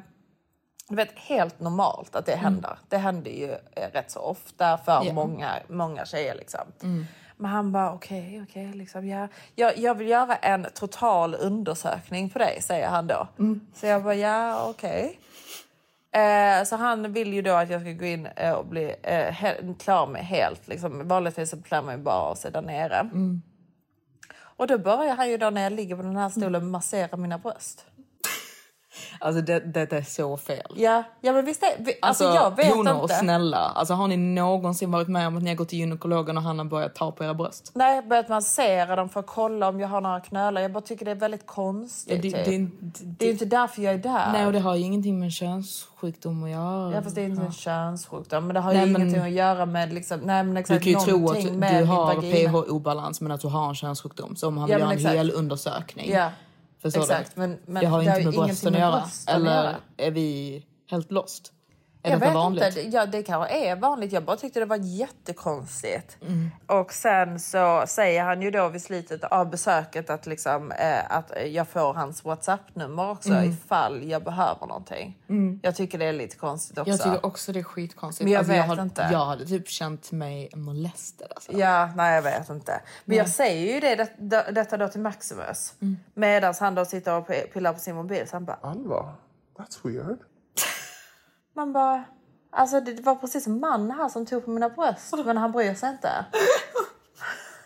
Du 0.88 0.96
vet 0.96 1.18
helt 1.18 1.60
normalt 1.60 2.16
att 2.16 2.26
det 2.26 2.36
händer. 2.36 2.78
Det 2.88 2.96
händer 2.96 3.30
ju 3.30 3.50
eh, 3.52 3.90
rätt 3.92 4.10
så 4.10 4.20
ofta 4.20 4.78
för 4.78 5.02
Ja. 5.04 5.12
många, 5.12 5.52
många 5.68 6.04
tjejer 6.04 6.34
liksom. 6.34 6.60
Men 7.36 7.50
han 7.50 7.72
bara 7.72 7.92
okej, 7.92 8.44
okej, 8.48 8.72
liksom 8.72 9.06
ja. 9.08 9.28
Jag, 9.54 9.78
jag 9.78 9.94
vill 9.94 10.08
göra 10.08 10.36
en 10.36 10.66
total 10.74 11.34
undersökning 11.34 12.30
på 12.30 12.38
dig, 12.38 12.62
säger 12.62 12.88
han 12.88 13.06
då. 13.06 13.28
Så 13.74 13.86
jag 13.86 14.02
bara 14.02 14.14
ja, 14.14 14.66
okej. 14.68 15.20
Eh, 16.12 16.64
så 16.64 16.76
han 16.76 17.12
vill 17.12 17.32
ju 17.34 17.42
då 17.42 17.52
att 17.52 17.70
jag 17.70 17.80
ska 17.80 17.90
gå 17.92 18.04
in 18.04 18.26
eh, 18.26 18.52
och 18.52 18.66
bli 18.66 18.94
eh, 19.02 19.34
klar 19.78 20.06
med 20.06 20.26
helt. 20.26 20.68
Liksom. 20.68 21.08
Vanligtvis 21.08 21.50
så 21.50 21.62
klär 21.62 21.82
man 21.82 21.96
ju 21.96 22.02
bara 22.02 22.14
av 22.14 22.34
sig 22.34 22.52
där 22.52 22.62
nere. 22.62 23.08
Och 24.56 24.66
då 24.66 24.78
börjar 24.78 25.16
han 25.16 25.30
ju 25.30 25.36
då 25.38 25.50
när 25.50 25.62
jag 25.62 25.72
ligger 25.72 25.96
på 25.96 26.02
den 26.02 26.16
här 26.16 26.28
stolen 26.28 26.70
massera 26.70 27.16
mina 27.16 27.38
bröst. 27.38 27.86
Alltså 29.20 29.42
det, 29.42 29.60
det, 29.60 29.86
det 29.86 29.96
är 29.96 30.02
så 30.02 30.36
fel. 30.36 30.72
Ja, 30.76 31.02
ja 31.20 31.32
men 31.32 31.44
visst 31.44 31.62
är 31.62 31.68
vi, 31.84 31.94
alltså, 32.02 32.24
Alltså, 32.24 32.42
jag 32.44 32.56
vet 32.56 32.74
honor, 32.74 33.02
inte. 33.02 33.14
snälla. 33.14 33.58
Alltså, 33.58 33.94
har 33.94 34.08
ni 34.08 34.16
någonsin 34.16 34.90
varit 34.90 35.08
med 35.08 35.26
om 35.26 35.36
att 35.36 35.42
ni 35.42 35.50
har 35.50 35.56
gått 35.56 35.68
till 35.68 35.78
gynekologen 35.78 36.36
och 36.36 36.42
han 36.42 36.58
har 36.58 36.66
börjat 36.66 36.94
ta 36.94 37.12
på 37.12 37.24
era 37.24 37.34
bröst? 37.34 37.70
Nej, 37.74 38.02
börjat 38.02 38.28
massera 38.28 38.96
dem 38.96 39.08
för 39.08 39.20
att 39.20 39.26
kolla 39.26 39.68
om 39.68 39.80
jag 39.80 39.88
har 39.88 40.00
några 40.00 40.20
knölar. 40.20 40.60
Jag 40.60 40.72
bara 40.72 40.80
tycker 40.80 41.04
det 41.04 41.10
är 41.10 41.14
väldigt 41.14 41.46
konstigt. 41.46 42.24
Ja, 42.24 42.30
det, 42.30 42.44
typ. 42.44 42.44
det, 42.44 42.58
det, 42.80 43.04
det, 43.18 43.26
är 43.26 43.30
inte 43.32 43.44
därför 43.44 43.82
jag 43.82 43.94
är 43.94 43.98
där. 43.98 44.32
nej, 44.32 44.46
och 44.46 44.52
det 44.52 44.60
har 44.60 44.74
ju 44.74 44.82
ingenting 44.82 45.18
med 45.20 45.32
könssjukdom 45.32 46.44
att 46.44 46.50
göra. 46.50 46.94
Ja, 46.94 47.02
fast 47.02 47.14
det 47.14 47.20
är 47.22 47.26
inte 47.26 47.42
en 47.42 47.52
könssjukdom. 47.52 48.46
Men 48.46 48.54
det 48.54 48.60
har 48.60 48.72
Nej, 48.74 48.86
ju 48.86 48.92
men- 48.92 49.02
ingenting 49.02 49.22
att 49.22 49.30
göra 49.30 49.66
med 49.66 49.92
liksom, 49.92 50.20
nej, 50.20 50.44
men 50.44 50.54
Du 50.54 50.60
exakt, 50.60 50.82
kan 50.84 50.92
ju 50.92 50.98
tro 50.98 51.30
att 51.30 51.40
du 51.42 51.84
har 51.84 52.14
pH-obalans 52.20 53.20
men 53.20 53.32
att 53.32 53.40
du 53.40 53.48
har 53.48 53.68
en 53.68 53.74
könssjukdom. 53.74 54.36
Så 54.36 54.48
om 54.48 54.58
han 54.58 54.68
Ja, 54.70 54.76
vill 54.88 55.02
göra 55.04 55.12
en 55.12 55.18
hel 55.18 55.30
undersökning. 55.30 56.10
Ja, 56.10 56.30
Förstår 56.84 57.00
exakt. 57.02 57.34
du? 57.34 57.40
Men, 57.40 57.58
men 57.66 57.80
det 57.82 57.86
har 57.88 57.98
det 57.98 58.04
inte 58.04 58.24
med 58.24 58.34
ingenting 58.34 58.44
brösten 58.46 58.74
att 58.74 58.80
göra. 58.80 59.00
brösten 59.00 59.34
Eller 59.36 59.76
är 59.96 60.10
vi 60.10 60.62
helt 60.90 61.10
lost? 61.12 61.52
Är 62.06 62.10
Jag 62.10 62.20
detta 62.20 62.30
vet 62.30 62.34
vanligt? 62.34 62.64
inte. 62.76 62.96
Ja, 62.96 63.06
det 63.06 63.22
kanske 63.22 63.54
är 63.54 63.76
vanligt. 63.76 64.12
Jag 64.12 64.24
bara 64.24 64.36
tyckte 64.36 64.60
det 64.60 64.66
var 64.66 64.76
jättekonstigt. 64.76 66.16
Mm. 66.22 66.50
Och 66.66 66.92
sen 66.92 67.40
så 67.40 67.84
säger 67.86 68.24
han 68.24 68.42
ju 68.42 68.50
då 68.50 68.68
vid 68.68 68.82
slutet 68.82 69.24
av 69.24 69.50
besöket 69.50 70.10
att, 70.10 70.26
liksom, 70.26 70.72
eh, 70.72 71.16
att 71.16 71.32
jag 71.46 71.68
får 71.68 71.94
hans 71.94 72.24
WhatsApp-nummer 72.24 73.10
också 73.10 73.28
Mm. 73.30 73.50
ifall 73.50 74.10
jag 74.10 74.24
behöver 74.24 74.66
någonting. 74.66 75.18
Jag 75.62 75.76
tycker 75.76 75.98
det 75.98 76.04
är 76.04 76.12
lite 76.12 76.36
konstigt 76.36 76.78
också. 76.78 76.90
Jag 76.90 77.02
tycker 77.02 77.26
också 77.26 77.52
det 77.52 77.58
är 77.58 77.62
skitkonstigt. 77.64 78.24
Men 78.24 78.32
jag 78.32 78.38
alltså, 78.38 78.52
vet 78.52 78.58
jag, 78.58 78.66
hade, 78.66 78.82
inte. 78.82 79.08
jag 79.12 79.24
hade 79.24 79.46
typ 79.46 79.68
känt 79.68 80.12
mig 80.12 80.50
molested. 80.54 81.26
Alltså. 81.34 81.52
Ja, 81.52 81.90
nej 81.96 82.14
jag 82.14 82.22
vet 82.22 82.48
inte. 82.50 82.80
Men 83.04 83.16
jag 83.16 83.28
säger 83.28 83.74
ju 83.74 83.80
det, 83.80 83.94
det, 83.94 84.10
det, 84.18 84.52
detta 84.52 84.76
då 84.76 84.88
till 84.88 85.00
Maximus. 85.00 85.74
Mm. 85.80 85.96
Medan 86.14 86.54
han 86.60 86.74
då 86.74 86.84
sitter 86.84 87.14
och 87.14 87.28
pillar 87.52 87.72
på 87.72 87.78
sin 87.78 87.96
mobil. 87.96 88.28
Så 88.28 88.36
han 88.36 88.44
bara, 88.44 88.58
Allvar? 88.62 89.12
That's 89.58 89.78
weird. 89.82 90.18
Man 91.54 91.72
bara, 91.72 92.04
alltså 92.52 92.80
det 92.80 93.00
var 93.00 93.14
precis 93.14 93.46
en 93.46 93.60
man 93.60 93.90
här 93.90 94.08
som 94.08 94.26
tog 94.26 94.44
på 94.44 94.50
mina 94.50 94.68
bröst. 94.68 95.14
Men 95.24 95.36
han 95.36 95.52
bryr 95.52 95.74
sig 95.74 95.90
inte. 95.90 96.24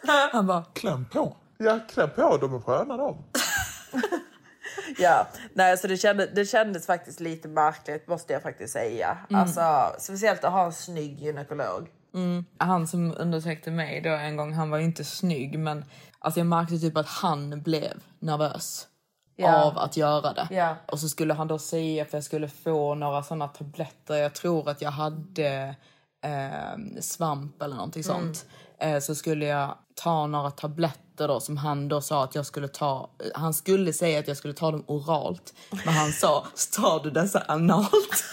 Han 0.33 0.46
bara, 0.46 0.64
Kläm 0.64 1.05
på. 1.05 1.37
Ja, 1.59 1.79
kläm 1.88 2.11
på. 2.16 2.37
De 2.37 2.55
är 2.55 2.61
sköna 2.61 2.96
de. 2.96 3.24
Ja, 4.98 5.27
nej, 5.55 5.79
så 5.79 5.87
det, 5.87 5.96
kände, 5.96 6.27
det 6.27 6.44
kändes 6.44 6.87
faktiskt 6.87 7.20
lite 7.20 7.48
märkligt 7.48 8.09
måste 8.09 8.33
jag 8.33 8.42
faktiskt 8.42 8.72
säga. 8.72 9.18
Alltså, 9.31 9.94
speciellt 9.98 10.44
att 10.44 10.53
ha 10.53 10.64
en 10.64 10.72
snygg 10.72 11.20
gynekolog. 11.20 11.88
han 12.59 12.87
som 12.87 13.14
undersökte 13.18 13.70
mig 13.70 14.01
då 14.01 14.11
en 14.11 14.37
gång, 14.37 14.53
han 14.53 14.70
var 14.70 14.79
ju 14.79 14.85
inte 14.85 15.05
snygg 15.05 15.59
men 15.59 15.85
alltså 16.18 16.40
jag 16.40 16.46
märkte 16.46 16.79
typ 16.79 16.96
att 16.96 17.07
han 17.09 17.62
blev 17.62 18.03
nervös 18.18 18.87
Ja. 19.42 19.62
av 19.62 19.79
att 19.79 19.96
göra 19.96 20.33
det. 20.33 20.48
Ja. 20.51 20.77
Och 20.87 21.01
så 21.01 21.09
skulle 21.09 21.35
han 21.35 21.48
då 21.48 21.59
säga 21.59 22.03
att 22.03 22.12
jag 22.12 22.24
skulle 22.24 22.48
få 22.48 22.94
några 22.94 23.22
sådana 23.22 23.48
tabletter. 23.48 24.14
Jag 24.14 24.35
tror 24.35 24.68
att 24.68 24.83
jag 24.83 24.90
hade 24.90 25.74
eh, 26.24 27.01
svamp 27.01 27.62
eller 27.62 27.77
någonting 27.77 28.03
Mm. 28.11 28.35
sånt. 28.35 28.46
eh, 28.79 28.98
så 29.01 29.14
skulle 29.14 29.46
jag 29.46 29.74
ta 29.94 30.27
några 30.27 30.51
tabletter 30.51 31.29
då 31.29 31.40
som 31.40 31.57
han 31.57 31.88
då 31.88 32.01
sa 32.01 32.24
att 32.24 32.35
jag 32.35 32.46
skulle 32.46 32.68
ta. 32.68 33.11
Han 33.35 33.55
skulle 33.55 33.92
säga 33.92 34.18
att 34.18 34.29
jag 34.29 34.37
skulle 34.37 34.55
ta 34.55 34.70
dem 34.70 34.85
oralt, 34.87 35.55
men 35.85 35.94
han 35.94 36.12
sa 36.12 36.46
tar 36.77 37.01
du 37.03 37.11
dessa 37.11 37.40
analt? 37.48 37.90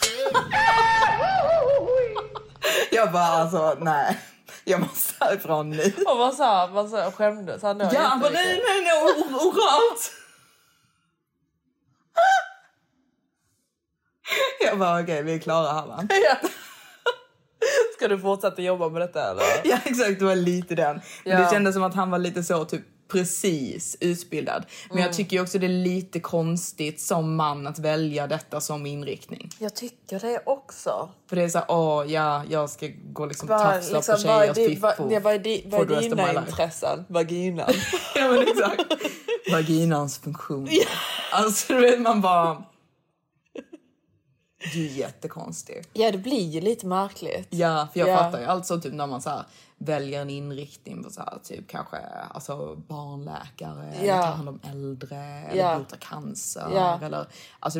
jag 2.91 3.11
bara 3.11 3.23
alltså 3.23 3.75
nej, 3.79 4.19
jag 4.63 4.79
måste 4.79 5.25
härifrån 5.25 5.69
nu. 5.69 5.93
Och 6.07 6.17
vad 6.17 6.33
sa 6.33 6.67
han? 6.67 7.11
Skämdes 7.11 7.61
han 7.61 7.77
då? 7.77 7.89
Ja, 7.93 8.01
han 8.01 8.19
bara 8.19 8.29
nej, 8.31 8.61
nej, 8.67 8.81
nej, 8.83 8.93
oralt. 9.35 10.11
Jag 14.65 14.79
bara 14.79 15.01
okej, 15.03 15.23
vi 15.23 15.33
är 15.35 15.39
klara 15.39 15.73
här 15.73 15.85
va? 15.87 16.07
Ja. 16.09 16.49
Ska 17.97 18.07
du 18.07 18.19
fortsätta 18.19 18.61
jobba 18.61 18.89
med 18.89 19.01
detta 19.01 19.31
eller? 19.31 19.43
Ja 19.63 19.77
exakt, 19.85 20.19
det 20.19 20.25
var 20.25 20.35
lite 20.35 20.75
den. 20.75 21.01
Men 21.23 21.33
Ja. 21.33 21.39
det 21.39 21.49
kändes 21.51 21.73
som 21.75 21.83
att 21.83 21.95
han 21.95 22.11
var 22.11 22.17
lite 22.19 22.43
så 22.43 22.65
typ 22.65 22.81
precis 23.11 23.97
utbildad. 23.99 24.65
Men 24.89 24.97
Mm. 24.97 25.05
jag 25.07 25.15
tycker 25.17 25.41
också 25.41 25.59
det 25.59 25.65
är 25.65 25.83
lite 25.83 26.19
konstigt 26.19 27.01
som 27.01 27.35
man 27.35 27.67
att 27.67 27.79
välja 27.79 28.27
detta 28.27 28.61
som 28.61 28.85
inriktning. 28.85 29.49
Jag 29.59 29.75
tycker 29.75 30.19
det 30.19 30.41
också. 30.45 31.09
För 31.29 31.35
det 31.35 31.41
är 31.43 31.49
så 31.49 31.57
här, 31.57 31.65
åh 31.69 32.11
ja, 32.11 32.43
jag 32.49 32.69
ska 32.69 32.87
gå 33.13 33.25
liksom 33.25 33.47
tafsa 33.47 33.95
liksom, 33.95 34.15
på 34.15 34.21
tjejers 34.21 34.55
di, 34.55 34.67
fiffor. 34.69 35.19
vad, 35.19 35.33
är, 35.33 35.39
di, 35.39 35.63
vad 35.67 35.91
är 35.91 36.01
dina 36.01 36.33
intressen? 36.33 37.05
Vaginan. 37.07 37.71
ja 38.15 38.27
men 38.27 38.39
exakt. 38.47 38.81
Vaginans 39.51 40.19
funktion. 40.19 40.69
Alltså 41.31 41.73
du 41.73 41.79
vet 41.81 42.01
man 42.01 42.21
bara... 42.21 42.63
Du 44.73 44.85
är 44.85 44.89
jättekonstig. 44.89 45.83
ja, 45.93 46.11
det 46.11 46.17
blir 46.17 46.47
ju 46.49 46.61
lite 46.61 46.85
märkligt. 46.85 47.47
Ja, 47.49 47.87
för 47.93 47.99
jag 47.99 48.09
Ja. 48.09 48.17
fattar 48.17 48.39
ju. 48.39 48.45
Alltså 48.45 48.81
typ 48.81 48.93
när 48.93 49.07
man 49.07 49.21
så 49.21 49.31
väljer 49.77 50.21
en 50.21 50.29
inriktning 50.29 51.03
på 51.03 51.09
så 51.09 51.21
här, 51.21 51.37
typ 51.43 51.67
kanske 51.67 51.97
alltså, 52.31 52.75
barnläkare, 52.75 53.93
eller 53.93 54.07
Ja. 54.07 54.21
ta 54.21 54.27
hand 54.27 54.49
om 54.49 54.59
äldre, 54.63 55.17
eller 55.17 55.61
Ja. 55.63 55.77
bota 55.77 55.95
cancer. 55.99 56.67
Ja. 56.73 56.99
Eller, 57.01 57.27
alltså, 57.59 57.79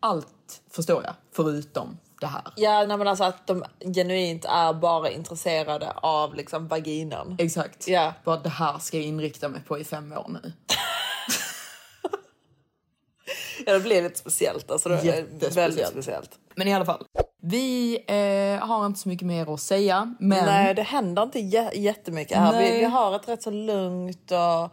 allt 0.00 0.62
förstår 0.70 1.02
jag, 1.04 1.14
förutom 1.32 1.98
det 2.20 2.26
här. 2.26 2.42
Ja, 2.56 2.84
nej, 2.86 2.96
men 2.96 3.08
alltså 3.08 3.24
att 3.24 3.46
de 3.46 3.64
genuint 3.94 4.44
är 4.44 4.72
bara 4.72 5.10
intresserade 5.10 5.90
av 5.90 6.34
liksom 6.34 6.68
vaginan. 6.68 7.36
Exakt. 7.38 7.88
Ja. 7.88 8.12
Bara 8.24 8.36
det 8.36 8.48
här 8.48 8.78
ska 8.78 8.96
jag 8.96 9.06
inrikta 9.06 9.48
mig 9.48 9.60
på 9.60 9.78
i 9.78 9.84
fem 9.84 10.12
år 10.12 10.26
nu. 10.42 10.52
Ja, 13.66 13.72
det 13.72 13.80
blir 13.80 14.02
lite 14.02 14.18
speciellt. 14.18 14.70
Alltså, 14.70 14.88
det 14.88 14.94
är 14.98 15.04
Jättespeciellt. 15.04 15.56
väldigt 15.56 15.88
speciellt. 15.88 16.30
Men 16.54 16.68
i 16.68 16.74
alla 16.74 16.84
fall. 16.84 17.04
Vi 17.42 17.98
eh, 18.06 18.66
har 18.66 18.86
inte 18.86 19.00
så 19.00 19.08
mycket 19.08 19.26
mer 19.26 19.54
att 19.54 19.60
säga. 19.60 20.14
Men 20.20 20.44
Nej, 20.44 20.74
det 20.74 20.82
händer 20.82 21.22
inte 21.22 21.38
jä- 21.38 21.74
jättemycket 21.74 22.36
här. 22.38 22.62
Vi, 22.62 22.78
vi 22.78 22.84
har 22.84 23.16
ett 23.16 23.28
rätt 23.28 23.42
så 23.42 23.50
lugnt 23.50 24.30
och 24.30 24.70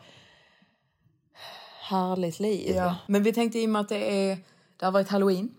härligt 1.90 2.40
liv. 2.40 2.76
Ja. 2.76 2.96
Men 3.08 3.24
vi 3.24 3.34
tänkte 3.34 3.60
i 3.60 3.66
och 3.66 3.70
med 3.70 3.82
att 3.82 3.90
det, 3.90 4.30
är, 4.32 4.38
det 4.80 4.86
har 4.86 4.92
varit 4.92 5.10
halloween 5.10 5.50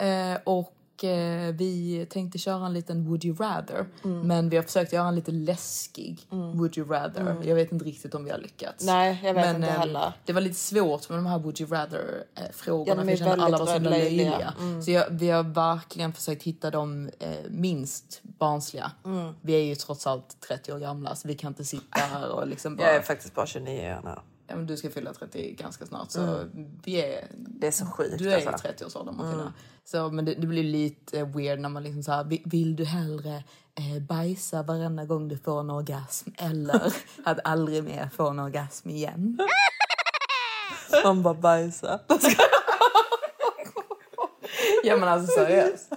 eh, 0.00 0.40
och 0.44 0.70
eh, 1.04 1.54
vi 1.54 2.06
tänkte 2.10 2.38
köra 2.38 2.66
en 2.66 2.72
liten 2.72 3.04
would 3.04 3.24
you 3.24 3.36
rather. 3.36 3.86
Men 4.02 4.48
vi 4.48 4.56
har 4.56 4.62
försökt 4.62 4.92
göra 4.92 5.08
en 5.08 5.14
lite 5.14 5.32
läskig 5.32 6.26
would 6.30 6.78
you 6.78 6.88
rather. 6.88 7.36
Jag 7.42 7.54
vet 7.54 7.72
inte 7.72 7.84
riktigt 7.84 8.14
om 8.14 8.24
vi 8.24 8.30
har 8.30 8.38
lyckats. 8.38 8.84
Nej, 8.86 9.20
jag 9.24 9.34
vet 9.34 9.46
men, 9.46 9.56
inte 9.56 9.68
eh, 9.68 9.78
heller. 9.78 10.12
Det 10.24 10.32
var 10.32 10.40
lite 10.40 10.54
svårt 10.54 11.08
med 11.08 11.18
de 11.18 11.26
här 11.26 11.38
would 11.38 11.60
you 11.60 11.70
rather 11.70 12.24
eh, 12.34 12.42
frågorna. 12.52 13.00
Ja, 13.00 13.04
för 13.04 13.10
jag 13.10 13.18
kände 13.18 13.44
alla 13.44 13.58
var 13.58 13.66
så 13.66 13.72
himla 13.72 13.90
löjliga. 13.90 14.30
löjliga. 14.30 14.82
Så 14.82 14.90
jag, 14.90 15.04
vi 15.10 15.30
har 15.30 15.42
verkligen 15.42 16.12
försökt 16.12 16.42
hitta 16.42 16.70
de 16.70 17.10
eh, 17.18 17.28
minst 17.48 18.20
barnsliga. 18.22 18.90
Vi 19.40 19.52
är 19.52 19.62
ju 19.62 19.74
trots 19.74 20.06
allt 20.06 20.40
30 20.48 20.72
år 20.72 20.78
gamla 20.78 21.14
så 21.14 21.28
vi 21.28 21.34
kan 21.34 21.48
inte 21.48 21.64
sitta 21.64 22.00
här 22.00 22.30
och 22.30 22.48
liksom 22.48 22.76
bara... 22.76 22.86
Jag 22.86 22.96
är 22.96 23.02
faktiskt 23.02 23.34
bara 23.34 23.46
29 23.46 23.94
år 23.94 24.00
nu. 24.04 24.14
Ja, 24.46 24.56
men 24.56 24.66
du 24.66 24.76
ska 24.76 24.90
fylla 24.90 25.14
30 25.14 25.52
ganska 25.54 25.86
snart 25.86 26.10
så 26.10 26.44
vi 26.84 27.00
är... 27.00 27.28
Det 27.36 27.66
är 27.66 27.70
så 27.70 27.86
sjukt. 27.86 28.18
Du 28.18 28.32
är 28.32 28.38
i 28.38 28.46
alltså. 28.46 28.68
30-årsåldern 28.68 29.16
Martina. 29.16 29.52
Så, 29.84 30.10
men 30.10 30.24
det, 30.24 30.34
det 30.34 30.46
blir 30.46 30.62
lite 30.62 31.24
weird 31.24 31.60
när 31.60 31.68
man 31.68 31.82
liksom 31.82 32.02
så 32.02 32.12
här, 32.12 32.40
vill, 32.44 32.76
du 32.76 32.84
hellre 32.84 33.44
eh, 33.74 34.02
bajsa 34.02 34.62
varenda 34.62 35.04
gång 35.04 35.28
du 35.28 35.38
får 35.38 35.60
en 35.60 35.70
orgasm 35.70 36.30
eller 36.38 36.94
att 37.24 37.38
aldrig 37.44 37.84
mer 37.84 38.08
få 38.16 38.28
en 38.28 38.38
orgasm 38.38 38.90
igen? 38.90 39.38
Man 41.04 41.22
bara 41.22 41.34
bajsar. 41.34 42.00
ja 44.84 44.96
men 44.96 45.08
alltså 45.08 45.32
seriöst. 45.32 45.92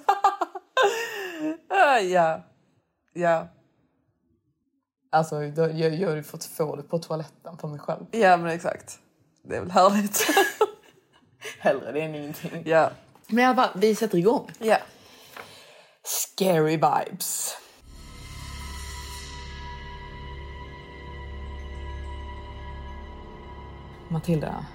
Ja. 2.01 2.43
Ja. 3.13 3.47
Alltså 5.09 5.43
jag, 5.43 5.79
jag 5.79 6.09
har 6.09 6.15
ju 6.15 6.23
fått 6.23 6.43
få 6.43 6.75
det 6.75 6.83
på 6.83 6.99
toaletten 6.99 7.57
på 7.57 7.67
mig 7.67 7.79
själv. 7.79 8.05
ja, 8.11 8.37
men 8.37 8.47
exakt. 8.51 8.99
Det 9.43 9.55
är 9.55 9.61
väl 9.61 9.71
härligt. 9.71 10.27
Hellre 11.59 11.91
det 11.91 12.01
än 12.01 12.15
ingenting. 12.15 12.63
ja. 12.65 12.91
Men 13.27 13.45
alla 13.45 13.55
fall, 13.55 13.79
vi 13.81 13.95
sätter 13.95 14.17
igång. 14.17 14.51
ja. 14.59 14.77
Scary 16.03 16.71
vibes. 16.77 17.57
Matilda, 24.09 24.65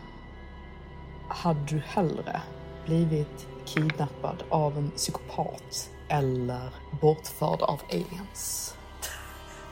hade 1.29 1.61
du 1.65 1.79
hellre 1.79 2.41
blivit 2.87 3.47
kidnappad 3.65 4.43
av 4.49 4.79
en 4.79 4.91
psykopat 4.91 5.91
eller 6.09 6.75
bortförd 7.01 7.63
av 7.63 7.81
aliens? 7.91 8.75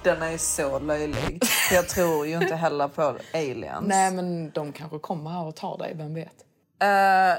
Den 0.02 0.22
är 0.22 0.38
så 0.38 0.78
löjlig. 0.78 1.42
Jag 1.72 1.88
tror 1.88 2.26
ju 2.26 2.34
inte 2.42 2.54
heller 2.54 2.88
på 2.88 3.14
aliens. 3.34 3.86
Nej, 3.86 4.10
men 4.10 4.50
de 4.50 4.72
kanske 4.72 4.98
kommer 4.98 5.30
här 5.30 5.44
och 5.46 5.56
tar 5.56 5.78
dig, 5.78 5.92
vem 5.94 6.14
vet? 6.14 6.26
Eh, 6.82 6.86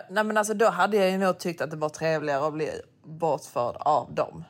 nej 0.10 0.24
men 0.24 0.38
alltså 0.38 0.54
då 0.54 0.70
hade 0.70 0.98
jag 0.98 1.10
ju 1.10 1.18
nog 1.18 1.40
tyckt 1.40 1.62
att 1.62 1.72
det 1.72 1.78
var 1.78 1.90
trevligare 1.90 2.48
att 2.48 2.54
bli 2.54 2.70
bortförd 3.04 3.76
av 3.80 4.14
dem. 4.14 4.44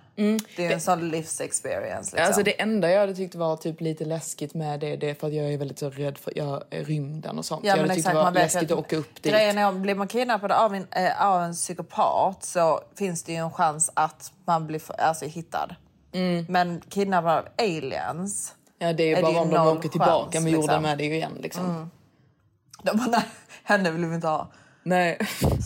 Det 0.55 0.63
är 0.65 0.67
ju 0.67 0.73
en 0.73 0.81
sån 0.81 1.09
livsexperience. 1.09 2.11
Liksom. 2.15 2.25
Alltså 2.27 2.43
det 2.43 2.61
enda 2.61 2.89
jag 2.91 2.99
hade 2.99 3.15
tyckt 3.15 3.35
var 3.35 3.57
typ 3.57 3.81
lite 3.81 4.05
läskigt 4.05 4.53
med 4.53 4.79
det, 4.79 4.95
det 4.95 5.09
är 5.09 5.13
för 5.13 5.27
att 5.27 5.33
jag 5.33 5.53
är 5.53 5.57
väldigt 5.57 5.79
så 5.79 5.89
rädd 5.89 6.17
för 6.17 6.33
jag, 6.37 6.63
rymden 6.69 7.37
och 7.37 7.45
sånt. 7.45 7.63
Ja, 7.63 7.69
jag 7.69 7.77
hade 7.77 7.89
tyckt 7.89 7.97
exakt, 8.07 8.15
det 8.15 8.23
var 8.23 8.31
läskigt 8.31 8.71
att- 8.71 8.77
åka 8.77 8.95
upp 8.97 9.21
dit. 9.23 9.33
Grejen 9.33 9.57
är 9.57 9.67
om 9.67 9.81
blir 9.81 9.95
man 9.95 10.07
kidnappad 10.07 10.51
av 10.51 10.75
en, 10.75 10.87
eh, 10.91 11.25
av 11.27 11.41
en 11.43 11.53
psykopat 11.53 12.43
så 12.43 12.81
finns 12.97 13.23
det 13.23 13.31
ju 13.31 13.37
en 13.37 13.51
chans 13.51 13.91
att 13.93 14.31
man 14.45 14.67
blir 14.67 14.79
för- 14.79 15.01
alltså, 15.01 15.25
hittad. 15.25 15.75
Men 16.47 16.81
kidnappad 16.89 17.37
av 17.37 17.47
aliens, 17.57 18.55
Ja, 18.77 18.93
det 18.93 19.03
är, 19.03 19.17
är 19.17 19.21
bara 19.21 19.31
det 19.31 19.39
om 19.39 19.49
de 19.49 19.67
åker 19.67 19.89
tillbaka 19.89 20.31
chans, 20.31 20.43
med 20.43 20.53
jorden 20.53 20.67
liksom. 20.67 20.83
med 20.83 20.97
det 20.97 21.05
igen. 21.05 21.37
Liksom. 21.39 21.91
de 22.83 22.97
bara 22.97 23.07
nej, 23.07 23.23
henne 23.63 23.91
vill 23.91 24.05
vi 24.05 24.15
inte 24.15 24.27
ha. 24.27 24.51
Nej. 24.83 25.17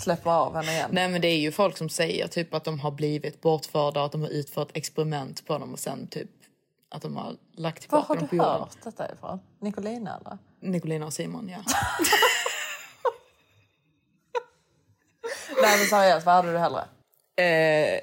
Släpper 0.04 0.32
av 0.32 0.56
henne 0.56 0.72
igen. 0.72 0.90
Nej, 0.94 1.10
men 1.10 1.22
det 1.22 1.28
är 1.28 1.38
ju 1.38 1.52
folk 1.52 1.78
som 1.78 1.90
säger 1.90 2.28
typ 2.28 2.54
att 2.54 2.64
de 2.64 2.80
har 2.80 2.92
blivit 2.92 3.42
bortförda 3.42 4.00
och 4.00 4.06
att 4.06 4.12
de 4.12 4.22
har 4.22 4.30
utfört 4.30 4.70
experiment 4.74 5.46
på 5.48 5.58
dem 5.58 5.74
och 5.74 5.80
sen 5.80 6.08
typ 6.08 6.30
att 6.90 7.02
de 7.02 7.16
har 7.18 7.36
lagt 7.56 7.92
Var 7.92 8.02
tillbaka 8.02 8.08
har 8.08 8.16
dem 8.16 8.24
du 8.24 8.28
på 8.30 8.36
jorden. 8.36 8.52
hört 8.60 8.78
detta 8.84 9.14
ifrån? 9.14 9.40
Nicolina 9.60 10.20
eller? 10.22 10.38
Nicolina 10.60 11.06
och 11.06 11.14
Simon, 11.14 11.50
ja. 11.50 11.58
nej 15.62 15.78
men 15.78 15.88
seriöst, 15.88 16.26
vad 16.26 16.36
hade 16.36 16.52
du 16.52 16.58
hellre? 16.58 16.84
eh, 17.38 18.00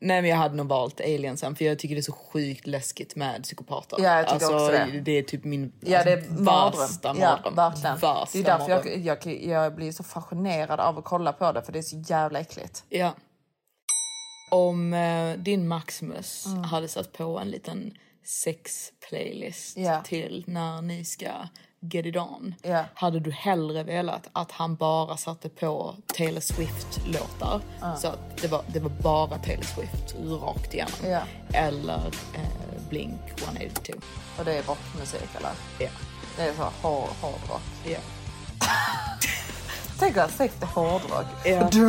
nej, 0.00 0.22
men 0.22 0.30
jag 0.30 0.36
hade 0.36 0.54
nog 0.56 0.66
valt 0.68 1.00
aliensen 1.00 1.56
för 1.56 1.64
jag 1.64 1.78
tycker 1.78 1.94
det 1.94 2.00
är 2.00 2.02
så 2.02 2.12
sjukt 2.12 2.66
läskigt 2.66 3.16
med 3.16 3.42
psykopater. 3.42 3.96
Ja, 4.00 4.16
jag 4.16 4.24
tycker 4.28 4.34
alltså, 4.34 4.54
också 4.54 4.70
det. 4.92 5.00
det 5.00 5.12
är 5.18 5.22
typ 5.22 5.44
min 5.44 5.72
Ja, 5.80 6.04
det 6.04 6.12
är 6.12 6.16
alltså, 6.16 6.32
mardröm. 6.32 6.80
värsta 6.80 7.08
Ja, 7.20 7.30
mardröm. 7.30 7.54
verkligen. 7.54 7.96
Värsta 7.98 8.28
Det 8.32 8.38
är 8.38 8.44
därför 8.58 8.70
jag, 8.70 8.96
jag, 9.26 9.42
jag 9.44 9.74
blir 9.74 9.92
så 9.92 10.02
fascinerad 10.02 10.80
av 10.80 10.98
att 10.98 11.04
kolla 11.04 11.32
på 11.32 11.52
det, 11.52 11.62
för 11.62 11.72
det 11.72 11.78
är 11.78 11.82
så 11.82 11.96
jävla 12.06 12.40
äckligt. 12.40 12.84
Ja. 12.88 13.14
Om 14.50 14.94
eh, 14.94 15.32
din 15.38 15.68
Maximus 15.68 16.46
Mm. 16.46 16.62
hade 16.64 16.88
satt 16.88 17.12
på 17.12 17.38
en 17.38 17.50
liten 17.50 17.94
sex-playlist 18.24 19.76
Ja. 19.76 20.02
till 20.02 20.44
när 20.46 20.82
ni 20.82 21.04
ska 21.04 21.28
get 21.80 22.06
it 22.06 22.16
on. 22.16 22.54
Ja. 22.62 22.84
Hade 22.94 23.20
du 23.20 23.30
hellre 23.30 23.82
velat 23.82 24.28
att 24.32 24.52
han 24.52 24.74
bara 24.76 25.16
satte 25.16 25.48
på 25.48 25.94
Taylor 26.16 26.40
Swift-låtar? 26.40 27.60
Så 27.98 28.08
att 28.08 28.36
det 28.42 28.48
var, 28.48 28.62
det 28.66 28.80
var 28.80 28.90
bara 28.90 29.38
Taylor 29.38 29.62
Swift 29.64 30.14
rakt 30.42 30.74
igenom. 30.74 30.92
Ja. 31.04 31.20
Eller 31.52 32.06
eh, 32.34 32.88
Blink 32.88 33.20
182. 33.42 33.98
Och 34.38 34.44
det 34.44 34.52
är 34.58 34.62
rockmusik 34.62 35.28
eller? 35.36 35.50
Ja. 35.78 35.88
Det 36.36 36.42
är 36.42 36.54
så 36.54 36.62
hård, 36.88 37.08
hårdrock. 37.20 37.62
Ja. 37.84 37.98
Tänk 39.98 40.16
att 40.16 40.30
sex 40.30 40.54
är 40.62 40.66
hårdrock. 40.66 41.26
Ja. 41.44 41.68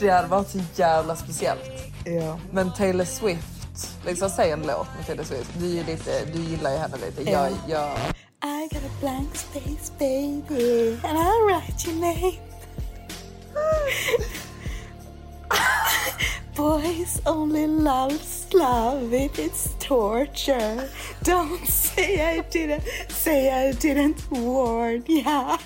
Det 0.00 0.10
hade 0.10 0.28
varit 0.28 0.48
så 0.48 0.58
jävla 0.76 1.16
speciellt. 1.16 1.70
ja. 2.04 2.38
Men 2.50 2.72
Taylor 2.72 3.04
Swift, 3.04 3.57
liksom 4.06 4.30
säg 4.30 4.50
en 4.50 4.62
låt 4.62 4.86
med 4.96 5.06
Taylor 5.06 5.24
Swift. 5.24 5.50
Du, 5.58 5.78
är 5.78 5.84
lite, 5.84 6.24
du 6.24 6.42
gillar 6.42 6.70
ju 6.70 6.76
henne 6.76 6.96
lite. 6.96 7.30
Jag, 7.30 7.52
jag, 7.68 7.90
I 8.44 8.68
got 8.70 8.84
a 8.84 8.90
blank 9.00 9.36
space, 9.36 9.90
baby, 9.98 10.96
and 11.02 11.18
I'll 11.18 11.44
write 11.46 11.84
your 11.84 12.00
name. 12.00 12.38
Boys 16.56 17.20
only 17.26 17.66
loves 17.66 18.46
love 18.52 19.12
if 19.12 19.38
it's 19.38 19.74
torture. 19.78 20.88
Don't 21.22 21.66
say 21.66 22.36
I 22.36 22.40
didn't, 22.50 22.82
say 23.08 23.50
I 23.50 23.72
didn't 23.72 24.30
warn 24.30 25.04
ya. 25.06 25.58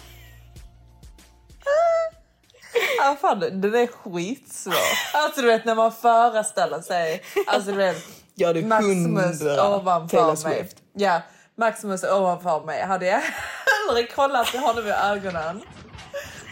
Ja, 3.05 3.17
fan, 3.21 3.41
den 3.41 3.75
är 3.75 3.87
skitsvår. 3.87 4.75
Alltså 5.15 5.41
du 5.41 5.47
vet 5.47 5.65
när 5.65 5.75
man 5.75 5.93
föreställer 5.93 6.81
sig, 6.81 7.23
alltså 7.47 7.71
du 7.71 7.77
vet 7.77 7.97
Ja, 8.35 8.53
det 8.53 8.63
Maximus 8.63 9.43
ovanför 9.43 10.27
mig. 10.27 10.37
Swift. 10.37 10.77
Ja, 10.93 11.21
Maximus 11.59 12.05
ovanför 12.05 12.61
mig 12.65 12.83
hade 12.83 13.07
jag 13.07 13.21
hellre 13.21 14.07
kollat 14.15 14.49
honom 14.49 14.87
i 14.87 14.91
ögonen 14.91 15.63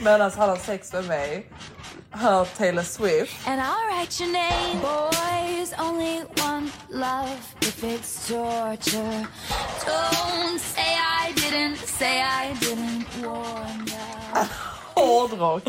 medan 0.02 0.30
han 0.36 0.48
har 0.48 0.56
sex 0.56 0.92
med 0.92 1.04
mig. 1.04 1.46
Hör 2.12 2.44
Taylor 2.44 2.82
Swift. 2.82 3.48
And 3.48 3.60
I'll 3.60 3.98
write 3.98 4.22
your 4.22 4.32
name. 4.32 4.80
Boys 4.82 5.72
only 5.78 6.24
want 6.36 6.72
love 6.88 7.38
if 7.60 7.84
it's 7.84 8.28
torture. 8.28 9.26
Don't 9.86 10.58
say 10.58 10.96
I 11.26 11.32
didn't, 11.32 11.76
say 11.86 12.20
I 12.20 12.54
didn't 12.60 13.06
warn 13.26 13.86
you. 13.86 14.69
Hårdrock. 15.06 15.62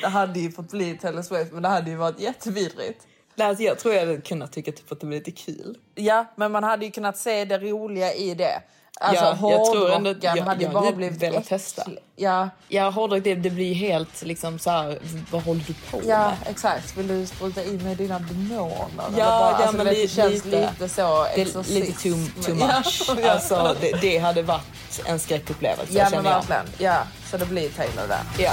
Det 0.00 0.08
hade 0.08 0.40
ju 0.40 0.52
fått 0.52 0.70
bli 0.70 0.98
Taylor 0.98 1.22
Swift 1.22 1.52
men 1.52 1.62
det 1.62 1.68
hade 1.68 1.90
ju 1.90 1.96
varit 1.96 2.20
jättevidrigt. 2.20 3.06
Nej, 3.34 3.48
alltså, 3.48 3.64
jag 3.64 3.78
tror 3.78 3.94
jag 3.94 4.00
hade 4.06 4.20
kunnat 4.20 4.52
tycka 4.52 4.72
typ 4.72 4.92
att 4.92 5.00
det 5.00 5.06
blev 5.06 5.18
lite 5.18 5.30
kul. 5.30 5.78
Ja, 5.94 6.26
men 6.36 6.52
man 6.52 6.64
hade 6.64 6.84
ju 6.84 6.90
kunnat 6.90 7.18
se 7.18 7.44
det 7.44 7.58
roliga 7.58 8.14
i 8.14 8.34
det. 8.34 8.62
Alltså 9.00 9.24
Ja, 9.24 9.28
jag 9.30 9.36
hårdrocken 9.36 10.36
jag- 10.36 10.42
hade 10.44 10.60
ju 10.60 10.64
jag 10.66 10.72
bara 10.72 10.84
hade 10.84 10.96
blivit 10.96 11.22
velat 11.22 11.34
äcklig. 11.34 11.48
testa. 11.48 11.84
Ja, 12.16 12.48
Ja, 12.68 12.90
hårdrock 12.90 13.24
det, 13.24 13.34
det 13.34 13.50
blir 13.50 13.74
helt 13.74 14.22
liksom 14.22 14.58
så 14.58 14.70
här, 14.70 14.98
vad 15.30 15.42
håller 15.42 15.64
du 15.66 15.74
på 15.90 16.00
ja, 16.08 16.18
med? 16.18 16.36
exakt. 16.50 16.96
Vill 16.96 17.08
du 17.08 17.26
spruta 17.26 17.64
in 17.64 17.84
med 17.84 17.96
dina 17.96 18.18
demoner? 18.18 18.76
Ja, 18.98 19.10
bara, 19.10 19.18
ja, 19.18 19.54
alltså, 19.56 19.76
men 19.76 19.86
li- 19.86 20.02
det 20.02 20.08
känns 20.08 20.44
lite- 20.44 20.70
lite, 20.72 20.88
så 20.88 21.26
Det 21.34 21.42
exorcism. 21.42 21.80
lite 21.80 22.02
too, 22.02 22.42
too 22.44 22.56
Ja, 22.60 22.66
much. 22.76 23.10
ja. 23.24 23.30
Alltså, 23.30 23.76
det, 23.80 23.92
det 24.00 24.18
hade 24.18 24.42
varit 24.42 25.00
en 25.04 25.18
skräckupplevelse 25.18 25.92
Ja, 25.98 26.04
men 26.10 26.24
jag. 26.24 26.32
verkligen. 26.32 26.66
Ja, 26.78 26.96
så 27.30 27.36
det 27.36 27.46
blir 27.46 27.68
Taylor 27.68 28.08
där. 28.08 28.22
Ja. 28.38 28.52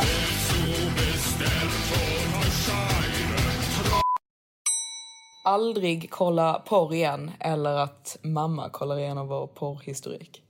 Aldrig 5.46 6.12
kolla 6.12 6.60
porr 6.66 6.94
igen 6.94 7.32
eller 7.40 7.76
att 7.76 8.18
mamma 8.22 8.70
kollar 8.70 8.98
igenom 8.98 9.28
vår 9.28 9.48
porrhistorik. 9.48 10.44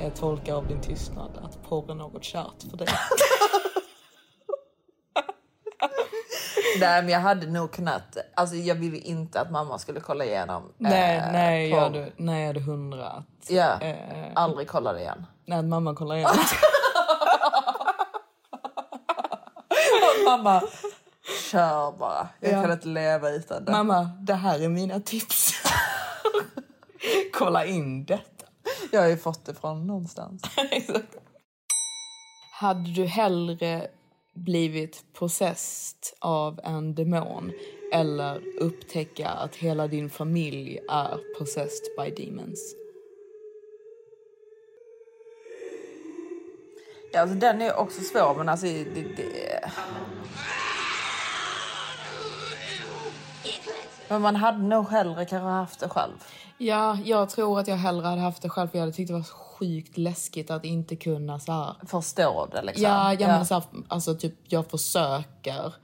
Jag 0.00 0.16
tolkar 0.16 0.54
av 0.54 0.68
din 0.68 0.80
tystnad 0.80 1.30
att 1.42 1.62
porr 1.68 1.90
är 1.90 1.94
något 1.94 2.24
kärt 2.24 2.62
för 2.70 2.76
dig. 2.76 2.88
Nej, 6.86 7.02
men 7.02 7.12
jag 7.12 7.20
hade 7.20 7.46
nog 7.46 7.72
kunnat... 7.72 8.16
Alltså, 8.34 8.56
jag 8.56 8.74
ville 8.74 8.96
inte 8.98 9.40
att 9.40 9.50
mamma 9.50 9.78
skulle 9.78 10.00
kolla 10.00 10.24
igenom 10.24 10.72
nej, 10.78 11.16
eh, 11.16 11.32
nej, 11.32 11.70
porr. 11.70 11.76
jag 11.78 11.84
hade, 11.84 12.12
nej, 12.16 12.40
jag 12.40 12.46
hade 12.46 12.60
hundra 12.60 13.06
att... 13.08 13.50
Ja, 13.50 13.80
eh, 13.80 14.30
aldrig 14.34 14.68
kolla 14.68 14.92
det 14.92 15.00
igen. 15.00 15.26
nej, 15.46 15.58
att 15.58 15.64
mamma 15.64 15.94
kollar 15.94 16.14
igenom. 16.16 16.36
mamma, 20.24 20.62
kör 21.50 21.92
bara. 21.98 22.28
Jag 22.40 22.52
Ja. 22.52 22.62
kan 22.62 22.72
inte 22.72 22.88
leva 22.88 23.30
utan 23.30 23.64
det. 23.64 23.72
Mamma, 23.72 24.10
det 24.20 24.34
här 24.34 24.60
är 24.64 24.68
mina 24.68 25.00
tips. 25.00 25.52
Kolla 27.32 27.64
in 27.64 28.04
detta. 28.04 28.46
Jag 28.92 29.00
har 29.00 29.08
ju 29.08 29.16
fått 29.16 29.44
det 29.44 29.54
från 29.54 29.86
någonstans. 29.86 30.42
Hade 32.60 32.90
du 32.90 33.04
hellre 33.06 33.86
blivit 34.34 35.04
possessed 35.12 35.98
av 36.18 36.60
en 36.64 36.94
demon 36.94 37.52
eller 37.92 38.42
upptäcka 38.60 39.28
att 39.28 39.56
hela 39.56 39.88
din 39.88 40.10
familj 40.10 40.78
är 40.88 41.38
possessed 41.38 41.86
by 41.98 42.24
demons? 42.24 42.74
Ja, 47.12 47.20
alltså, 47.20 47.36
den 47.36 47.62
är 47.62 47.76
också 47.76 48.00
svår, 48.00 48.34
men 48.34 48.48
alltså... 48.48 48.66
Det, 48.66 49.16
det... 49.16 49.70
Men 54.08 54.22
man 54.22 54.36
hade 54.36 54.62
nog 54.62 54.88
hellre 54.88 55.24
kanske 55.24 55.48
haft 55.48 55.80
det 55.80 55.88
själv. 55.88 56.12
Ja, 56.58 56.98
jag 57.04 57.30
tror 57.30 57.60
att 57.60 57.68
jag 57.68 57.76
hellre 57.76 58.06
hade 58.06 58.20
haft 58.20 58.42
det 58.42 58.48
själv 58.48 58.68
för 58.68 58.78
jag 58.78 58.82
hade 58.82 58.92
tyckt 58.92 59.08
det 59.08 59.14
var 59.14 59.22
sjukt 59.62 59.96
läskigt 59.98 60.50
att 60.50 60.64
inte 60.64 60.96
kunna 60.96 61.38
så 61.38 61.52
här. 61.52 61.74
Förstå 61.86 62.48
det 62.52 62.62
liksom. 62.62 62.84
Ja, 62.84 63.14
ja, 63.14 63.26
men 63.26 63.46
så 63.46 63.54
här, 63.54 63.62
alltså 63.88 64.14
typ 64.14 64.34
jag 64.48 64.66
försöker 64.70 65.74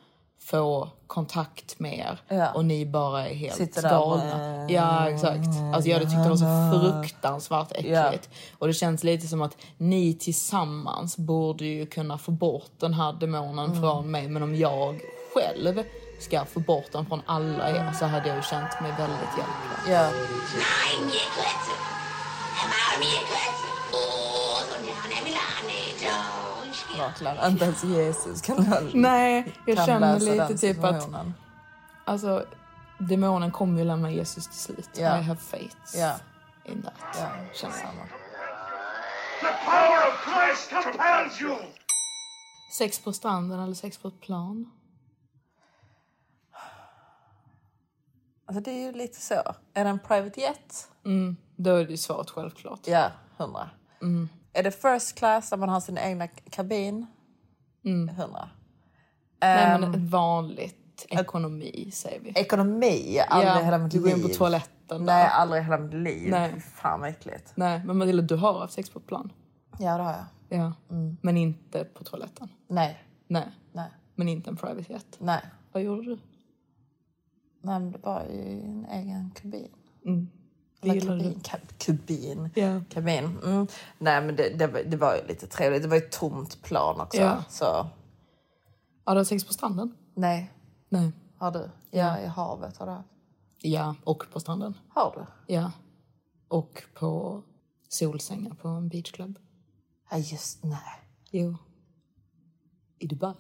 få 0.44 0.88
kontakt 1.06 1.78
med 1.78 1.98
er 1.98 2.20
Ja. 2.36 2.50
och 2.52 2.64
ni 2.64 2.86
bara 2.86 3.28
är 3.28 3.34
helt 3.34 3.54
Sitter 3.56 3.82
galna. 3.82 4.24
med- 4.38 4.70
Ja, 4.70 5.10
exakt. 5.10 5.48
Alltså 5.74 5.90
jag 5.90 5.98
hade 5.98 6.10
tyckt 6.10 6.22
det 6.24 6.28
var 6.28 6.36
så 6.72 6.80
fruktansvärt 6.80 7.72
äckligt. 7.72 8.28
Och 8.58 8.66
det 8.66 8.72
känns 8.74 9.04
lite 9.04 9.26
som 9.26 9.42
att 9.42 9.56
ni 9.76 10.14
tillsammans 10.14 11.16
borde 11.16 11.64
ju 11.64 11.86
kunna 11.86 12.18
få 12.18 12.30
bort 12.30 12.70
den 12.78 12.94
här 12.94 13.12
demonen 13.12 13.64
Mm. 13.70 13.80
från 13.80 14.10
mig. 14.10 14.28
Men 14.28 14.42
om 14.42 14.54
jag 14.56 15.00
själv 15.34 15.82
ska 16.20 16.44
få 16.44 16.60
bort 16.60 16.92
den 16.92 17.06
från 17.06 17.22
alla 17.26 17.70
er 17.70 17.92
så 17.98 18.04
hade 18.06 18.28
jag 18.28 18.36
ju 18.36 18.42
känt 18.42 18.80
mig 18.80 18.90
väldigt 18.98 19.28
hjälplös. 19.38 19.88
Ja. 19.88 20.10
Verkligen. 26.98 27.50
Inte 27.52 27.64
ens 27.64 27.84
Jesus 27.84 28.42
kan 28.42 28.86
Nej, 28.94 29.54
jag 29.66 29.76
kan 29.76 29.86
känner 29.86 30.20
lite 30.20 30.58
typ 30.58 30.84
att. 30.84 31.08
Alltså, 32.04 32.46
demonen 32.98 33.52
kommer 33.52 33.78
ju 33.78 33.84
lämna 33.84 34.10
Jesus 34.10 34.46
till 34.48 34.58
slut. 34.58 34.90
Ja. 34.96 35.18
I 35.18 35.22
have 35.22 35.40
faith 35.40 35.76
Ja. 35.94 36.14
in 36.64 36.82
that. 36.82 36.92
Ja, 37.20 37.28
Känner 37.54 37.76
jag. 37.76 37.92
The 39.40 39.64
power 39.64 40.08
of 40.08 40.24
Christ 40.24 40.70
compels 40.84 41.40
you! 41.40 41.56
Sex 42.78 42.98
på 42.98 43.12
stranden 43.12 43.60
eller 43.60 43.74
sex 43.74 43.98
på 43.98 44.08
ett 44.08 44.20
plan? 44.20 44.70
Alltså 48.46 48.60
det 48.60 48.70
är 48.70 48.86
ju 48.86 48.92
lite 48.92 49.20
så. 49.20 49.34
Är 49.74 49.84
det 49.84 49.90
en 49.90 49.98
private 49.98 50.40
jet? 50.40 50.88
Mm, 51.04 51.36
då 51.56 51.74
är 51.76 51.84
det 51.84 51.90
ju 51.90 51.96
svaret 51.96 52.30
självklart. 52.30 52.80
Ja, 52.84 53.10
hundra. 53.38 53.70
Mm. 54.02 54.28
Är 54.52 54.62
det 54.62 54.70
first 54.70 55.14
class 55.18 55.50
där 55.50 55.56
man 55.56 55.68
har 55.68 55.80
sin 55.80 55.98
egna 55.98 56.26
kabin? 56.28 57.06
Mm. 57.84 58.08
Hundra. 58.08 58.48
Nej, 59.40 59.64
Ehm, 59.74 59.80
men 59.80 59.94
ett 59.94 60.10
vanligt 60.10 61.06
ekonomi 61.08 61.90
säger 61.92 62.20
vi. 62.20 62.30
Ekonomi? 62.36 63.18
Aldrig 63.28 63.50
Ja, 63.52 63.64
hela 63.64 63.78
mitt 63.78 63.92
du 63.92 64.00
går 64.00 64.10
in 64.10 64.22
på 64.22 64.28
liv. 64.28 64.34
toaletten 64.34 65.04
Nej, 65.04 65.24
där. 65.24 65.30
aldrig 65.30 65.60
i 65.60 65.64
hela 65.64 65.78
mitt 65.78 65.94
liv. 65.94 66.30
Nej. 66.30 66.60
Fan 66.60 67.00
vad 67.00 67.08
äckligt. 67.10 67.52
Nej, 67.54 67.82
men 67.84 67.96
Matilda, 67.98 68.22
du 68.22 68.36
har 68.36 68.58
haft 68.60 68.72
sex 68.72 68.90
på 68.90 68.98
ett 68.98 69.06
plan. 69.06 69.32
Ja, 69.78 69.96
det 69.96 70.02
har 70.02 70.12
jag. 70.12 70.24
Ja. 70.60 70.72
Men 71.22 71.36
inte 71.36 71.84
på 71.84 72.04
toaletten. 72.04 72.48
Nej. 72.68 72.98
Nej. 73.26 73.48
Nej. 73.72 73.90
Men 74.14 74.28
inte 74.28 74.50
en 74.50 74.56
private 74.56 74.92
jet. 74.92 75.16
Nej. 75.20 75.40
Vad 75.72 75.82
gjorde 75.82 76.02
du? 76.02 76.18
Nej, 77.62 77.80
men 77.80 77.92
det 77.92 77.98
var 77.98 78.22
i 78.24 78.62
en 78.64 78.86
egen 78.90 79.30
kabin. 79.30 79.68
Mm. 80.06 80.28
Eller 80.82 81.34
kubin. 81.78 82.50
Ja. 82.54 82.80
Kabin. 82.90 83.24
Mm. 83.44 83.66
Nej, 83.98 84.20
men 84.22 84.36
det, 84.36 84.48
det, 84.58 84.66
var- 84.66 84.82
det 84.82 84.96
var 84.96 85.16
ju 85.16 85.26
lite 85.26 85.46
trevligt. 85.46 85.82
Det 85.82 85.88
var 85.88 85.96
ju 85.96 86.02
ett 86.02 86.12
tomt 86.12 86.62
plan 86.62 87.00
också. 87.00 87.20
Ja. 87.20 87.44
Så 87.48 87.86
Har 89.04 89.14
du 89.14 89.24
sex 89.24 89.44
på 89.44 89.52
stranden? 89.52 89.94
nej. 90.14 90.52
Nej. 90.88 91.12
Har 91.38 91.50
du? 91.50 91.70
Ja, 91.90 92.18
i 92.20 92.26
havet 92.26 92.76
har 92.76 92.86
du 92.86 92.92
haft. 92.92 93.08
Ja, 93.58 93.94
och 94.04 94.24
på 94.32 94.40
stranden. 94.40 94.74
Har 94.88 95.14
du? 95.46 95.54
Ja. 95.54 95.70
Och 96.48 96.82
på 96.94 97.42
solsängar 97.88 98.54
på 98.54 98.68
en 98.68 98.88
beachclub. 98.88 99.38
Ja, 100.10 100.16
just 100.18 100.64
nej. 100.64 100.78
Jo. 101.30 101.56
I 102.98 103.06
Dubai. 103.06 103.34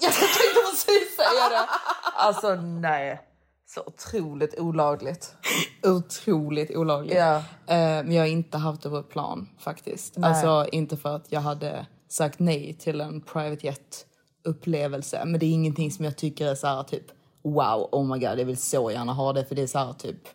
Jag 0.00 0.12
tänkte 0.12 0.60
precis 0.70 1.16
säga 1.16 1.48
det. 1.50 1.68
Alltså 2.16 2.54
nej. 2.54 3.27
Så 3.74 3.82
otroligt 3.86 4.58
olagligt. 4.58 5.34
Otroligt 5.82 6.76
olagligt. 6.76 7.16
Ja. 7.16 7.36
Eh, 7.36 7.44
Men 7.76 8.12
jag 8.12 8.22
har 8.22 8.28
inte 8.28 8.58
haft 8.58 8.82
det 8.82 8.90
på 8.90 9.02
plan 9.02 9.48
faktiskt. 9.58 10.16
Nej. 10.16 10.30
Alltså 10.30 10.66
inte 10.72 10.96
för 10.96 11.16
att 11.16 11.32
jag 11.32 11.40
hade 11.40 11.86
sagt 12.08 12.38
nej 12.38 12.76
till 12.80 13.00
en 13.00 13.20
private 13.20 13.66
jet 13.66 14.06
upplevelse. 14.44 15.22
Men 15.26 15.40
det 15.40 15.46
är 15.46 15.50
ingenting 15.50 15.90
som 15.90 16.04
jag 16.04 16.16
tycker 16.16 16.46
är 16.46 16.54
så 16.54 16.66
här 16.66 16.82
typ 16.82 17.04
wow, 17.42 17.88
oh 17.92 18.04
my 18.06 18.18
god, 18.26 18.38
jag 18.38 18.44
vill 18.44 18.56
så 18.56 18.90
gärna 18.90 19.12
ha 19.12 19.32
det. 19.32 19.44
För 19.44 19.54
det 19.54 19.62
är 19.62 19.66
så 19.66 19.78
här 19.78 19.92
typ 19.92 20.28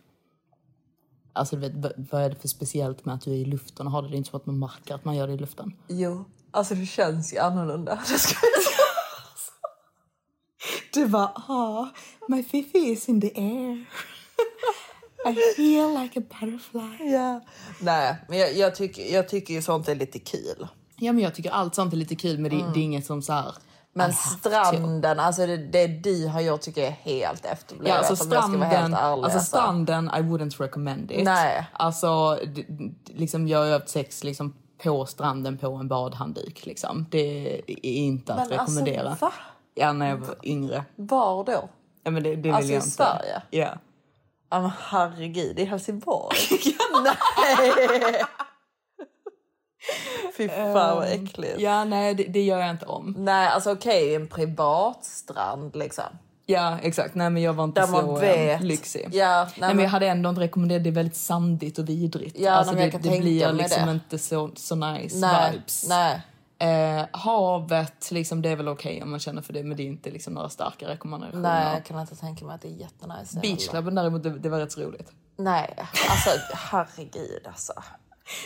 Alltså 1.36 1.55
vet, 1.55 1.71
vad 2.11 2.21
är 2.21 2.29
det 2.29 2.36
för 2.36 2.47
speciellt 2.47 3.05
med 3.05 3.15
att 3.15 3.21
du 3.21 3.31
är 3.31 3.36
i 3.36 3.45
luften 3.45 3.86
och 3.88 3.91
har 3.91 4.01
det? 4.01 4.07
Det 4.07 4.15
är 4.15 4.17
inte 4.17 4.29
som 4.29 4.38
att 4.38 4.45
man 4.45 4.59
märker 4.59 4.95
att 4.95 5.05
man 5.05 5.15
gör 5.15 5.27
det 5.27 5.34
i 5.34 5.38
luften. 5.38 5.73
Jo, 5.88 6.25
alltså 6.51 6.75
det 6.75 6.86
känns 6.86 7.34
ju 7.34 7.38
annorlunda. 7.38 7.95
Det 8.09 8.19
ska 8.19 8.36
jag 8.55 8.63
säga. 8.63 8.72
Du 10.93 11.07
bara, 11.07 11.31
ah, 11.47 11.87
my 12.27 12.43
fiffi 12.43 12.77
is 12.77 13.09
in 13.09 13.21
the 13.21 13.31
air. 13.35 13.85
I 15.25 15.35
feel 15.55 15.93
like 16.01 16.19
a 16.19 16.23
butterfly. 16.39 17.11
Ja. 17.11 17.41
Nej, 17.79 18.15
men 18.27 18.37
jag, 18.39 18.53
jag, 18.53 18.75
tycker, 18.75 19.13
jag 19.13 19.29
tycker 19.29 19.53
ju 19.53 19.61
sånt 19.61 19.87
är 19.87 19.95
lite 19.95 20.19
kul. 20.19 20.67
Ja, 20.95 21.13
men 21.13 21.23
jag 21.23 21.35
tycker 21.35 21.51
allt 21.51 21.75
sånt 21.75 21.93
är 21.93 21.97
lite 21.97 22.15
kul, 22.15 22.37
men 22.39 22.51
det, 22.51 22.57
Mm. 22.57 22.73
det 22.73 22.79
är 22.79 22.83
inget 22.83 23.05
som 23.05 23.21
så 23.21 23.33
här... 23.33 23.53
Men 23.95 24.13
stranden, 24.13 25.19
alltså 25.19 25.45
det, 25.45 25.57
det 25.57 25.87
du 25.87 26.27
har 26.27 26.41
gjort 26.41 26.61
tycker 26.61 26.81
jag 26.81 26.89
är 26.89 26.93
helt 26.95 27.45
efterblivet. 27.45 27.89
Ja, 27.93 27.97
alltså 28.07 28.25
om 28.25 28.31
jag 28.31 28.43
ska 28.43 28.57
vara 28.57 28.67
helt 28.69 28.77
stranden, 28.79 28.99
ärlig, 29.11 29.23
alltså 29.23 29.39
stranden, 29.39 30.05
I 30.15 30.19
wouldn't 30.21 30.61
recommend 30.61 31.11
it. 31.11 31.23
Nej. 31.23 31.67
Alltså, 31.73 32.39
liksom 33.05 33.47
jag 33.47 33.59
har 33.59 33.71
haft 33.71 33.89
sex 33.89 34.23
liksom 34.23 34.53
på 34.83 35.05
stranden 35.05 35.57
på 35.57 35.73
en 35.75 35.87
badhandduk. 35.87 36.65
Liksom. 36.65 37.05
Det 37.09 37.47
är 37.67 37.85
inte 37.85 38.33
att 38.33 38.49
Men 38.49 38.59
alltså, 38.59 38.79
rekommendera. 38.79 39.17
va? 39.21 39.33
Ja, 39.76 39.93
när 39.93 40.09
jag 40.09 40.17
var 40.17 40.36
yngre. 40.43 40.86
Var 40.95 41.43
då? 41.43 41.69
Ja, 42.03 42.11
men 42.11 42.24
det, 42.24 42.30
det 42.30 42.36
vill 42.36 42.53
Alltså 42.53 42.71
i 42.71 42.74
jag 42.74 42.80
inte. 42.84 42.89
Sverige? 42.91 43.41
Ja. 43.49 43.69
Ja 44.49 44.61
men 44.61 44.71
herregud, 44.80 45.59
i 45.59 45.65
Helsingborg? 45.65 46.38
Nej! 47.03 48.21
Fy 50.38 50.49
fan 50.49 50.74
vad 50.74 51.07
Ehm, 51.07 51.24
äckligt. 51.26 51.59
Ja, 51.59 51.84
nej, 51.84 52.13
det, 52.15 52.24
det 52.24 52.41
gör 52.41 52.59
jag 52.59 52.69
inte 52.69 52.86
om. 52.86 53.15
Nej, 53.17 53.47
alltså 53.47 53.71
okej, 53.71 54.15
en 54.15 54.28
privatstrand 54.28 55.76
liksom. 55.76 56.03
Ja, 56.45 56.78
exakt. 56.82 57.15
Nej, 57.15 57.30
men 57.30 57.41
jag 57.43 57.53
var 57.53 57.63
inte 57.63 57.82
Där 57.82 57.88
så 57.88 57.91
man 57.93 58.19
vet. 58.19 58.59
eh, 58.61 58.65
lyxig. 58.65 59.09
Ja, 59.11 59.47
nej, 59.57 59.74
men 59.76 59.84
jag 59.84 59.89
hade 59.91 60.07
ändå 60.07 60.30
inte 60.30 60.41
rekommenderat 60.41 60.84
det. 60.84 60.89
är 60.89 60.91
väldigt 60.91 61.15
sandigt 61.15 61.80
och 61.80 61.89
vidrigt. 61.89 62.39
Ja, 62.39 62.51
alltså, 62.51 62.76
nej, 62.76 62.89
det, 62.91 62.97
det 63.09 63.19
blir 63.19 63.51
liksom 63.53 63.86
det. 63.86 63.91
inte 63.91 64.19
så, 64.19 64.49
så 64.55 64.76
nice 64.76 65.17
Nej, 65.17 65.51
vibes. 65.51 65.86
nej. 65.89 66.21
Eh, 66.59 67.05
havet, 67.11 68.11
liksom, 68.11 68.41
det 68.41 68.49
är 68.49 68.55
väl 68.55 68.67
okej 68.67 69.03
om 69.03 69.11
man 69.11 69.19
känner 69.19 69.41
för 69.41 69.53
det, 69.53 69.63
men 69.63 69.77
det 69.77 69.83
är 69.83 69.87
inte 69.87 70.11
liksom 70.11 70.33
några 70.33 70.49
starka 70.49 70.87
rekommendationer. 70.87 71.41
Nej, 71.41 71.73
jag 71.73 71.85
kan 71.85 71.99
inte 72.01 72.15
tänka 72.15 72.45
mig 72.45 72.55
att 72.55 72.61
det 72.61 72.67
är 72.67 72.75
jättenice. 72.75 73.39
Beachklubben 73.39 73.95
däremot, 73.95 74.23
det, 74.23 74.39
det 74.39 74.49
var 74.49 74.59
rätt 74.59 74.71
så 74.71 74.81
roligt. 74.81 75.11
Nej, 75.37 75.75
alltså 76.09 76.29
herregud 76.53 77.47
alltså. 77.47 77.73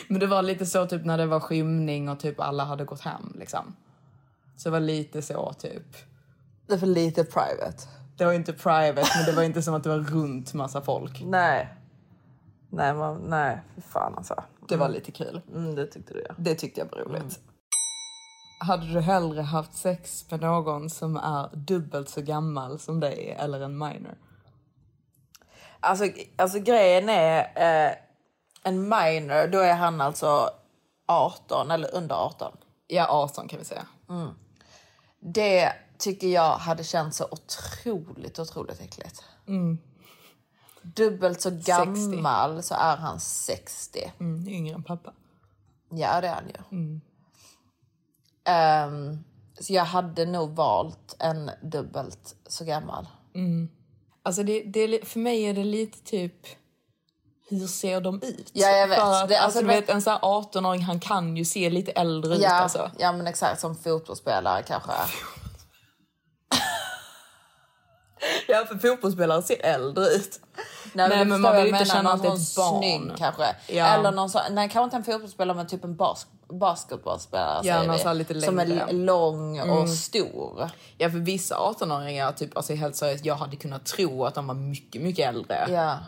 Men 0.08 0.20
det 0.20 0.26
var 0.26 0.42
lite 0.42 0.66
så 0.66 0.86
typ 0.86 1.04
när 1.04 1.18
det 1.18 1.26
var 1.26 1.40
skymning 1.40 2.08
och 2.08 2.20
typ 2.20 2.40
alla 2.40 2.64
hade 2.64 2.84
gått 2.84 3.00
hem 3.00 3.36
liksom. 3.38 3.76
Så 4.56 4.68
det 4.68 4.72
var 4.72 4.80
lite 4.80 5.22
så 5.22 5.52
typ. 5.52 5.96
Det 6.66 6.76
var 6.76 6.88
lite 6.88 7.24
private. 7.24 7.82
Det 8.16 8.24
var 8.24 8.32
inte 8.32 8.52
private, 8.52 9.08
men 9.16 9.24
det 9.26 9.32
var 9.32 9.42
inte 9.42 9.62
som 9.62 9.74
att 9.74 9.82
det 9.82 9.88
var 9.88 9.98
runt 9.98 10.54
massa 10.54 10.80
folk. 10.80 11.22
Nej. 11.24 11.74
Nej, 12.70 12.94
man, 12.94 13.16
nej, 13.16 13.60
fy 13.74 13.80
fan 13.80 14.14
alltså. 14.16 14.44
Det 14.68 14.76
var 14.76 14.88
lite 14.88 15.12
kul. 15.12 15.40
Mm, 15.54 15.74
det 15.74 15.86
tyckte 15.86 16.14
du 16.14 16.24
ja. 16.28 16.34
Det 16.38 16.54
tyckte 16.54 16.80
jag 16.80 16.86
var 16.96 17.04
roligt. 17.04 17.40
Hade 18.58 18.92
du 18.92 19.00
hellre 19.00 19.42
haft 19.42 19.76
sex 19.76 20.30
med 20.30 20.40
någon 20.40 20.90
som 20.90 21.16
är 21.16 21.56
dubbelt 21.56 22.08
så 22.08 22.22
gammal 22.22 22.78
som 22.78 23.00
dig 23.00 23.36
eller 23.38 23.60
en 23.60 23.78
minor? 23.78 24.18
Alltså, 25.80 26.04
alltså 26.36 26.58
grejen 26.58 27.08
är, 27.08 27.38
eh, 27.40 27.92
en 28.62 28.80
minor, 28.80 29.46
då 29.46 29.58
är 29.58 29.74
han 29.74 30.00
alltså 30.00 30.50
18 31.06 31.70
eller 31.70 31.94
under 31.94 32.14
18. 32.14 32.56
Ja, 32.86 33.06
18 33.08 33.48
kan 33.48 33.58
vi 33.58 33.64
säga. 33.64 33.86
Det 35.20 35.72
tycker 35.98 36.28
jag 36.28 36.56
hade 36.56 36.84
känts 36.84 37.16
så 37.16 37.28
otroligt, 37.30 38.38
otroligt 38.38 38.80
äckligt. 38.80 39.24
Mm. 39.46 39.78
Dubbelt 40.82 41.40
så 41.40 41.50
gammal 41.50 42.62
så 42.62 42.74
är 42.74 42.96
han 42.96 43.20
60. 43.20 44.12
Mm, 44.20 44.48
yngre 44.48 44.74
än 44.74 44.82
pappa. 44.82 45.12
Ja, 45.90 46.20
det 46.20 46.28
är 46.28 46.34
han 46.34 46.48
ju. 46.48 46.78
Mm. 46.78 47.00
Ehm, 48.48 49.18
så 49.60 49.72
jag 49.72 49.84
hade 49.84 50.26
nog 50.26 50.50
valt 50.56 51.16
en 51.18 51.50
dubbelt 51.62 52.34
så 52.48 52.64
gammal. 52.64 53.06
Mm. 53.34 53.68
Alltså 54.22 54.42
det, 54.42 54.62
det 54.62 55.08
för 55.08 55.18
mig 55.20 55.42
är 55.42 55.54
det 55.54 55.64
lite 55.64 55.98
typ 56.10 56.46
hur 57.50 57.66
ser 57.66 58.00
de 58.00 58.22
ut? 58.22 58.50
Ja, 58.52 58.68
jag 58.68 58.88
vet. 58.88 58.98
För 58.98 59.12
att, 59.22 59.28
Det- 59.28 59.38
alltså, 59.40 59.58
alltså, 59.58 59.60
du 59.60 59.66
vet, 59.66 59.88
en 59.90 60.02
sån 60.02 60.12
här 60.12 60.20
18-åring 60.20 60.82
han 60.82 61.00
kan 61.00 61.36
ju 61.36 61.44
se 61.44 61.70
lite 61.70 61.92
äldre 61.92 62.34
ut. 62.34 62.42
Ja, 62.42 62.50
Alltså. 62.52 62.90
ja, 62.98 63.12
men 63.12 63.26
exakt 63.26 63.60
som 63.60 63.76
fotbollsspelare 63.76 64.62
kanske. 64.62 64.92
Ja, 68.48 68.64
för 68.68 68.78
fotbollsspelare 68.78 69.42
ser 69.42 69.64
äldre 69.66 70.04
ut. 70.04 70.40
Nej, 70.92 71.08
men, 71.08 71.28
men 71.28 71.40
man 71.40 71.56
vill 71.56 71.66
inte 71.66 71.84
känna 71.84 72.12
att 72.12 72.22
det 72.22 72.28
är 72.28 72.34
ett 72.34 72.56
barn. 72.56 72.78
snygg 72.82 73.16
kanske. 73.18 73.44
Ja. 73.68 73.86
Eller 73.86 74.12
någon 74.12 74.30
sån, 74.30 74.40
nej 74.50 74.68
kanske 74.70 74.84
inte 74.84 74.96
en 74.96 75.04
fotbollsspelare 75.14 75.56
men 75.56 75.66
typ 75.66 75.84
en 75.84 75.96
bas, 75.96 76.26
basketbollspelare 76.48 77.60
Ja, 77.66 77.98
säger 77.98 78.12
vi. 78.12 78.18
lite 78.18 78.40
Som 78.40 78.58
är 78.58 78.92
lång 78.92 79.60
och 79.60 79.66
Mm. 79.76 79.88
stor. 79.88 80.70
Ja, 80.98 81.10
för 81.10 81.18
vissa 81.18 81.54
18-åringar, 81.56 82.32
typ, 82.32 82.56
alltså 82.56 82.74
helt 82.74 82.96
seriöst, 82.96 83.24
jag 83.24 83.34
hade 83.36 83.56
kunnat 83.56 83.84
tro 83.86 84.24
att 84.24 84.34
de 84.34 84.46
var 84.46 84.54
mycket, 84.54 85.02
mycket 85.02 85.28
äldre. 85.28 85.66
Ja. 85.70 85.98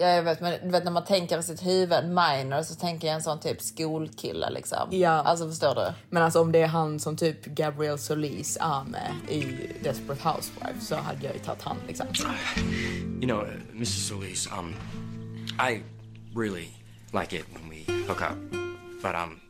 Ja, 0.00 0.06
jag 0.06 0.22
vet, 0.22 0.40
men 0.40 0.52
du 0.62 0.68
vet 0.70 0.84
när 0.84 0.90
man 0.92 1.04
tänker 1.04 1.38
i 1.38 1.42
sitt 1.42 1.66
huvud 1.66 2.04
minor 2.04 2.62
så 2.62 2.74
tänker 2.74 3.06
jag 3.08 3.14
en 3.14 3.22
sån 3.22 3.40
typ 3.40 3.62
skolkille 3.62 4.50
liksom. 4.50 4.88
Ja. 4.90 5.10
Alltså 5.10 5.48
förstår 5.48 5.74
du? 5.74 5.92
Men 6.10 6.22
alltså 6.22 6.40
om 6.40 6.52
det 6.52 6.62
är 6.62 6.66
han 6.66 7.00
som 7.00 7.16
typ 7.16 7.44
Gabriel 7.46 7.98
Solis 7.98 8.58
är 8.60 8.84
med 8.84 9.12
i 9.28 9.42
Desperate 9.84 10.28
Housewives 10.28 10.88
så 10.88 10.94
hade 10.96 11.24
jag 11.26 11.34
ju 11.34 11.40
tagit 11.40 11.62
han 11.62 11.76
liksom. 11.86 12.06
You 13.20 13.26
know, 13.26 13.40
uh, 13.42 13.48
Mrs. 13.74 14.08
Solis, 14.08 14.48
um, 14.58 14.74
I 15.70 15.82
really 16.36 16.68
like 17.22 17.36
it 17.36 17.44
when 17.54 17.70
we 17.70 17.92
hook 18.08 18.20
up. 18.22 18.50
But, 19.02 19.14
um, 19.14 19.40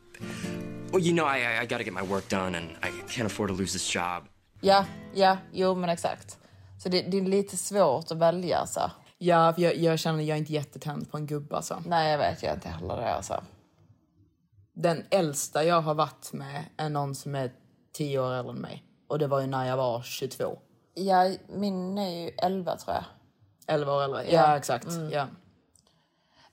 well, 0.91 1.01
you 1.01 1.13
know, 1.13 1.25
I, 1.25 1.63
I, 1.63 1.65
gotta 1.65 1.83
get 1.83 1.93
my 1.93 2.01
work 2.01 2.29
done 2.29 2.57
and 2.57 2.69
I 2.83 2.91
can't 3.09 3.25
afford 3.25 3.49
to 3.49 3.55
lose 3.55 3.73
this 3.73 3.95
job. 3.95 4.23
Ja, 4.61 4.85
ja, 5.13 5.37
jo 5.51 5.75
men 5.75 5.89
exakt. 5.89 6.37
Så 6.83 6.89
det, 6.89 7.01
det 7.01 7.17
är 7.17 7.21
lite 7.21 7.57
svårt 7.57 8.11
att 8.11 8.17
välja 8.17 8.57
alltså. 8.57 8.91
Ja, 9.17 9.53
för 9.53 9.61
jag, 9.61 9.75
jag 9.75 9.99
känner 9.99 10.23
jag 10.23 10.35
är 10.35 10.39
inte 10.39 10.53
jättetänd 10.53 11.11
på 11.11 11.17
en 11.17 11.27
gubbe 11.27 11.55
alltså. 11.55 11.83
Nej, 11.85 12.11
jag 12.11 12.17
vet 12.17 12.43
jag 12.43 12.53
inte 12.53 12.69
heller 12.69 12.95
det 12.97 13.13
alltså. 13.13 13.43
Den 14.73 15.03
äldsta 15.09 15.63
jag 15.63 15.81
har 15.81 15.93
varit 15.93 16.33
med 16.33 16.63
är 16.77 16.89
någon 16.89 17.15
som 17.15 17.35
är 17.35 17.51
10 17.93 18.19
år 18.19 18.33
äldre 18.33 18.51
än 18.53 18.61
mig. 18.61 18.83
Och 19.07 19.19
det 19.19 19.27
var 19.27 19.41
ju 19.41 19.47
när 19.47 19.67
jag 19.67 19.77
var 19.77 20.01
22. 20.01 20.59
Ja, 20.93 21.31
min 21.47 21.97
är 21.97 22.09
ju 22.23 22.29
11 22.37 22.77
tror 22.77 22.95
jag. 22.95 23.03
11 23.67 23.93
år 23.93 24.03
äldre. 24.03 24.23
Ja, 24.25 24.31
Ja. 24.31 24.57
exakt. 24.57 24.87
Mm. 24.87 25.09
Ja. 25.11 25.27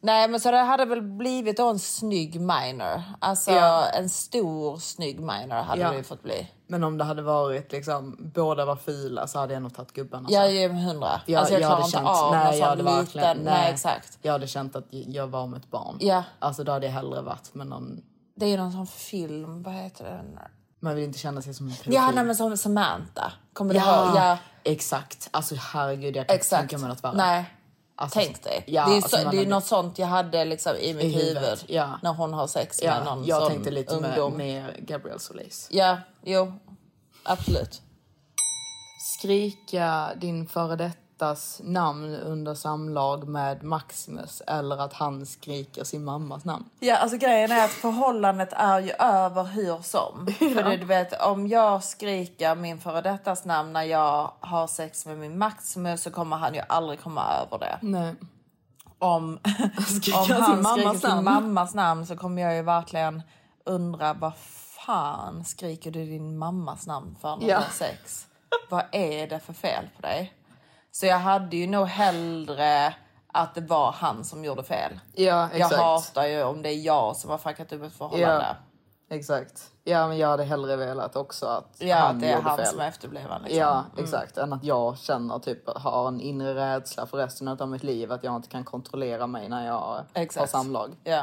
Nej, 0.06 0.28
men 0.28 0.40
så 0.40 0.50
det 0.50 0.56
hade 0.58 0.84
väl 0.84 1.02
blivit 1.02 1.58
en 1.58 1.78
snygg 1.78 2.40
minor. 2.40 3.02
Alltså 3.18 3.50
Ja. 3.50 3.86
en 3.88 4.08
stor 4.10 4.76
snygg 4.76 5.20
minor 5.20 5.62
hade 5.62 5.80
Ja. 5.82 5.90
det 5.90 5.96
ju 5.96 6.02
fått 6.02 6.22
bli. 6.22 6.50
Men 6.66 6.84
om 6.84 6.98
det 6.98 7.04
hade 7.04 7.22
varit 7.22 7.72
liksom, 7.72 8.16
båda 8.34 8.64
var 8.64 8.76
fula 8.76 9.26
så 9.26 9.38
hade 9.38 9.54
jag 9.54 9.62
nog 9.62 9.74
tagit 9.74 9.92
gubben. 9.92 10.18
Alltså. 10.20 10.34
Jag 10.34 10.46
är 10.46 10.50
ju 10.50 10.68
hundra. 10.68 11.20
Jag, 11.26 11.38
alltså 11.38 11.54
jag, 11.54 11.62
jag 11.62 11.68
klarar 11.68 11.82
hade 11.82 11.86
inte 11.86 11.96
känt, 11.98 12.08
av 12.08 12.32
nej, 12.32 12.58
jag 12.58 12.66
hade 12.66 12.82
liten. 12.82 12.96
verkligen, 12.96 13.36
Nej. 13.36 13.72
exakt. 13.72 14.18
Jag 14.22 14.32
hade 14.32 14.46
känt 14.46 14.76
att 14.76 14.86
jag 14.90 15.26
var 15.26 15.46
med 15.46 15.58
ett 15.58 15.70
barn. 15.70 15.96
Ja. 16.00 16.22
Alltså 16.38 16.64
då 16.64 16.72
hade 16.72 16.86
jag 16.86 16.92
hellre 16.92 17.22
varit 17.22 17.54
med 17.54 17.66
någon, 17.66 18.00
Det 18.36 18.46
är 18.46 18.50
ju 18.50 18.56
någon 18.56 18.72
sån 18.72 18.86
film, 18.86 19.62
vad 19.62 19.74
heter 19.74 20.04
den? 20.04 20.38
man 20.80 20.94
vill 20.94 21.04
inte 21.04 21.18
känna 21.18 21.42
sig 21.42 21.54
som 21.54 21.66
en 21.66 21.72
pedofil. 21.72 21.94
Ja, 21.94 22.10
nej, 22.14 22.24
men 22.24 22.36
som 22.36 22.56
Samantha. 22.56 23.32
Kommer 23.52 23.74
du 23.74 23.80
Ja, 23.80 24.06
ihåg? 24.06 24.16
Ja, 24.16 24.38
exakt. 24.64 25.28
Alltså 25.30 25.54
herregud, 25.58 26.16
jag 26.16 26.26
kan 26.26 26.36
inte 26.36 26.48
tänka 26.48 26.78
mig 26.78 26.88
något 26.88 27.04
värre. 27.04 27.16
Nej. 27.16 27.44
Alltså, 27.98 28.18
Tänk 28.18 28.42
dig. 28.42 28.64
Ja, 28.66 28.86
det 28.86 28.92
är 28.92 28.96
alltså, 28.96 29.16
så, 29.16 29.24
man 29.24 29.34
det 29.36 29.42
är 29.42 29.46
något 29.46 29.64
sånt 29.64 29.98
jag 29.98 30.06
hade 30.06 30.44
liksom 30.44 30.76
i 30.76 30.94
mitt 30.94 31.04
I 31.04 31.08
huvud. 31.08 31.26
huvudet, 31.28 31.64
ja. 31.68 31.98
När 32.02 32.12
hon 32.12 32.34
har 32.34 32.46
sex 32.46 32.80
Ja, 32.82 32.94
med 32.94 33.04
någon 33.04 33.24
jag 33.24 33.40
sån 33.42 33.50
tänkte 33.50 33.70
lite 33.70 34.00
med, 34.00 34.10
ungdom. 34.18 34.32
med 34.36 34.86
Gabriel 34.86 35.20
Solis. 35.20 35.68
Ja, 35.70 35.98
jo. 36.24 36.52
Absolut. 37.22 37.82
Skrika 39.18 40.10
din 40.16 40.46
före 40.46 40.76
dettas 41.18 41.60
namn 41.64 42.14
under 42.14 42.54
samlag 42.54 43.28
med 43.28 43.62
Maximus 43.62 44.40
eller 44.46 44.78
att 44.78 44.92
han 44.92 45.26
skriker 45.26 45.84
sin 45.84 46.04
mammas 46.04 46.44
namn. 46.44 46.64
Ja, 46.80 46.96
alltså 46.96 47.16
grejen 47.18 47.50
är 47.52 47.64
att 47.64 47.70
förhållandet 47.70 48.52
är 48.52 48.80
ju 48.80 48.90
över 48.98 49.44
hur 49.44 49.82
som. 49.82 50.26
För 50.38 50.62
det, 50.62 50.76
du 50.76 50.84
vet, 50.84 51.20
om 51.22 51.46
jag 51.48 51.84
skriker 51.84 52.54
min 52.54 52.80
före 52.80 53.00
dettas 53.00 53.44
namn 53.44 53.72
när 53.72 53.82
jag 53.82 54.32
har 54.40 54.66
sex 54.66 55.06
med 55.06 55.18
min 55.18 55.38
Maximus 55.38 56.02
så 56.02 56.10
kommer 56.10 56.36
han 56.36 56.54
ju 56.54 56.60
aldrig 56.68 57.00
komma 57.02 57.22
över 57.32 57.58
det. 57.58 57.78
Nej. 57.82 58.14
Om, 58.98 59.38
Skriker 59.86 60.18
om 60.18 60.24
sin 60.26 60.34
han 60.36 60.62
mammas 60.62 60.72
skriker 60.72 60.98
sin 60.98 61.24
namn. 61.24 61.24
mammas 61.24 61.74
namn 61.74 62.06
så 62.06 62.16
kommer 62.16 62.42
jag 62.42 62.54
ju 62.56 62.62
verkligen 62.62 63.22
undra 63.64 64.12
vad 64.14 64.32
fan 64.86 65.44
skriker 65.44 65.90
du 65.90 66.04
din 66.06 66.38
mammas 66.38 66.86
namn 66.86 67.16
för 67.20 67.36
när 67.36 67.48
Ja. 67.48 67.56
du 67.58 67.62
har 67.64 67.70
sex? 67.70 68.26
vad 68.70 68.84
är 68.92 69.26
det 69.26 69.38
för 69.40 69.52
fel 69.52 69.84
på 69.96 70.02
dig? 70.02 70.32
Så 71.00 71.06
jag 71.06 71.18
hade 71.18 71.56
ju 71.56 71.66
nog 71.66 71.86
hellre 71.86 72.94
att 73.26 73.54
det 73.54 73.60
var 73.60 73.92
han 73.92 74.24
som 74.24 74.44
gjorde 74.44 74.62
fel. 74.64 75.00
Ja, 75.14 75.24
Jag 75.24 75.54
exakt. 75.54 75.76
hatar 75.76 76.26
ju 76.26 76.42
om 76.42 76.62
det 76.62 76.68
är 76.68 76.80
jag 76.84 77.16
som 77.16 77.30
har 77.30 77.38
fuckat 77.38 77.72
upp 77.72 77.82
ett 77.82 77.92
förhållande. 77.92 78.56
Exakt. 79.10 79.70
Ja, 79.84 80.08
men 80.08 80.18
jag 80.18 80.28
hade 80.28 80.44
hellre 80.44 80.76
velat 80.76 81.16
också 81.16 81.46
att 81.46 81.76
Ja, 81.78 81.96
han 81.96 82.20
det 82.20 82.26
är 82.28 82.36
gjorde 82.36 82.48
han 82.48 82.56
fel. 82.58 82.66
som 82.66 82.80
är 82.80 82.88
efterbliven. 82.88 83.42
Liksom. 83.42 83.58
Ja, 83.58 83.84
Mm. 83.92 84.04
exakt. 84.04 84.36
Än 84.38 84.52
att 84.52 84.64
jag 84.64 84.98
känner 84.98 85.38
typ 85.38 85.68
har 85.78 86.08
en 86.08 86.20
inre 86.20 86.54
rädsla 86.54 87.06
för 87.06 87.18
resten 87.18 87.48
av 87.48 87.68
mitt 87.68 87.82
liv 87.82 88.12
att 88.12 88.24
jag 88.24 88.36
inte 88.36 88.48
kan 88.48 88.64
kontrollera 88.64 89.26
mig 89.26 89.48
när 89.48 89.66
jag 89.66 89.78
har 89.78 90.04
Exakt. 90.14 90.50
samlag. 90.50 90.96
Ja. 91.04 91.22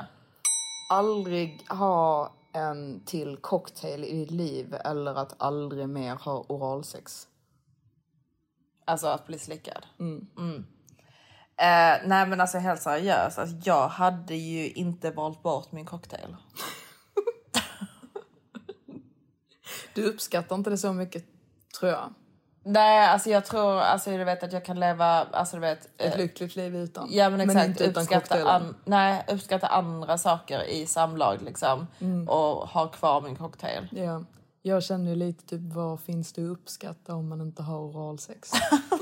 Aldrig 0.90 1.66
ha 1.70 2.32
en 2.54 3.02
till 3.06 3.38
cocktail 3.38 4.04
i 4.06 4.12
ditt 4.20 4.32
liv 4.32 4.76
eller 4.86 5.16
att 5.16 5.34
aldrig 5.38 5.90
mer 5.90 6.16
ha 6.16 6.46
oralsex. 6.48 7.28
Alltså 8.86 9.08
att 9.08 9.28
bli 9.28 9.40
slickad. 9.40 9.86
Mm. 10.00 10.28
Mm. 10.38 10.66
Eh, 11.58 12.08
nej 12.08 12.28
men 12.28 12.42
alltså 12.42 12.58
helt 12.58 12.82
seriöst, 12.82 13.40
alltså, 13.40 13.56
jag 13.64 13.88
hade 13.88 14.36
ju 14.36 14.72
inte 14.72 15.12
valt 15.12 15.44
bort 15.44 15.72
min 15.72 15.86
cocktail. 15.86 16.36
Du 19.94 20.04
uppskattar 20.04 20.56
inte 20.56 20.70
det 20.70 20.78
så 20.78 20.94
mycket, 20.94 21.26
tror 21.80 21.92
jag. 21.92 22.14
Nej, 22.66 23.08
alltså 23.08 23.30
jag 23.30 23.46
tror 23.46 23.80
alltså 23.80 24.12
du 24.12 24.24
vet 24.24 24.44
att 24.44 24.54
jag 24.54 24.66
kan 24.66 24.80
leva, 24.80 25.06
alltså 25.06 25.56
du 25.56 25.62
vet. 25.62 25.86
Ett 25.86 26.14
eh, 26.14 26.18
lyckligt 26.18 26.56
liv 26.56 26.76
utan. 26.76 27.08
Ja 27.12 27.30
men 27.30 27.42
exakt, 27.42 27.68
inte 27.68 27.84
utan 27.84 28.04
uppskatta, 28.04 28.52
an, 28.52 28.76
nej, 28.86 29.26
uppskatta 29.28 29.68
andra 29.68 30.18
saker 30.18 30.64
i 30.64 30.86
samlag 30.86 31.42
liksom. 31.42 31.88
Mm. 32.00 32.30
Och 32.30 32.70
ha 32.70 32.88
kvar 32.88 33.22
min 33.22 33.36
cocktail. 33.36 33.88
Ja. 33.92 34.24
Jag 34.66 34.84
känner 34.84 35.09
ju 35.09 35.16
lite 35.16 35.45
typ, 35.45 35.61
vad 35.74 35.99
finns 35.99 36.34
det 36.34 36.41
att 36.43 36.49
uppskatta 36.51 37.16
om 37.16 37.30
man 37.30 37.41
inte 37.41 37.64
har 37.64 37.80
oralsex? 37.80 38.51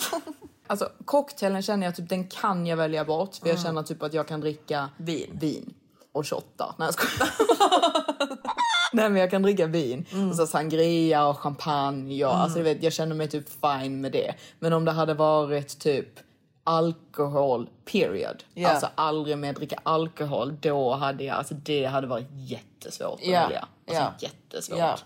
alltså 0.67 0.89
cocktailen 1.05 1.61
känner 1.61 1.87
jag 1.87 1.95
typ, 1.95 2.09
den 2.09 2.27
kan 2.27 2.65
jag 2.67 2.77
välja 2.77 3.05
bort. 3.05 3.35
För 3.35 3.47
jag 3.47 3.53
Mm. 3.55 3.63
känner 3.63 3.83
typ 3.83 4.03
att 4.03 4.13
jag 4.13 4.27
kan 4.27 4.41
dricka 4.41 4.89
vin, 4.97 5.29
vin 5.33 5.73
och 6.11 6.27
shotta. 6.27 6.75
Nej 6.77 6.85
jag 6.87 6.93
skojar. 6.93 7.29
Nej 8.93 9.09
men 9.09 9.21
jag 9.21 9.31
kan 9.31 9.41
dricka 9.41 9.67
vin. 9.67 10.05
Och 10.29 10.35
så 10.35 10.47
sangria 10.47 11.27
och 11.27 11.39
champagne. 11.39 12.25
Och, 12.25 12.35
alltså, 12.35 12.57
du 12.57 12.63
vet, 12.63 12.83
jag 12.83 12.93
känner 12.93 13.15
mig 13.15 13.27
typ 13.27 13.45
fine 13.49 14.01
med 14.01 14.11
det. 14.11 14.35
Men 14.59 14.73
om 14.73 14.85
det 14.85 14.91
hade 14.91 15.13
varit 15.13 15.79
typ 15.79 16.19
alkohol 16.63 17.69
period. 17.91 18.43
Ja. 18.53 18.69
Alltså 18.69 18.87
aldrig 18.95 19.37
mer 19.37 19.53
dricka 19.53 19.79
alkohol. 19.83 20.57
Då 20.61 20.93
hade 20.93 21.23
jag, 21.23 21.37
alltså 21.37 21.53
det 21.53 21.85
hade 21.85 22.07
varit 22.07 22.27
jättesvårt 22.31 23.13
att 23.21 23.27
Ja. 23.27 23.41
välja. 23.43 23.67
Alltså 23.87 24.03
Ja. 24.03 24.13
jättesvårt. 24.19 24.79
Ja. 24.79 24.97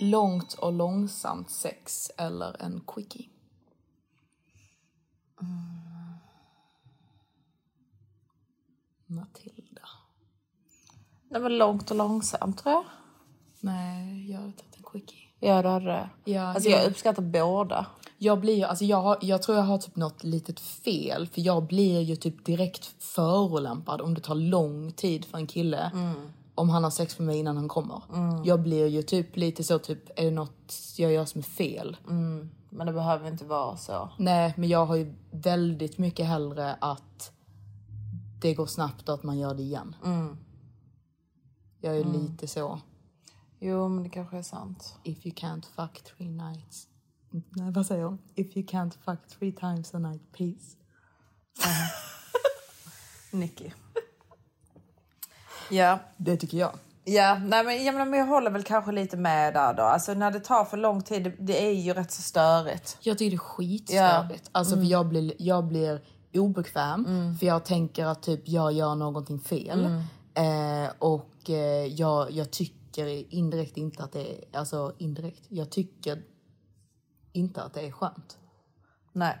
Långt 0.00 0.52
och 0.54 0.72
långsamt 0.72 1.50
sex 1.50 2.10
eller 2.16 2.62
en 2.62 2.80
quickie? 2.86 3.28
Matilda. 9.06 9.88
Nej 11.30 11.40
men 11.40 11.58
långt 11.58 11.90
och 11.90 11.96
långsamt 11.96 12.58
tror 12.58 12.74
jag. 12.74 12.84
Nej, 13.60 14.30
jag 14.30 14.38
hade 14.38 14.52
tagit 14.52 14.76
en 14.76 14.82
quickie. 14.82 15.18
Ja 15.40 15.62
du 15.62 15.68
hade 15.68 15.86
det. 15.86 16.10
Ja, 16.24 16.42
Alltså 16.42 16.68
jag 16.70 16.86
uppskattar 16.86 17.22
båda. 17.22 17.86
Jag 18.18 18.40
blir 18.40 18.64
alltså 18.64 18.84
jag, 18.84 19.24
jag 19.24 19.42
tror 19.42 19.56
jag 19.58 19.64
har 19.64 19.78
typ 19.78 19.96
något 19.96 20.24
litet 20.24 20.60
fel 20.60 21.26
för 21.26 21.40
jag 21.40 21.66
blir 21.66 22.00
ju 22.00 22.16
typ 22.16 22.44
direkt 22.44 23.02
förolämpad 23.02 24.00
om 24.00 24.14
det 24.14 24.20
tar 24.20 24.34
lång 24.34 24.92
tid 24.92 25.24
för 25.24 25.38
en 25.38 25.46
kille 25.46 25.90
om 26.54 26.68
han 26.70 26.84
har 26.84 26.90
sex 26.90 27.18
med 27.18 27.26
mig 27.26 27.38
innan 27.38 27.56
han 27.56 27.68
kommer. 27.68 28.02
Jag 28.44 28.62
blir 28.62 28.86
ju 28.86 29.02
typ 29.02 29.36
lite 29.36 29.64
så 29.64 29.78
typ, 29.78 30.18
är 30.18 30.24
det 30.24 30.30
något 30.30 30.74
jag 30.96 31.12
gör 31.12 31.24
som 31.24 31.38
är 31.38 31.42
fel? 31.42 31.96
Mm. 32.08 32.50
Men 32.70 32.86
det 32.86 32.92
behöver 32.92 33.28
inte 33.28 33.44
vara 33.44 33.76
så. 33.76 34.10
Nej, 34.18 34.54
men 34.56 34.68
jag 34.68 34.86
har 34.86 34.96
ju 34.96 35.14
väldigt 35.30 35.98
mycket 35.98 36.26
hellre 36.26 36.74
att 36.80 37.32
det 38.40 38.54
går 38.54 38.66
snabbt 38.66 39.08
och 39.08 39.14
att 39.14 39.22
man 39.22 39.38
gör 39.38 39.54
det 39.54 39.62
igen. 39.62 39.96
Mm. 40.04 40.36
Jag 41.80 41.96
är 41.96 42.00
Mm. 42.00 42.12
lite 42.12 42.46
så. 42.48 42.80
Jo 43.60 43.88
men 43.88 44.02
det 44.02 44.10
kanske 44.10 44.38
är 44.38 44.42
sant. 44.42 44.94
If 45.04 45.26
you 45.26 45.34
can't 45.34 45.64
fuck 45.76 46.02
three 46.04 46.28
nights. 46.30 46.88
Nej, 47.50 47.70
vad 47.72 47.86
säger 47.86 48.04
hon? 48.04 48.18
If 48.34 48.56
you 48.56 48.66
can't 48.66 48.92
fuck 49.04 49.18
three 49.38 49.52
times 49.52 49.94
a 49.94 49.98
night, 49.98 50.22
peace. 50.32 50.76
Nicky. 53.32 53.72
Ja. 55.70 55.98
Det 56.16 56.36
tycker 56.36 56.58
jag. 56.58 56.72
Ja, 57.04 57.38
nej 57.38 57.64
men, 57.64 57.84
jag, 57.84 57.94
men 57.94 58.18
jag 58.18 58.26
håller 58.26 58.50
väl 58.50 58.62
kanske 58.62 58.92
lite 58.92 59.16
med 59.16 59.54
där 59.54 59.74
då. 59.74 59.82
Alltså 59.82 60.14
när 60.14 60.30
det 60.30 60.40
tar 60.40 60.64
för 60.64 60.76
lång 60.76 61.02
tid, 61.02 61.24
det, 61.24 61.32
det 61.38 61.66
är 61.66 61.72
ju 61.72 61.92
rätt 61.92 62.12
så 62.12 62.22
störigt. 62.22 62.98
Jag 63.00 63.18
tycker 63.18 63.30
det 63.30 63.36
är 63.36 63.38
skitstörigt. 63.38 64.48
Alltså 64.52 64.74
Mm. 64.74 64.84
för 64.86 64.92
jag 64.92 65.06
blir, 65.06 65.32
jag 65.38 65.64
blir 65.64 66.00
obekväm 66.34 67.36
för 67.40 67.46
jag 67.46 67.64
tänker 67.64 68.06
att 68.06 68.22
typ 68.22 68.48
jag 68.48 68.72
gör 68.72 68.94
någonting 68.94 69.40
fel. 69.40 69.84
Mm. 69.84 70.84
Eh, 70.86 70.90
och 70.98 71.50
eh, 71.50 71.86
jag, 71.86 72.30
jag 72.30 72.50
tycker 72.50 73.34
indirekt 73.34 73.76
inte 73.76 74.02
att 74.04 74.12
det 74.12 74.32
är, 74.32 74.58
alltså 74.58 74.92
indirekt, 74.98 75.42
jag 75.48 75.70
tycker 75.70 76.22
inte 77.32 77.62
att 77.62 77.74
det 77.74 77.80
är 77.86 77.92
skönt. 77.92 78.38
Nej. 79.12 79.38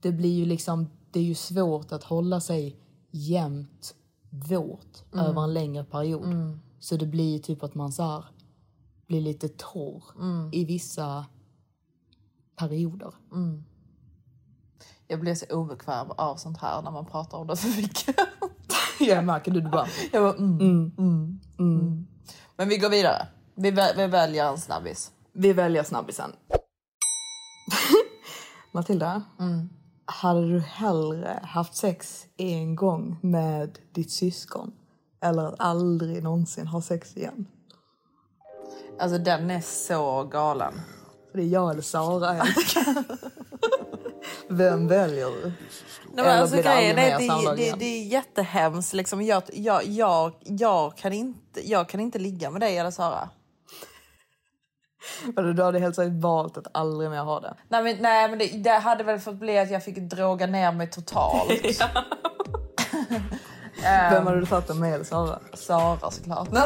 Det 0.00 0.12
blir 0.12 0.34
ju 0.34 0.44
liksom, 0.44 0.90
det 1.10 1.18
är 1.20 1.24
ju 1.24 1.34
svårt 1.34 1.92
att 1.92 2.04
hålla 2.04 2.40
sig 2.40 2.76
jämnt 3.10 3.94
våt 4.30 5.04
Mm. 5.12 5.26
över 5.26 5.42
en 5.44 5.54
längre 5.54 5.84
period. 5.84 6.58
Så 6.78 6.96
det 6.96 7.06
blir 7.06 7.38
typ 7.38 7.62
att 7.62 7.74
man 7.74 7.92
så 7.92 8.02
här, 8.02 8.24
blir 9.06 9.20
lite 9.20 9.48
torr 9.48 10.02
Mm. 10.18 10.50
i 10.52 10.64
vissa 10.64 11.26
perioder. 12.56 13.14
Jag 15.06 15.20
blir 15.20 15.34
så 15.34 15.46
obekväm 15.46 16.10
av 16.10 16.36
sånt 16.36 16.58
här 16.58 16.82
när 16.82 16.90
man 16.90 17.06
pratar 17.06 17.38
om 17.38 17.46
det 17.46 17.56
för 17.56 17.82
mycket. 17.82 18.16
Jag 19.00 19.24
märker 19.24 19.50
du, 19.52 19.60
du 19.60 19.68
bara... 19.70 19.86
Jag 20.12 20.22
bara 20.22 20.34
mm, 20.36 20.60
mm, 20.98 21.40
mm, 21.58 22.06
Men 22.56 22.68
vi 22.68 22.78
går 22.78 22.90
vidare. 22.90 23.28
Vi, 23.54 23.70
vä- 23.70 23.96
vi 23.96 24.06
väljer 24.06 24.48
en 24.50 24.58
snabbis. 24.58 25.12
Vi 25.32 25.52
väljer 25.52 25.82
snabbisen. 25.82 26.32
Matilda, 28.72 29.22
hade 30.10 30.52
du 30.52 30.60
hellre 30.60 31.40
haft 31.42 31.76
sex 31.76 32.26
en 32.36 32.76
gång 32.76 33.16
med 33.22 33.78
ditt 33.92 34.10
syskon 34.10 34.72
eller 35.22 35.42
att 35.42 35.54
aldrig 35.58 36.22
någonsin 36.22 36.66
ha 36.66 36.82
sex 36.82 37.16
igen? 37.16 37.46
Alltså 38.98 39.18
den 39.18 39.50
är 39.50 39.60
så 39.60 40.24
galen. 40.24 40.80
Det 41.32 41.40
är 41.40 41.46
jag 41.46 41.70
eller 41.70 41.82
Sara. 41.82 42.36
Vem 44.48 44.88
väljer 44.88 45.26
du? 45.26 45.42
Nej, 45.42 46.24
men 46.24 46.40
alltså, 46.40 46.56
grejen 46.56 46.98
är, 46.98 47.18
det, 47.18 47.56
det, 47.56 47.78
det 47.78 47.84
är 47.84 48.06
jättehemskt. 48.06 48.92
Liksom, 48.92 49.22
jag, 49.22 49.42
jag, 49.52 49.84
jag, 49.84 50.32
jag, 50.40 50.96
kan 50.96 51.12
inte, 51.12 51.68
jag 51.68 51.88
kan 51.88 52.00
inte 52.00 52.18
ligga 52.18 52.50
med 52.50 52.60
dig 52.60 52.78
eller 52.78 52.90
Sara. 52.90 53.28
Eller 55.36 55.52
du 55.52 55.62
hade 55.62 55.78
helt 55.78 55.96
säkert 55.96 56.22
valt 56.22 56.56
att 56.56 56.66
aldrig 56.72 57.10
mer 57.10 57.18
ha 57.22 57.40
det. 57.40 57.54
Nej 57.68 57.82
men, 57.82 57.96
nej, 58.00 58.28
men 58.28 58.38
det, 58.38 58.46
det 58.46 58.70
hade 58.70 59.04
väl 59.04 59.18
fått 59.18 59.34
bli 59.34 59.58
att 59.58 59.70
jag 59.70 59.84
fick 59.84 59.98
droga 59.98 60.46
ner 60.46 60.72
mig 60.72 60.90
totalt. 60.90 61.50
Vem 63.82 64.26
hade 64.26 64.40
du 64.40 64.46
tagit 64.46 64.66
det 64.66 64.74
med 64.74 65.06
Sara? 65.06 65.38
Sara 65.54 66.10
såklart. 66.10 66.48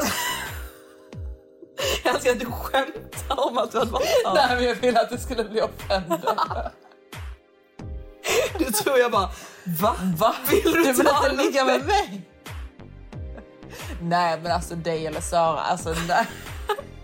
Jag 2.05 2.20
ska 2.20 2.32
inte 2.32 2.47
skämta 2.47 3.35
om 3.35 3.59
att 3.59 3.72
du 3.72 3.78
hade 3.78 3.91
valt 3.91 4.05
Sara. 4.24 4.35
Nej 4.35 4.57
men 4.57 4.64
jag 4.64 4.74
ville 4.74 5.01
att 5.01 5.11
det 5.11 5.18
skulle 5.18 5.45
bli 5.45 5.61
offentlig. 5.61 6.20
Du 8.59 8.64
tror 8.64 8.99
jag 8.99 9.11
bara, 9.12 9.30
va? 9.80 9.95
va? 10.18 10.35
Vill 10.51 10.62
du, 10.64 10.72
Du 10.72 10.93
vill 10.93 11.09
inte 11.22 11.32
ligga 11.43 11.64
med 11.64 11.87
mig? 11.87 12.22
Nej 14.01 14.41
men 14.43 14.53
alltså 14.53 14.74
dig 14.74 15.07
eller 15.07 15.20
Sara, 15.20 15.61
alltså 15.61 15.95
nej. 16.09 16.26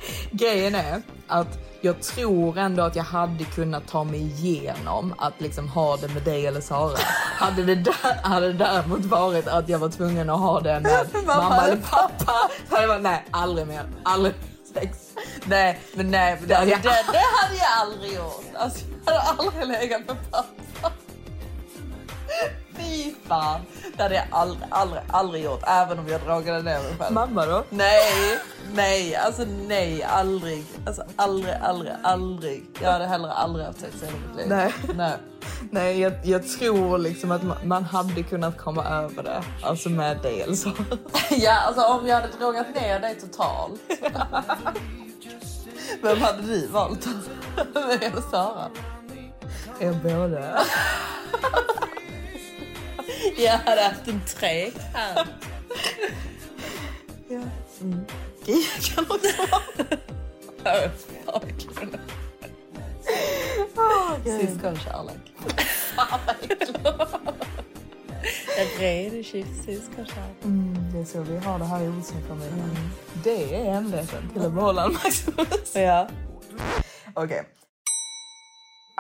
Grejen 0.31 0.75
är 0.75 1.03
att 1.27 1.59
jag 1.81 2.03
tror 2.03 2.59
ändå 2.59 2.83
att 2.83 2.97
jag 2.97 3.05
hade 3.05 3.45
kunnat 3.45 3.89
ta 3.89 4.05
mig 4.05 4.21
igenom 4.21 5.15
att 5.19 5.41
liksom 5.41 5.69
ha 5.69 5.97
det 5.97 6.09
med 6.09 6.23
dig 6.23 6.47
eller 6.47 6.61
Sara. 6.61 6.99
Hade 7.37 7.63
det, 7.63 7.75
där, 7.75 8.23
hade 8.23 8.47
det 8.53 8.59
däremot 8.59 9.05
varit 9.05 9.49
att 9.49 9.69
jag 9.69 9.79
var 9.79 9.89
tvungen 9.89 10.31
att 10.31 10.41
ha 10.41 10.61
det 10.61 10.81
med 10.81 11.07
mamma 11.27 11.67
eller 11.67 11.77
pappa 11.77 12.51
så 12.69 12.75
hade 12.75 12.83
jag 12.83 12.89
varit 12.89 13.03
nej, 13.03 13.25
aldrig 13.31 13.67
mer. 13.67 13.85
Aldrig 14.03 14.35
sex. 14.75 14.99
Nej 15.45 15.81
men 15.95 16.11
nej, 16.11 16.37
men 16.39 16.49
det, 16.49 16.55
hade 16.55 16.71
det, 16.71 16.77
det 16.83 17.25
hade 17.41 17.57
jag 17.59 17.73
aldrig 17.81 18.13
gjort. 18.17 18.45
Alltså, 18.57 18.85
jag 19.07 19.13
hade 19.13 19.43
aldrig 19.43 19.69
legat 19.69 20.07
med 20.07 20.17
pappa. 20.31 20.93
Fy 22.81 23.15
fan. 23.29 23.61
Det 23.97 24.03
hade 24.03 24.15
jag 24.15 24.25
aldrig, 24.31 24.69
aldrig, 24.71 25.03
aldrig 25.11 25.45
gjort. 25.45 25.63
Även 25.67 25.99
om 25.99 26.09
jag 26.09 26.21
dragade 26.21 26.63
ner 26.63 26.83
mig 26.83 26.97
själv. 26.99 27.15
Mamma 27.15 27.47
då? 27.47 27.65
Nej, 27.71 28.39
nej, 28.75 29.17
alltså 29.17 29.45
nej, 29.69 30.03
aldrig. 30.03 30.65
Alltså 30.87 31.03
aldrig, 31.17 31.55
aldrig, 31.63 31.93
aldrig. 32.03 32.65
Jag 32.83 32.93
hade 32.93 33.07
heller 33.07 33.29
aldrig 33.29 33.67
haft 33.67 33.81
sex 33.81 33.95
i 34.03 34.07
hela 34.07 34.19
mitt 34.27 34.37
liv. 34.37 34.49
Nej. 34.49 34.75
nej. 34.95 35.13
Nej, 35.71 36.01
jag, 36.01 36.13
jag 36.25 36.49
tror 36.49 36.99
liksom 36.99 37.31
att 37.31 37.43
man, 37.43 37.57
man 37.65 37.85
hade 37.85 38.23
kunnat 38.23 38.59
komma 38.59 38.85
över 38.85 39.23
det. 39.23 39.43
Alltså 39.63 39.89
med 39.89 40.19
dig 40.23 40.41
eller 40.41 40.55
Sara. 40.57 40.75
Ja, 41.31 41.53
alltså 41.53 41.83
om 41.83 42.07
jag 42.07 42.17
hade 42.21 42.29
drogat 42.39 42.75
ner 42.75 43.01
dig 43.01 43.21
totalt. 43.21 43.81
Vem 46.03 46.21
hade 46.21 46.43
du 46.43 46.67
valt? 46.67 47.07
Mig 47.75 47.99
eller 48.01 48.31
Sara? 48.31 48.71
Er 49.81 49.93
båda. 50.03 50.61
Jag 53.37 53.59
hade 53.59 53.83
haft 53.83 54.09
en 54.09 54.21
trekant. 54.27 54.77
Ja. 57.29 57.41
Mm. 57.81 58.05
Jag 58.47 58.83
kan 58.83 59.05
också 59.05 59.29
Oh, 60.65 60.91
fuck. 63.75 64.41
Syskonkärlek. 64.41 65.17
Fan 65.97 66.21
vad 66.27 66.37
äckligt. 66.41 66.71
En 68.59 68.81
redig 68.81 69.27
kyss 69.27 69.47
syskonkärlek. 69.67 70.45
Mm, 70.45 70.93
det 70.93 70.99
är 70.99 71.05
så 71.05 71.21
vi 71.23 71.37
har 71.37 71.59
det 71.59 71.65
här 71.65 71.85
i 71.85 71.89
Olsen-familjen. 71.89 72.77
Det 73.25 73.55
är 73.55 73.73
hemligheten 73.73 74.31
till 74.33 74.47
att 74.47 74.53
behålla 74.53 74.85
en 74.85 74.93
Maximus. 74.93 75.75
Ja. 75.75 76.09
Okej. 77.15 77.43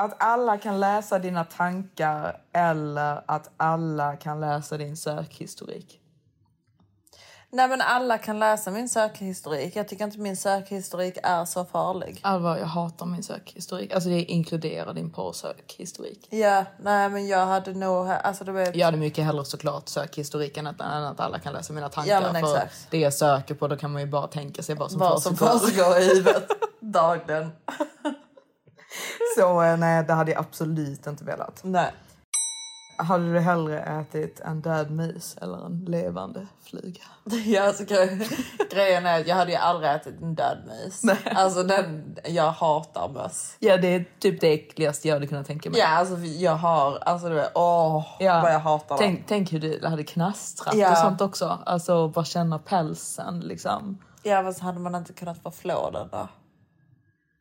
Att 0.00 0.22
alla 0.22 0.58
kan 0.58 0.80
läsa 0.80 1.18
dina 1.18 1.44
tankar 1.44 2.40
eller 2.52 3.22
att 3.26 3.50
alla 3.56 4.16
kan 4.16 4.40
läsa 4.40 4.76
din 4.78 4.96
sökhistorik. 4.96 6.00
Nej 7.52 7.68
men 7.68 7.80
alla 7.80 8.18
kan 8.18 8.38
läsa 8.38 8.70
min 8.70 8.88
sökhistorik. 8.88 9.76
Jag 9.76 9.88
tycker 9.88 10.04
inte 10.04 10.18
min 10.18 10.36
sökhistorik 10.36 11.18
är 11.22 11.44
så 11.44 11.64
farlig. 11.64 12.20
Alva, 12.22 12.58
jag 12.58 12.66
hatar 12.66 13.06
min 13.06 13.22
sökhistorik. 13.22 13.92
Alltså 13.94 14.08
det 14.08 14.22
inkluderar 14.24 14.94
din 14.94 15.10
porrsökhistorik. 15.10 16.26
Ja, 16.30 16.64
nej 16.82 17.08
men 17.08 17.26
jag 17.28 17.46
hade 17.46 17.72
nog, 17.74 18.08
alltså 18.08 18.44
du 18.44 18.52
vet. 18.52 18.76
Jag 18.76 18.84
hade 18.86 18.98
mycket 18.98 19.24
hellre 19.24 19.44
såklart 19.44 19.88
sökhistoriken 19.88 20.66
än 20.66 20.74
att, 20.74 20.80
än 20.80 21.04
att 21.04 21.20
alla 21.20 21.38
kan 21.38 21.52
läsa 21.52 21.72
mina 21.72 21.88
tankar. 21.88 22.12
Ja, 22.22 22.32
men 22.32 22.42
för 22.42 22.56
exakt. 22.56 22.86
det 22.90 22.98
jag 22.98 23.14
söker 23.14 23.54
på 23.54 23.68
då 23.68 23.76
kan 23.76 23.92
man 23.92 24.02
ju 24.02 24.08
bara 24.08 24.26
tänka 24.26 24.62
sig 24.62 24.74
vad 24.74 24.90
som 24.90 25.00
Vad 25.00 25.22
som 25.22 25.36
försiggår. 25.36 25.58
försiggår 25.58 25.98
i 25.98 26.04
huvudet 26.14 26.48
dagligen. 26.80 27.50
Så 29.38 29.62
eh, 29.62 29.76
nej, 29.76 30.04
det 30.04 30.12
hade 30.12 30.30
jag 30.32 30.40
absolut 30.40 31.06
inte 31.06 31.24
velat. 31.24 31.60
Nej. 31.64 31.92
Hade 32.98 33.32
du 33.32 33.38
hellre 33.40 33.80
ätit 33.80 34.40
en 34.40 34.60
död 34.60 34.90
mus 34.90 35.36
eller 35.42 35.66
en 35.66 35.84
levande 35.84 36.46
flyga? 36.64 37.02
Ja, 37.46 37.62
alltså, 37.66 37.82
gre- 37.82 38.26
grejen 38.70 39.06
är 39.06 39.20
att 39.20 39.26
jag 39.26 39.36
hade 39.36 39.50
ju 39.50 39.56
aldrig 39.56 39.90
ätit 39.90 40.22
en 40.22 40.34
död 40.34 40.58
mus. 40.66 41.02
Alltså 41.34 41.62
den, 41.62 42.16
jag 42.24 42.50
hatar 42.52 43.08
möss. 43.08 43.56
Ja, 43.58 43.76
det 43.76 43.88
är 43.88 44.04
typ 44.18 44.40
det 44.40 44.52
äckligaste 44.54 45.08
jag 45.08 45.14
hade 45.14 45.26
kunnat 45.26 45.46
tänka 45.46 45.70
mig. 45.70 45.78
Ja, 45.80 45.86
alltså 45.86 46.16
jag 46.18 46.52
har, 46.56 46.98
alltså 46.98 47.28
du 47.28 47.34
vet, 47.34 47.50
åh 47.54 48.06
Ja. 48.18 48.40
vad 48.42 48.54
jag 48.54 48.60
hatar 48.60 48.88
dem. 48.88 48.98
Tänk, 48.98 49.26
tänk 49.26 49.52
hur 49.52 49.60
du 49.60 49.86
hade 49.86 50.04
knastrat 50.04 50.74
Ja. 50.74 50.90
och 50.90 50.98
sånt 50.98 51.20
också. 51.20 51.58
Alltså 51.66 52.08
bara 52.08 52.24
känna 52.24 52.58
pälsen 52.58 53.40
liksom. 53.40 53.98
Ja, 54.22 54.52
så 54.52 54.64
hade 54.64 54.78
man 54.80 54.94
inte 54.94 55.12
kunnat 55.12 55.42
förflå 55.42 55.90
den 55.92 56.08
då. 56.12 56.28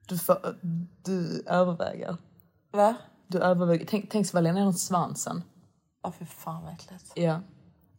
Du, 0.10 0.18
för, 0.18 0.56
du 1.04 1.44
överväger. 1.48 2.18
Va? 2.72 2.96
Du 3.28 3.40
överväger. 3.40 3.86
Tänk, 3.90 4.10
tänk 4.12 4.28
så 4.28 4.38
välja 4.38 4.52
ner 4.54 4.62
den 4.62 4.74
svansen. 4.74 5.44
Åh 6.04 6.12
fy 6.20 6.26
fan 6.26 6.64
vad 6.64 6.74
äckligt. 6.74 7.12
Ja. 7.16 7.40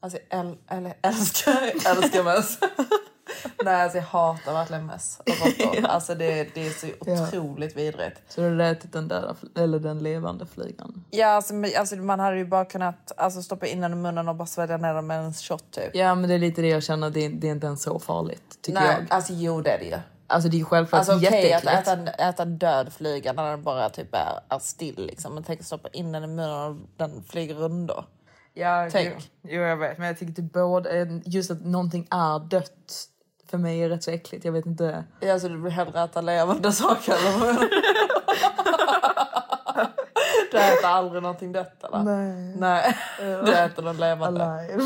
Alltså 0.00 0.18
jag 0.30 0.40
äl, 0.40 0.56
eller, 0.68 0.94
älskar, 1.02 1.62
älskar 1.86 2.24
möss. 2.24 2.58
Nej 3.64 3.82
alltså 3.82 3.98
jag 3.98 4.04
hatar 4.04 4.52
verkligen 4.52 4.86
möss 4.86 5.18
och 5.20 5.28
råttor. 5.28 5.84
Alltså 5.88 6.14
det, 6.14 6.54
det 6.54 6.66
är 6.66 6.70
så 6.70 6.86
Ja. 7.06 7.22
otroligt 7.28 7.76
vidrigt. 7.76 8.20
Så 8.28 8.40
du 8.40 8.48
hade 8.48 8.66
ätit 8.66 8.92
den 8.92 9.10
fl- 9.12 9.58
eller 9.62 9.78
den 9.78 9.98
levande 9.98 10.46
flygan. 10.46 11.04
Ja 11.10 11.26
alltså, 11.26 11.54
alltså 11.78 11.96
man 11.96 12.20
hade 12.20 12.36
ju 12.38 12.44
bara 12.46 12.64
kunnat 12.64 13.12
alltså, 13.16 13.42
stoppa 13.42 13.66
in 13.66 13.80
den 13.80 13.92
i 13.92 13.96
munnen 13.96 14.28
och 14.28 14.34
bara 14.36 14.46
svälja 14.46 14.76
ner 14.76 14.94
den 14.94 15.06
med 15.06 15.24
en 15.24 15.32
shot 15.34 15.70
typ. 15.70 15.90
Ja 15.94 16.14
men 16.14 16.28
det 16.28 16.34
är 16.34 16.38
lite 16.38 16.62
det 16.62 16.68
jag 16.68 16.82
känner. 16.82 17.10
Det 17.10 17.24
är, 17.24 17.30
det 17.30 17.48
är 17.48 17.52
inte 17.52 17.66
ens 17.66 17.82
så 17.82 17.98
farligt 17.98 18.58
tycker 18.62 18.80
Nej, 18.80 18.96
jag. 19.00 19.06
alltså 19.16 19.32
jo 19.32 19.60
det 19.60 19.70
är 19.70 19.78
det 19.78 19.84
ju. 19.84 19.98
Alltså 20.30 20.48
det 20.48 20.56
är 20.56 20.58
ju 20.58 20.64
självklart 20.64 20.98
Alltså 20.98 21.12
att 21.12 21.22
jätteäckligt. 21.22 21.72
äta 21.74 21.92
en, 21.92 22.08
äta 22.08 22.42
en 22.42 22.58
död 22.58 22.92
flyga 22.92 23.32
när 23.32 23.50
den 23.50 23.62
bara 23.62 23.88
typ 23.90 24.14
är, 24.14 24.40
är 24.48 24.58
still 24.58 25.06
liksom. 25.06 25.34
Men 25.34 25.42
tänk 25.44 25.60
att 25.60 25.66
stoppa 25.66 25.88
in 25.88 26.12
den 26.12 26.24
i 26.24 26.26
munnen 26.26 26.50
och 26.70 26.76
den 26.96 27.22
flyger 27.22 27.54
runt 27.54 27.88
då. 27.88 28.04
Ja, 28.54 28.88
Tänk. 28.92 29.14
Jo, 29.42 29.50
jo, 29.50 29.60
jag 29.62 29.76
vet. 29.76 29.98
Men 29.98 30.06
jag 30.06 30.18
tycker 30.18 30.32
typ 30.32 30.52
både, 30.52 31.20
just 31.24 31.50
att 31.50 31.60
någonting 31.64 32.06
är 32.10 32.38
dött 32.48 33.06
för 33.50 33.58
mig 33.58 33.82
är 33.82 33.88
rätt 33.88 34.04
så 34.04 34.10
äckligt. 34.10 34.44
Jag 34.44 34.52
vet 34.52 34.66
inte. 34.66 35.04
Ja, 35.20 35.40
så 35.40 35.48
du 35.48 35.62
vill 35.62 35.72
hellre 35.72 36.04
äta 36.04 36.20
levande 36.20 36.72
saker 36.72 37.12
eller 37.12 37.68
du? 40.50 40.58
Äter 40.58 40.88
aldrig 40.88 41.22
någonting 41.22 41.52
dött 41.52 41.84
eller? 41.84 42.02
Nej. 42.02 42.56
Nej, 42.56 42.96
du 43.20 43.54
äter 43.54 43.82
den 43.82 43.96
levande. 43.96 44.44
Alive. 44.44 44.82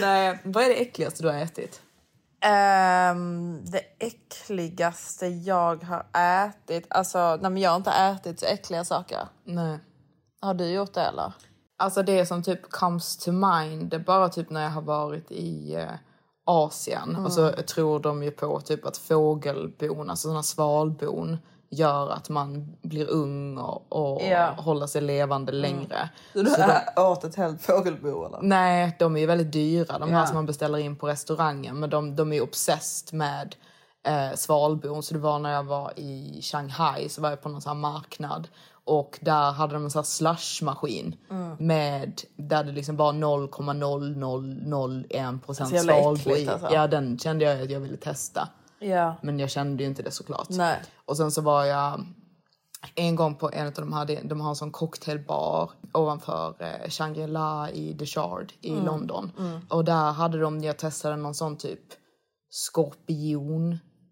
Nej, 0.00 0.38
vad 0.44 0.64
är 0.64 0.68
det 0.68 0.82
äckligaste 0.82 1.22
du 1.22 1.28
har 1.28 1.36
ätit? 1.36 1.80
Ehm, 2.44 3.64
det 3.64 3.82
äckligaste 3.98 5.26
jag 5.26 5.84
har 5.84 6.06
ätit, 6.46 6.86
alltså 6.90 7.38
nej 7.40 7.50
men 7.50 7.56
jag 7.56 7.70
har 7.70 7.76
inte 7.76 7.90
ätit 7.90 8.40
så 8.40 8.46
äckliga 8.46 8.84
saker. 8.84 9.28
Nej. 9.44 9.78
Har 10.40 10.54
du 10.54 10.64
gjort 10.64 10.94
det 10.94 11.02
eller? 11.02 11.32
Alltså 11.78 12.02
det 12.02 12.26
som 12.26 12.42
typ 12.42 12.70
comes 12.70 13.16
to 13.16 13.32
mind, 13.32 13.90
det 13.90 13.96
är 13.96 14.00
bara 14.00 14.28
typ 14.28 14.50
när 14.50 14.62
jag 14.62 14.70
har 14.70 14.82
varit 14.82 15.30
i 15.30 15.74
eh, 15.74 15.90
Asien. 16.44 17.10
Mm. 17.10 17.24
Och 17.24 17.32
så 17.32 17.50
tror 17.52 18.00
de 18.00 18.22
ju 18.22 18.30
på 18.30 18.60
typ 18.60 18.86
att 18.86 18.96
fågelbon, 18.96 20.10
alltså 20.10 20.22
sådana 20.28 20.42
svalbon, 20.42 21.38
gör 21.70 22.10
att 22.10 22.28
man 22.28 22.76
blir 22.82 23.10
ung 23.10 23.58
och, 23.58 23.86
och. 23.88 24.22
Mm. 24.22 24.54
håller 24.54 24.86
sig 24.86 25.00
levande 25.02 25.52
längre. 25.52 26.08
Så 26.32 26.42
du 26.42 26.50
Så 26.50 26.60
de- 26.96 27.02
åt 27.02 27.24
ett 27.24 27.34
helt 27.36 27.62
fågelbo 27.62 28.26
eller? 28.26 28.38
Nej, 28.42 28.96
de 28.98 29.16
är 29.16 29.20
ju 29.20 29.26
väldigt 29.26 29.52
dyra. 29.52 29.98
De 29.98 30.10
här 30.10 30.20
Ja. 30.20 30.26
som 30.26 30.34
man 30.34 30.46
beställer 30.46 30.78
in 30.78 30.96
på 30.96 31.08
restaurangen. 31.08 31.80
Men 31.80 31.90
de, 31.90 32.16
de 32.16 32.32
är 32.32 32.36
ju 32.36 32.42
obsessed 32.42 33.14
med 33.18 33.56
eh, 34.06 34.36
svalbon. 34.36 35.02
Så 35.02 35.14
det 35.14 35.20
var 35.20 35.38
när 35.38 35.52
jag 35.52 35.62
var 35.64 35.92
i 35.96 36.40
Shanghai 36.42 37.08
så 37.08 37.22
var 37.22 37.30
jag 37.30 37.42
på 37.42 37.48
någon 37.48 37.60
sån 37.60 37.70
här 37.70 37.92
marknad. 37.92 38.48
Och 38.84 39.18
där 39.22 39.52
hade 39.52 39.74
de 39.74 39.84
en 39.84 39.90
sån 39.90 40.04
slushmaskin 40.04 41.16
Mm. 41.30 41.56
med 41.58 42.20
där 42.36 42.64
det 42.64 42.72
liksom 42.72 42.96
var 42.96 43.12
0,0001 43.12 45.38
procent 45.46 45.68
Så 45.70 45.74
jävla 45.74 45.92
svalbo 45.92 46.12
äckligt, 46.30 46.40
i. 46.40 46.48
alltså. 46.48 46.68
Ja, 46.72 46.86
den 46.86 47.18
kände 47.18 47.44
jag 47.44 47.62
att 47.62 47.70
jag 47.70 47.80
ville 47.80 47.96
testa. 47.96 48.48
Ja. 48.78 49.14
Men 49.22 49.38
jag 49.38 49.50
kände 49.50 49.82
ju 49.82 49.88
inte 49.88 50.02
det 50.02 50.10
såklart. 50.10 50.46
Nej. 50.50 50.80
Och 51.06 51.16
sen 51.16 51.30
så 51.32 51.40
var 51.42 51.64
jag 51.64 52.06
en 52.94 53.16
gång 53.16 53.34
på 53.34 53.50
en 53.52 53.66
av 53.66 53.72
de 53.72 53.92
här, 53.92 54.20
de 54.24 54.40
har 54.40 54.48
en 54.48 54.56
sån 54.56 54.70
cocktailbar 54.72 55.70
ovanför 55.92 56.54
eh, 56.58 56.88
Shangri-La 56.90 57.70
i 57.70 57.96
The 57.98 58.06
Shard 58.06 58.52
i 58.60 58.70
Mm. 58.72 58.84
London. 58.84 59.32
Mm. 59.38 59.60
Och 59.68 59.84
där 59.84 60.12
hade 60.12 60.40
de, 60.40 60.60
jag 60.60 60.78
testade 60.78 61.16
någon 61.16 61.34
sån 61.34 61.56
typ 61.56 61.80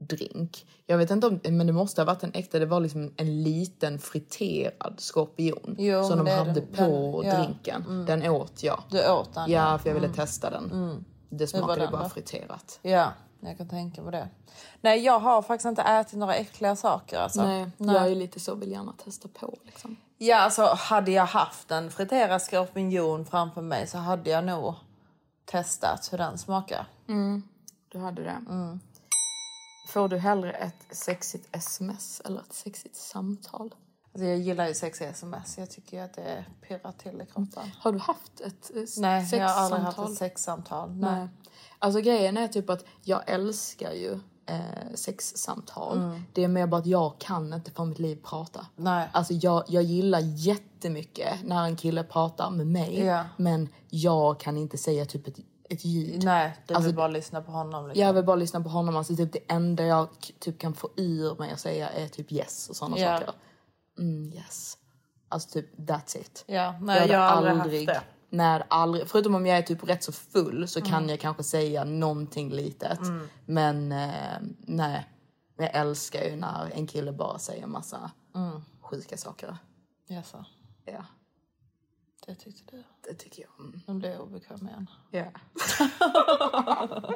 skorpiondrink. 0.08 0.66
Jag 0.86 0.98
vet 0.98 1.10
inte 1.10 1.26
om, 1.26 1.40
men 1.44 1.66
det 1.66 1.72
måste 1.72 2.00
ha 2.00 2.06
varit 2.06 2.22
en 2.22 2.30
äkta, 2.34 2.58
det 2.58 2.66
var 2.66 2.80
liksom 2.80 3.12
en 3.16 3.42
liten 3.42 3.98
friterad 3.98 4.94
skorpion. 4.98 5.76
Jo, 5.78 6.04
som 6.04 6.24
de 6.24 6.30
hade 6.30 6.52
den- 6.52 6.66
på 6.66 7.20
den- 7.22 7.30
ja. 7.30 7.36
drinken. 7.44 7.82
Mm. 7.88 8.06
Den 8.06 8.26
åt 8.30 8.62
jag. 8.62 8.82
Du 8.90 9.10
åt 9.10 9.34
den? 9.34 9.50
Ja, 9.50 9.78
för 9.78 9.88
jag 9.88 9.94
ville 9.94 10.06
Mm. 10.06 10.16
testa 10.16 10.50
den. 10.50 10.64
Mm. 10.72 11.04
Det 11.30 11.46
smakade 11.46 11.80
den 11.80 11.92
bara 11.92 12.02
då? 12.02 12.08
friterat. 12.08 12.78
Ja, 12.82 13.12
jag 13.40 13.56
kan 13.58 13.68
tänka 13.68 14.02
på 14.02 14.10
det. 14.10 14.28
Nej, 14.80 15.04
jag 15.04 15.20
har 15.20 15.42
faktiskt 15.42 15.66
inte 15.66 15.82
ätit 15.82 16.18
några 16.18 16.34
äckliga 16.34 16.76
saker 16.76 17.18
alltså. 17.18 17.42
Nej, 17.42 17.70
jag 17.78 18.10
är 18.10 18.14
lite 18.14 18.40
så, 18.40 18.54
vill 18.54 18.70
gärna 18.70 18.92
testa 19.04 19.28
på 19.40 19.54
liksom. 19.62 19.96
Ja, 20.18 20.36
alltså 20.36 20.62
hade 20.78 21.10
jag 21.10 21.26
haft 21.26 21.70
en 21.70 21.90
friterad 21.90 22.42
skorpion 22.42 23.24
framför 23.24 23.62
mig 23.62 23.86
så 23.86 23.98
hade 23.98 24.30
jag 24.30 24.44
nog 24.44 24.74
testat 25.44 26.08
hur 26.12 26.18
den 26.18 26.38
smakar. 26.38 26.86
Mm, 27.08 27.42
du 27.88 27.98
hade 27.98 28.22
det. 28.22 28.36
Får 29.90 30.08
du 30.08 30.18
hellre 30.18 30.52
ett 30.52 30.96
sexigt 30.96 31.56
sms 31.56 32.22
eller 32.24 32.40
ett 32.40 32.52
sexigt 32.52 32.96
samtal? 32.96 33.74
Alltså, 34.12 34.24
jag 34.26 34.38
gillar 34.38 34.68
ju 34.68 34.74
sexiga 34.74 35.08
sms. 35.08 35.58
Jag 35.58 35.70
tycker 35.70 35.96
ju 35.96 36.02
att 36.02 36.14
det 36.14 36.44
pirrar 36.68 36.92
till 36.92 37.20
i 37.20 37.26
kroppen. 37.26 37.70
Har 37.78 37.92
du 37.92 37.98
haft 37.98 38.40
ett 38.40 38.70
eh, 38.74 38.82
Nej, 38.98 39.28
jag 39.32 39.48
har 39.48 39.54
aldrig 39.54 39.82
haft 39.82 39.96
sexsamtal? 39.96 40.12
ett 40.12 40.18
sexsamtal. 40.18 40.90
Nej. 40.90 41.18
Nej. 41.18 41.28
Alltså 41.78 42.00
grejen 42.00 42.36
är 42.36 42.48
typ 42.48 42.70
att 42.70 42.84
jag 43.02 43.22
älskar 43.26 43.92
ju 43.92 44.18
eh, 44.46 44.94
sexsamtal. 44.94 45.98
Mm. 45.98 46.22
Det 46.32 46.44
är 46.44 46.48
mer 46.48 46.66
bara 46.66 46.80
att 46.80 46.86
jag 46.86 47.18
kan 47.18 47.52
inte 47.52 47.70
för 47.70 47.84
mitt 47.84 47.98
liv 47.98 48.18
prata. 48.24 48.66
Nej. 48.76 49.08
Alltså 49.12 49.32
jag, 49.32 49.64
jag 49.68 49.82
gillar 49.82 50.20
jättemycket 50.20 51.34
när 51.44 51.64
en 51.64 51.76
kille 51.76 52.04
pratar 52.04 52.50
med 52.50 52.66
mig. 52.66 53.04
Ja. 53.04 53.24
Men 53.36 53.68
jag 53.88 54.40
kan 54.40 54.56
inte 54.56 54.78
säga 54.78 55.04
typ 55.04 55.26
ett, 55.26 55.38
ett 55.70 55.84
ljud. 55.84 56.24
Nej, 56.24 56.56
du 56.66 56.74
Alltså, 56.74 56.88
vill 56.88 56.96
bara 56.96 57.08
lyssna 57.08 57.42
på 57.42 57.52
honom. 57.52 57.88
Liksom. 57.88 58.02
Jag 58.02 58.12
vill 58.12 58.24
bara 58.24 58.36
lyssna 58.36 58.60
på 58.60 58.68
honom. 58.68 58.96
Alltså 58.96 59.16
typ 59.16 59.32
det 59.32 59.38
enda 59.48 59.84
jag 59.84 60.08
typ 60.38 60.58
kan 60.58 60.74
få 60.74 60.90
ur 60.96 61.38
mig 61.38 61.52
att 61.52 61.60
säga 61.60 61.88
är 61.90 62.08
typ 62.08 62.32
yes 62.32 62.68
och 62.68 62.76
sådana 62.76 62.98
Ja. 62.98 63.18
saker. 63.18 63.34
Mm, 63.98 64.32
yes. 64.32 64.78
Alltså 65.28 65.50
typ 65.50 65.78
that's 65.78 66.16
it. 66.18 66.44
Ja, 66.46 66.74
nej, 66.80 67.08
jag 67.10 67.18
har 67.18 67.26
aldrig 67.26 67.56
haft 67.56 67.70
det. 67.86 68.02
Nej, 68.30 68.62
aldrig. 68.68 69.08
Förutom 69.08 69.34
om 69.34 69.46
jag 69.46 69.58
är 69.58 69.62
typ 69.62 69.88
rätt 69.88 70.04
så 70.04 70.12
full 70.12 70.68
så 70.68 70.80
kan 70.80 70.94
Mm. 70.94 71.08
jag 71.08 71.20
kanske 71.20 71.42
säga 71.42 71.84
någonting 71.84 72.50
litet. 72.50 72.98
Mm. 73.00 73.28
Men 73.46 73.92
eh, 73.92 74.38
nej. 74.58 75.08
Jag 75.58 75.74
älskar 75.74 76.22
ju 76.24 76.36
när 76.36 76.70
en 76.74 76.86
kille 76.86 77.12
bara 77.12 77.38
säger 77.38 77.66
massa 77.66 78.10
Mm. 78.34 78.60
sjuka 78.82 79.16
saker. 79.16 79.56
Jaså, 80.08 80.44
Ja, 80.84 81.04
det 82.26 82.34
tyckte 82.34 82.76
du. 82.76 82.82
det 83.08 83.14
tycker 83.14 83.42
jag. 83.42 83.66
Mm. 83.66 83.80
Nu 83.86 83.94
blir 83.94 84.10
jag 84.10 84.20
obekväm 84.20 84.68
igen. 84.68 84.86
Ja. 85.10 85.24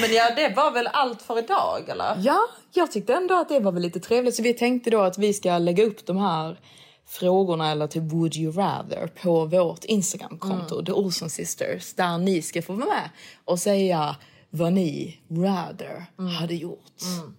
Men 0.00 0.12
ja, 0.12 0.34
det 0.36 0.54
var 0.56 0.70
väl 0.70 0.86
allt 0.86 1.22
för 1.22 1.38
idag 1.38 1.88
eller? 1.88 2.16
Ja, 2.20 2.40
jag 2.72 2.92
tyckte 2.92 3.14
ändå 3.14 3.34
att 3.34 3.48
det 3.48 3.60
var 3.60 3.72
väl 3.72 3.82
lite 3.82 4.00
trevligt. 4.00 4.34
Så 4.34 4.42
vi 4.42 4.54
tänkte 4.54 4.90
då 4.90 5.00
att 5.00 5.18
vi 5.18 5.32
ska 5.34 5.58
lägga 5.58 5.84
upp 5.84 6.06
de 6.06 6.16
här 6.16 6.60
frågorna 7.06 7.70
eller 7.70 7.86
typ 7.86 8.02
would 8.02 8.36
you 8.36 8.52
rather 8.52 9.06
på 9.06 9.44
vårt 9.44 9.84
Instagramkonto, 9.84 10.74
Mm. 10.74 10.84
The 10.84 10.92
Olsen 10.92 11.30
Sisters, 11.30 11.94
där 11.94 12.18
ni 12.18 12.42
ska 12.42 12.62
få 12.62 12.72
vara 12.72 12.86
med 12.86 13.10
och 13.44 13.58
säga 13.58 14.16
vad 14.50 14.72
ni 14.72 15.20
rather 15.30 16.06
hade 16.40 16.54
gjort. 16.54 16.80
Säga. 16.96 17.32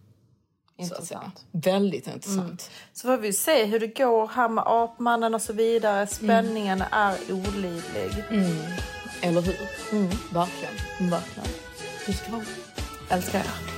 Intressant. 0.77 1.45
Väldigt 1.51 2.07
intressant. 2.07 2.39
Mm. 2.39 2.57
Så 2.93 3.07
får 3.07 3.17
vi 3.17 3.33
se 3.33 3.65
hur 3.65 3.79
det 3.79 3.87
går 3.87 4.27
här 4.27 4.49
med 4.49 4.63
apmannen 4.67 5.35
och 5.35 5.41
så 5.41 5.53
vidare. 5.53 6.07
Spänningen 6.07 6.81
mm. 6.81 6.87
är 6.91 7.15
olidlig. 7.29 8.23
Mm. 8.29 8.57
Eller 9.21 9.41
hur? 9.41 9.57
Mm. 9.91 10.09
Verkligen. 10.33 10.73
Verkligen. 11.09 11.49
Du 12.05 12.13
ska 12.13 12.31
vara. 12.31 12.43
Älskar 13.09 13.39
er. 13.39 13.77